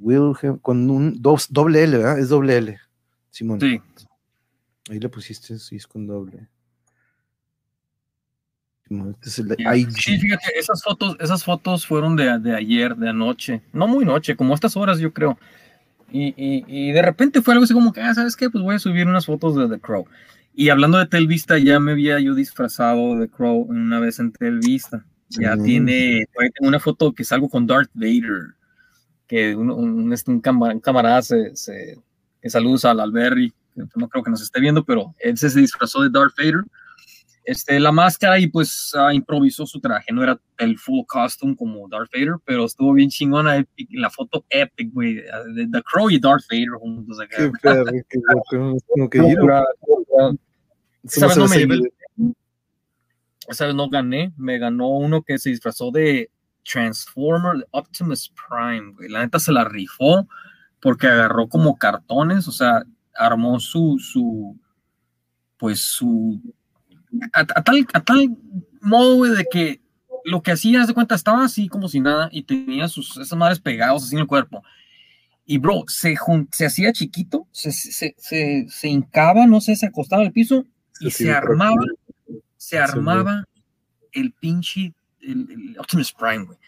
[0.01, 2.19] Wilhelm, con un dos, doble L, ¿verdad?
[2.19, 2.79] Es doble L.
[3.31, 3.61] Simón.
[3.61, 3.81] Sí.
[4.91, 6.49] Ahí le pusiste, sí, es con doble.
[8.91, 9.93] Este es el IG.
[9.93, 13.63] Sí, fíjate, esas fotos, esas fotos fueron de, de, ayer, de anoche.
[13.73, 15.39] No muy noche, como estas horas, yo creo.
[16.11, 18.51] Y, y, y, de repente fue algo así como que, ah, ¿sabes qué?
[18.51, 20.09] Pues voy a subir unas fotos de The Crow.
[20.53, 25.05] Y hablando de Telvista, ya me había yo disfrazado de Crow una vez en Telvista.
[25.29, 26.27] Ya tiene,
[26.61, 28.55] una foto que salgo con Darth Vader,
[29.29, 31.97] que un, un, este, un camarada se, se
[32.43, 33.53] que saluda al Alberry,
[33.95, 36.65] no creo que nos esté viendo, pero él se disfrazó de Darth Vader
[37.45, 41.89] este, la máscara y pues uh, improvisó su traje, no era el full costume como
[41.89, 46.19] Darth Vader, pero estuvo bien chingona epic, la foto epic, güey, de The Crow y
[46.19, 47.37] Darth Vader juntos acá.
[47.39, 49.19] Qué perro, qué loco, como que
[51.07, 51.37] ¿Sabes?
[51.37, 51.67] No me
[53.51, 53.75] ¿Sabes?
[53.75, 56.31] No gané, me ganó uno que se disfrazó de
[56.63, 59.09] Transformer de Optimus Prime, güey.
[59.09, 60.29] La neta se la rifó
[60.81, 62.85] porque agarró como cartones, o sea,
[63.15, 64.57] armó su, su,
[65.59, 66.41] pues su,
[67.33, 68.37] a, tal, a tal
[68.81, 69.81] modo, güey, de que
[70.25, 73.61] lo que hacía, de cuenta, estaba así como si nada y tenía sus, esas madres
[73.61, 74.63] pegados así en el cuerpo.
[75.47, 76.15] Y bro, se,
[76.53, 80.65] se hacía chiquito, se, se, se, se, hincaba, no sé, se acostaba al piso
[81.01, 81.83] y se armaba,
[82.57, 83.45] se armaba
[84.13, 86.59] el pinche, el, Optimus Prime, güey.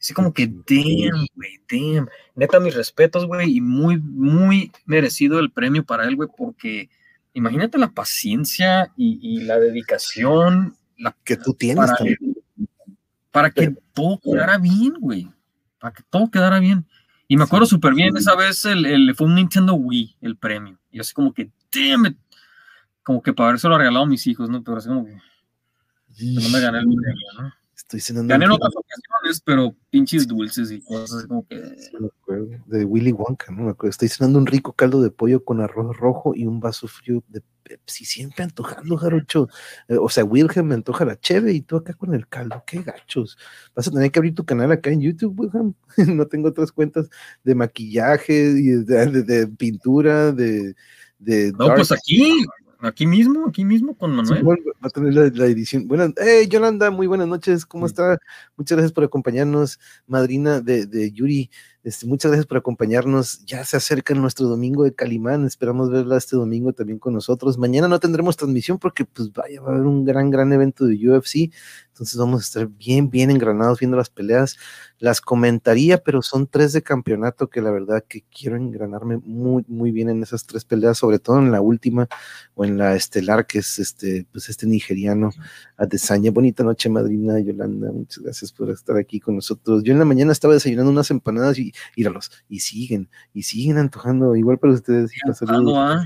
[0.00, 2.08] Así como que, damn, güey, damn.
[2.34, 6.90] Neta, mis respetos, güey, y muy, muy merecido el premio para él, güey, porque
[7.34, 11.98] imagínate la paciencia y, la dedicación la, que tú tienes para,
[13.30, 15.28] para que todo quedara bien, güey.
[15.78, 16.86] Para que todo quedara bien.
[17.26, 20.78] Y me acuerdo súper bien, esa vez el, fue un Nintendo Wii el premio.
[20.90, 22.16] Y así como que, damn
[23.02, 24.62] Como que para haberse lo regalado a mis hijos, ¿no?
[24.62, 25.18] Pero así como que,
[26.20, 27.52] no me gané el premio, ¿no?
[27.84, 28.32] Estoy cenando.
[28.32, 31.56] Gané en otras ocasiones, pero pinches dulces y cosas como que.
[32.00, 33.64] me acuerdo, de Willy Wonka, ¿no?
[33.64, 33.90] Me acuerdo.
[33.90, 37.42] Estoy cenando un rico caldo de pollo con arroz rojo y un vaso frío de
[37.62, 38.06] Pepsi.
[38.06, 39.48] Siempre antojando, Jarocho.
[39.88, 42.62] Eh, o sea, Wilhelm me antoja la cheve y tú acá con el caldo.
[42.66, 43.36] Qué gachos.
[43.74, 45.74] Vas a tener que abrir tu canal acá en YouTube, Wilhelm.
[46.18, 47.10] no tengo otras cuentas
[47.42, 50.74] de maquillaje, y de, pintura, de.
[51.18, 52.46] de no, pues aquí,
[52.84, 54.46] Aquí mismo, aquí mismo con Manuel.
[54.46, 55.88] va a tener la, edición.
[55.88, 58.18] Buenas, hey, Yolanda, muy buenas noches, ¿cómo está?
[58.56, 61.50] Muchas gracias por acompañarnos, madrina de, de Yuri.
[61.84, 63.44] Este, muchas gracias por acompañarnos.
[63.44, 65.44] Ya se acerca nuestro domingo de Calimán.
[65.44, 67.58] Esperamos verla este domingo también con nosotros.
[67.58, 70.94] Mañana no tendremos transmisión porque pues vaya, va a haber un gran, gran evento de
[70.94, 71.52] UFC.
[71.88, 74.56] Entonces vamos a estar bien, bien engranados viendo las peleas.
[74.98, 79.90] Las comentaría, pero son tres de campeonato que la verdad que quiero engranarme muy, muy
[79.92, 82.08] bien en esas tres peleas, sobre todo en la última
[82.54, 85.30] o en la estelar, que es este, pues este nigeriano
[85.76, 86.30] Adesanya.
[86.30, 87.92] Bonita noche, madrina Yolanda.
[87.92, 89.82] Muchas gracias por estar aquí con nosotros.
[89.82, 94.36] Yo en la mañana estaba desayunando unas empanadas y íralos, y siguen, y siguen antojando,
[94.36, 95.10] igual para ustedes.
[95.76, 96.04] ¿ah?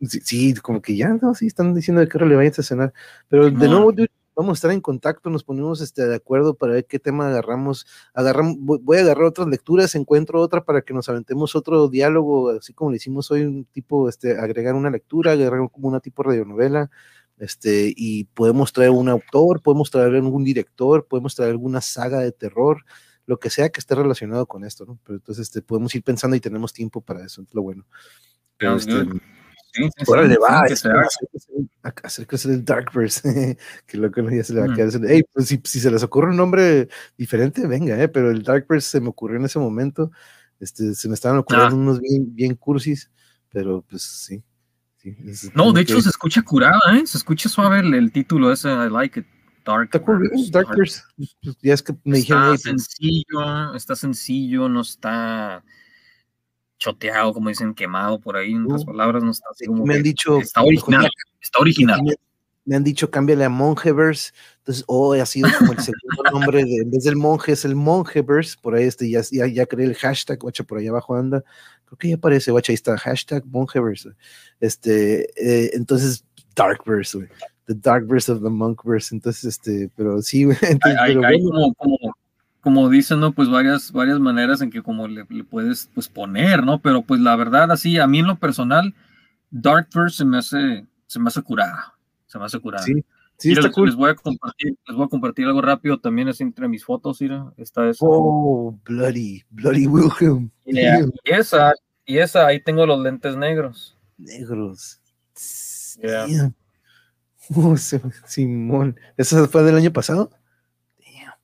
[0.00, 2.92] Sí, como que ya, no, sí, están diciendo de que ahora le vayan a cenar,
[3.28, 3.92] pero de nuevo,
[4.36, 7.86] vamos a estar en contacto, nos ponemos este, de acuerdo para ver qué tema agarramos,
[8.12, 12.74] agarramos, voy a agarrar otras lecturas, encuentro otra para que nos aventemos otro diálogo, así
[12.74, 16.90] como le hicimos hoy, un tipo, este, agregar una lectura, agregar como una tipo radionovela,
[17.38, 22.32] este, y podemos traer un autor, podemos traer algún director, podemos traer alguna saga de
[22.32, 22.84] terror,
[23.26, 24.98] lo que sea que esté relacionado con esto, ¿no?
[25.04, 27.84] Pero entonces este, podemos ir pensando y tenemos tiempo para eso, es lo bueno.
[28.56, 29.04] Pero este,
[29.72, 30.64] sí, órale, va, a
[32.04, 34.90] hacer crecer el Darkverse, que lo que ya se le va a quedar.
[35.06, 36.88] Hey, pues si, si, se les ocurre un nombre
[37.18, 40.10] diferente, venga, eh, pero el Darkverse se me ocurrió en ese momento,
[40.60, 41.78] este, se me estaban ocurriendo ah.
[41.78, 43.10] unos bien, bien cursis,
[43.50, 44.42] pero pues sí.
[44.96, 45.16] sí
[45.54, 47.06] no, de hecho se escucha curada, ¿eh?
[47.06, 49.26] Se escucha suave el, el título ese, I like it.
[49.66, 49.90] Dark.
[50.50, 51.04] Darkers.
[51.16, 52.42] Pues, ya es que me dijeron.
[52.42, 55.64] Está pues sencillo, está sencillo, no está
[56.78, 59.84] choteado, como dicen, quemado por ahí, en otras palabras, no está así como.
[59.84, 60.38] Me han dicho.
[60.38, 61.08] Está original,
[61.40, 62.00] está original.
[62.64, 64.32] Me, han dicho, cámbiale a Mongeverse.
[64.58, 67.74] Entonces, oh, ha sido como el segundo nombre de, en vez del monje, es el
[67.74, 68.56] Mongeverse.
[68.60, 71.44] Por ahí este, ya, ya, ya creé el hashtag, guacha, por ahí abajo anda.
[71.84, 74.10] Creo que ya aparece, guacha, ahí está, hashtag Mongeverse.
[74.58, 76.24] Este, eh, entonces,
[76.56, 77.28] Darkverse, güey.
[77.66, 79.14] The Darkverse of the Monkverse.
[79.14, 80.44] Entonces, este, pero sí,
[80.82, 81.98] hay, hay como, como,
[82.60, 83.32] como, dicen, ¿no?
[83.32, 86.80] Pues varias, varias maneras en que como le, puedes pues poner, ¿no?
[86.80, 88.94] Pero pues la verdad, así, a mí en lo personal,
[89.50, 91.94] Darkverse se me hace, se me hace curada.
[92.26, 92.84] Se me hace curada.
[92.84, 93.04] Sí.
[93.38, 93.86] Sí, está les, cool.
[93.86, 97.20] les, voy a compartir, les voy a compartir algo rápido también es entre mis fotos,
[97.20, 97.98] mira, esta es.
[98.00, 100.50] Oh, bloody, bloody Wilhelm.
[100.64, 100.80] y
[101.24, 101.74] esa,
[102.06, 103.94] y esa, ahí tengo los lentes negros.
[104.16, 105.02] Negros.
[106.02, 106.52] Yeah.
[108.26, 110.30] Simón, ¿eso fue del año pasado?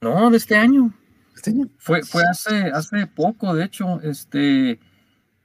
[0.01, 0.93] No, de este año.
[1.35, 1.69] ¿Este año?
[1.79, 4.01] Fue, fue hace, hace poco, de hecho.
[4.03, 4.81] Este,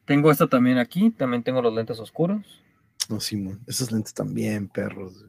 [0.05, 2.63] tengo esta también aquí, también tengo los lentes oscuros.
[3.09, 5.25] No, Simón, esos lentes también, perros.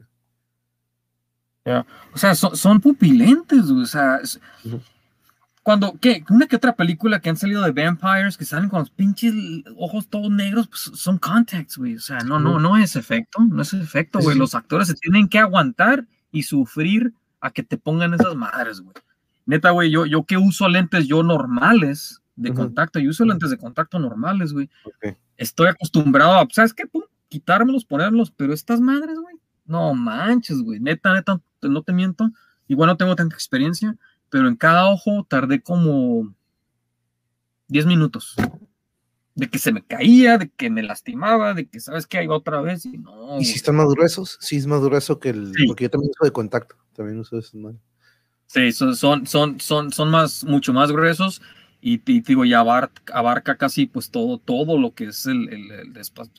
[2.13, 4.19] O sea, son, pupilentes, o sea,
[5.69, 6.23] cuando, ¿qué?
[6.31, 9.35] Una que otra película que han salido de vampires que salen con los pinches
[9.77, 11.95] ojos todos negros, pues son contacts, güey.
[11.95, 14.35] O sea, no, no, no es efecto, no es efecto, güey.
[14.35, 18.95] Los actores se tienen que aguantar y sufrir a que te pongan esas madres, güey.
[19.45, 23.57] Neta, güey, yo, yo que uso lentes yo normales de contacto, yo uso lentes de
[23.59, 24.71] contacto normales, güey.
[25.37, 26.87] Estoy acostumbrado a, ¿sabes qué?
[26.87, 29.35] Pum, quitármelos, ponerlos, pero estas madres, güey,
[29.67, 30.79] no manches, güey.
[30.79, 32.31] Neta, neta, no te miento.
[32.67, 33.95] Igual no tengo tanta experiencia
[34.29, 36.33] pero en cada ojo tardé como
[37.67, 38.35] 10 minutos.
[39.35, 42.61] De que se me caía, de que me lastimaba, de que sabes que hay otra
[42.61, 43.39] vez y no.
[43.39, 44.37] ¿Y si están más gruesos?
[44.41, 45.53] Sí, es más grueso que el.
[45.67, 47.55] Porque yo también uso de contacto, también uso esos
[48.47, 51.41] Sí, son, son, son, son, son más, mucho más gruesos.
[51.79, 55.93] y te digo, ya abarca, casi pues todo, todo lo que es el, el,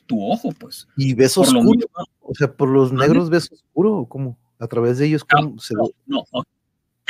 [0.05, 0.87] tu ojo, pues.
[0.97, 1.87] Y ves oscuro,
[2.19, 4.37] o sea, por los negros ves oscuro, ¿o cómo?
[4.59, 5.81] A través de ellos, ¿cómo se ve?
[6.05, 6.23] No,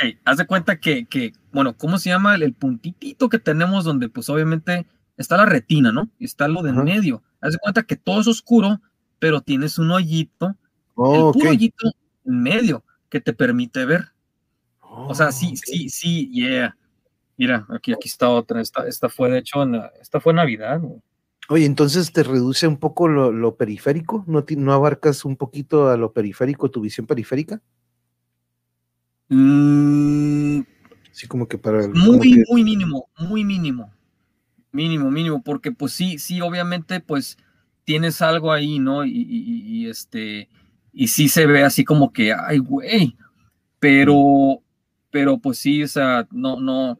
[0.02, 2.34] ok, haz de cuenta que, que, bueno, ¿cómo se llama?
[2.34, 6.08] El, puntitito que tenemos donde pues obviamente está la retina, ¿no?
[6.18, 7.22] Y está lo de en medio.
[7.40, 8.80] Haz de cuenta que todo es oscuro,
[9.18, 10.56] pero tienes un hoyito, el
[10.94, 11.90] oh, puro hoyito
[12.24, 14.12] en medio que te permite ver.
[14.80, 16.76] o sea, sí, oh, sí, sí, yeah.
[17.36, 18.60] Mira, aquí, aquí está otra.
[18.60, 20.80] Esta, esta fue, de hecho, en esta fue Navidad.
[21.48, 26.12] Oye, entonces te reduce un poco lo, periférico, ¿No, ¿No abarcas un poquito a lo
[26.12, 27.60] periférico, tu visión periférica?
[29.34, 30.60] Mm,
[31.10, 31.88] sí, como que para...
[31.88, 33.90] muy, muy mínimo, muy mínimo.
[34.72, 37.38] Mínimo, mínimo, porque pues sí, sí, obviamente, pues
[37.84, 39.06] tienes algo ahí, ¿no?
[39.06, 40.50] Y, este,
[40.92, 43.16] y sí se ve así como que, ay, güey,
[43.78, 44.62] pero,
[45.10, 46.98] pero pues sí, o sea, no, no,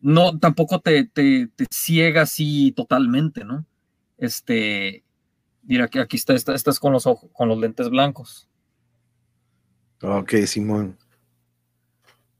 [0.00, 3.64] no, tampoco te, te, ciega así totalmente, ¿no?
[4.18, 5.04] Este,
[5.62, 8.48] mira que aquí está, estás con los ojos, con los lentes blancos.
[10.02, 10.98] Ok, Simón.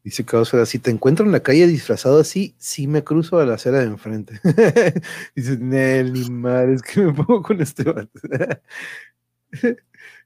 [0.04, 3.54] Dice Caosfera, si te encuentro en la calle disfrazado así, sí me cruzo a la
[3.54, 4.40] acera de enfrente.
[5.36, 7.84] Dice, Nel, ni madre, es que me pongo con este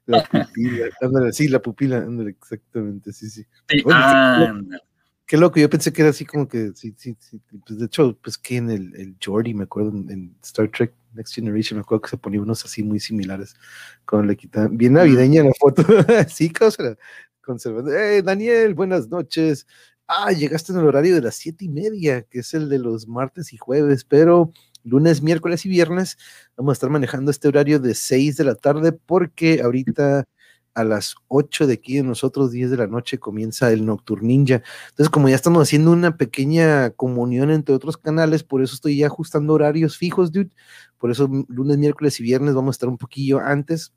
[0.06, 3.44] la pupila, ándale, sí, la pupila, ándale, exactamente, sí, sí.
[5.26, 8.16] Qué loco, yo pensé que era así como que, sí, sí, sí, pues de hecho,
[8.22, 12.02] pues que en el, el Jordi, me acuerdo, en, Star Trek Next Generation, me acuerdo
[12.02, 13.56] que se ponía unos así muy similares,
[14.04, 15.82] con le quitan, bien navideña la foto,
[16.28, 16.96] sí, cosa,
[17.46, 17.92] conservando.
[17.96, 19.66] Hey, Daniel, buenas noches.
[20.08, 23.08] Ah, llegaste en el horario de las siete y media, que es el de los
[23.08, 24.52] martes y jueves, pero
[24.84, 26.18] lunes, miércoles y viernes
[26.56, 30.24] vamos a estar manejando este horario de seis de la tarde porque ahorita
[30.74, 34.62] a las 8 de aquí de nosotros, 10 de la noche, comienza el Nocturninja.
[34.90, 39.06] Entonces, como ya estamos haciendo una pequeña comunión entre otros canales, por eso estoy ya
[39.06, 40.50] ajustando horarios fijos, dude.
[40.98, 43.92] Por eso lunes, miércoles y viernes vamos a estar un poquillo antes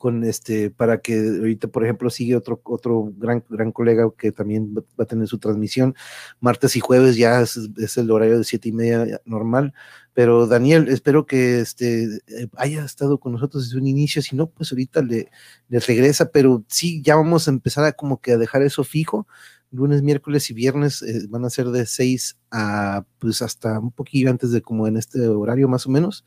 [0.00, 4.74] con este, para que ahorita, por ejemplo, sigue otro, otro gran, gran colega que también
[4.74, 5.94] va a tener su transmisión.
[6.40, 7.58] Martes y jueves ya es,
[7.98, 9.74] el horario de siete y media normal.
[10.14, 12.08] Pero Daniel, espero que este
[12.56, 14.22] haya estado con nosotros desde un inicio.
[14.22, 15.30] Si no, pues ahorita le,
[15.68, 19.26] le regresa, pero sí, ya vamos a empezar a como que a dejar eso fijo.
[19.70, 24.30] Lunes, miércoles y viernes eh, van a ser de seis a pues hasta un poquillo
[24.30, 26.24] antes de como en este horario más o menos.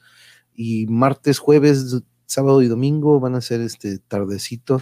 [0.54, 2.04] Y martes, jueves,
[2.34, 4.82] sábado y domingo van a ser este tardecito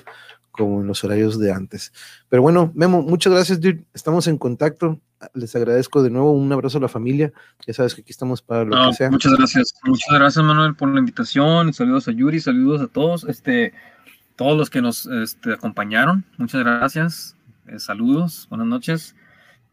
[0.51, 1.93] como en los horarios de antes.
[2.29, 3.83] Pero bueno, Memo, muchas gracias, dude.
[3.93, 4.99] Estamos en contacto.
[5.33, 6.31] Les agradezco de nuevo.
[6.31, 7.31] Un abrazo a la familia.
[7.65, 9.11] Ya sabes que aquí estamos para lo que sea.
[9.11, 9.73] Muchas gracias.
[9.83, 11.73] Muchas gracias, Manuel, por la invitación.
[11.73, 13.23] Saludos a Yuri, saludos a todos.
[13.25, 13.73] Este,
[14.35, 16.25] todos los que nos este, acompañaron.
[16.37, 17.35] Muchas gracias.
[17.67, 19.15] Eh, saludos, buenas noches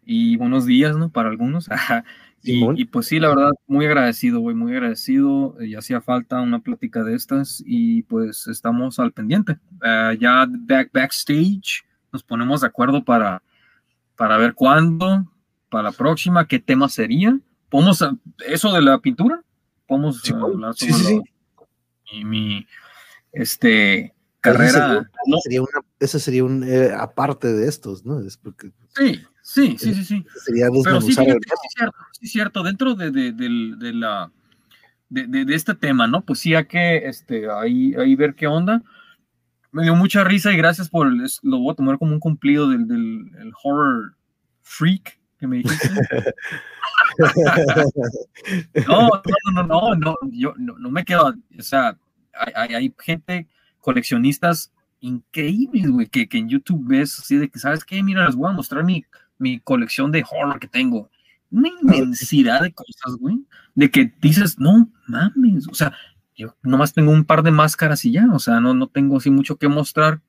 [0.04, 1.10] y buenos días, ¿no?
[1.10, 1.68] Para algunos.
[2.42, 5.56] Y, pues sí, la verdad, muy agradecido, güey, muy agradecido.
[5.60, 9.58] Y hacía falta una plática de estas y pues estamos al pendiente.
[9.82, 13.42] Ah, ya back, backstage nos ponemos de acuerdo para,
[14.16, 15.30] para ver cuándo,
[15.68, 17.38] para la próxima, qué tema sería.
[17.68, 18.02] ¿Podemos,
[18.46, 19.42] eso de la pintura?
[19.86, 21.22] ¿Podemos hablar sobre sí,
[22.04, 22.66] sí, mi,
[23.32, 25.10] este, carrera?
[26.00, 28.20] Ese sería, un, eh, aparte de estos, ¿no?
[28.20, 30.26] Es porque, sí, Sí, sí, sí, sí.
[30.44, 34.30] Sería Pero sí, fíjate, sí, cierto, sí, cierto, dentro de, de, de, la,
[35.08, 36.20] de, este tema, ¿no?
[36.20, 38.82] Pues sí, hay que este, ahí, ahí ver qué onda.
[39.72, 42.86] Me dio mucha risa y gracias por, lo voy a tomar como un cumplido del,
[42.86, 44.16] del horror
[44.60, 45.88] freak que me dijiste.
[48.86, 49.10] no,
[49.54, 51.96] no, no, no, yo no, no me quedo, o sea,
[52.54, 53.48] hay, hay gente,
[53.80, 58.02] coleccionistas increíbles, güey, que, que en YouTube ves así de que, ¿sabes qué?
[58.02, 59.06] Mira, les voy a mostrar mi
[59.38, 61.10] mi colección de horror que tengo.
[61.50, 63.38] Una inmensidad de cosas, güey,
[63.74, 65.94] de que dices, no mames, o sea,
[66.36, 69.30] yo nomás tengo un par de máscaras y ya, o sea, no, no tengo así
[69.30, 70.20] mucho que mostrar,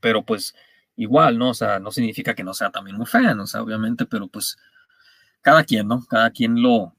[0.00, 0.54] pero pues
[0.96, 1.50] igual, ¿no?
[1.50, 4.58] O sea, no significa que no sea también muy fan, o sea, obviamente, pero pues
[5.40, 6.04] cada quien, ¿no?
[6.06, 6.94] Cada quien lo,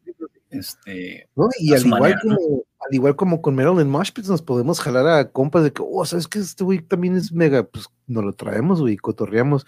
[0.50, 1.30] este...
[1.60, 5.64] Y al igual, como, al igual como con Marilyn Moshpits nos podemos jalar a compas
[5.64, 8.98] de que, oh, ¿sabes que Este güey también es mega, pues nos lo traemos, güey,
[8.98, 9.66] cotorreamos.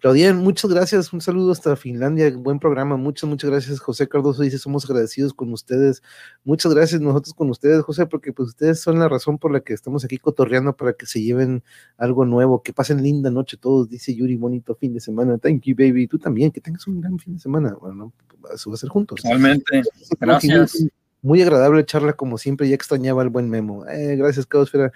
[0.00, 3.80] Claudia, muchas gracias, un saludo hasta Finlandia, buen programa, muchas, muchas gracias.
[3.80, 6.02] José Cardoso dice, somos agradecidos con ustedes.
[6.44, 9.72] Muchas gracias nosotros con ustedes, José, porque pues ustedes son la razón por la que
[9.72, 11.62] estamos aquí cotorreando para que se lleven
[11.96, 15.38] algo nuevo, que pasen linda noche todos, dice Yuri, bonito fin de semana.
[15.38, 16.06] Thank you, baby.
[16.06, 17.74] Tú también, que tengas un gran fin de semana.
[17.80, 19.20] Bueno, eso va a ser juntos.
[19.24, 19.82] Igualmente,
[20.20, 20.86] gracias.
[21.22, 23.86] muy agradable charla como siempre, ya extrañaba el buen Memo.
[23.86, 24.92] Eh, gracias, Caosfera.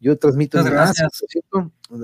[0.00, 0.60] Yo transmito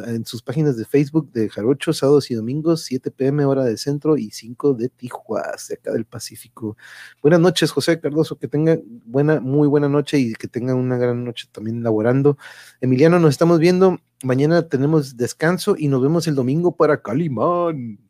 [0.07, 4.17] en, sus páginas de Facebook de Jarocho, sábados y domingos, 7 pm hora del centro
[4.17, 6.77] y 5 de Tijuana, de acá del Pacífico.
[7.23, 11.25] Buenas noches, José Cardoso, que tenga buena, muy buena noche y que tenga una gran
[11.25, 12.37] noche también laborando.
[12.81, 13.99] Emiliano, nos estamos viendo.
[14.25, 18.01] Mañana tenemos descanso y nos vemos el domingo para Calimán.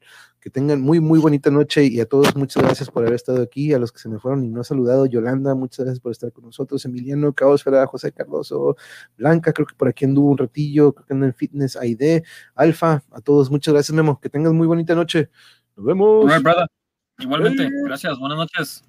[0.41, 3.73] Que tengan muy, muy bonita noche y a todos muchas gracias por haber estado aquí.
[3.73, 6.33] A los que se me fueron y no he saludado, Yolanda, muchas gracias por estar
[6.33, 6.85] con nosotros.
[6.85, 8.77] Emiliano, Caosfera, José Cardoso,
[9.17, 12.25] Blanca, creo que por aquí anduvo un ratillo, creo que anda en Fitness, Aide,
[12.55, 14.21] Alfa, a todos muchas gracias, Memo.
[14.21, 15.31] Que tengan muy bonita noche.
[15.77, 16.25] Nos vemos.
[17.19, 18.85] Igualmente, gracias, buenas noches.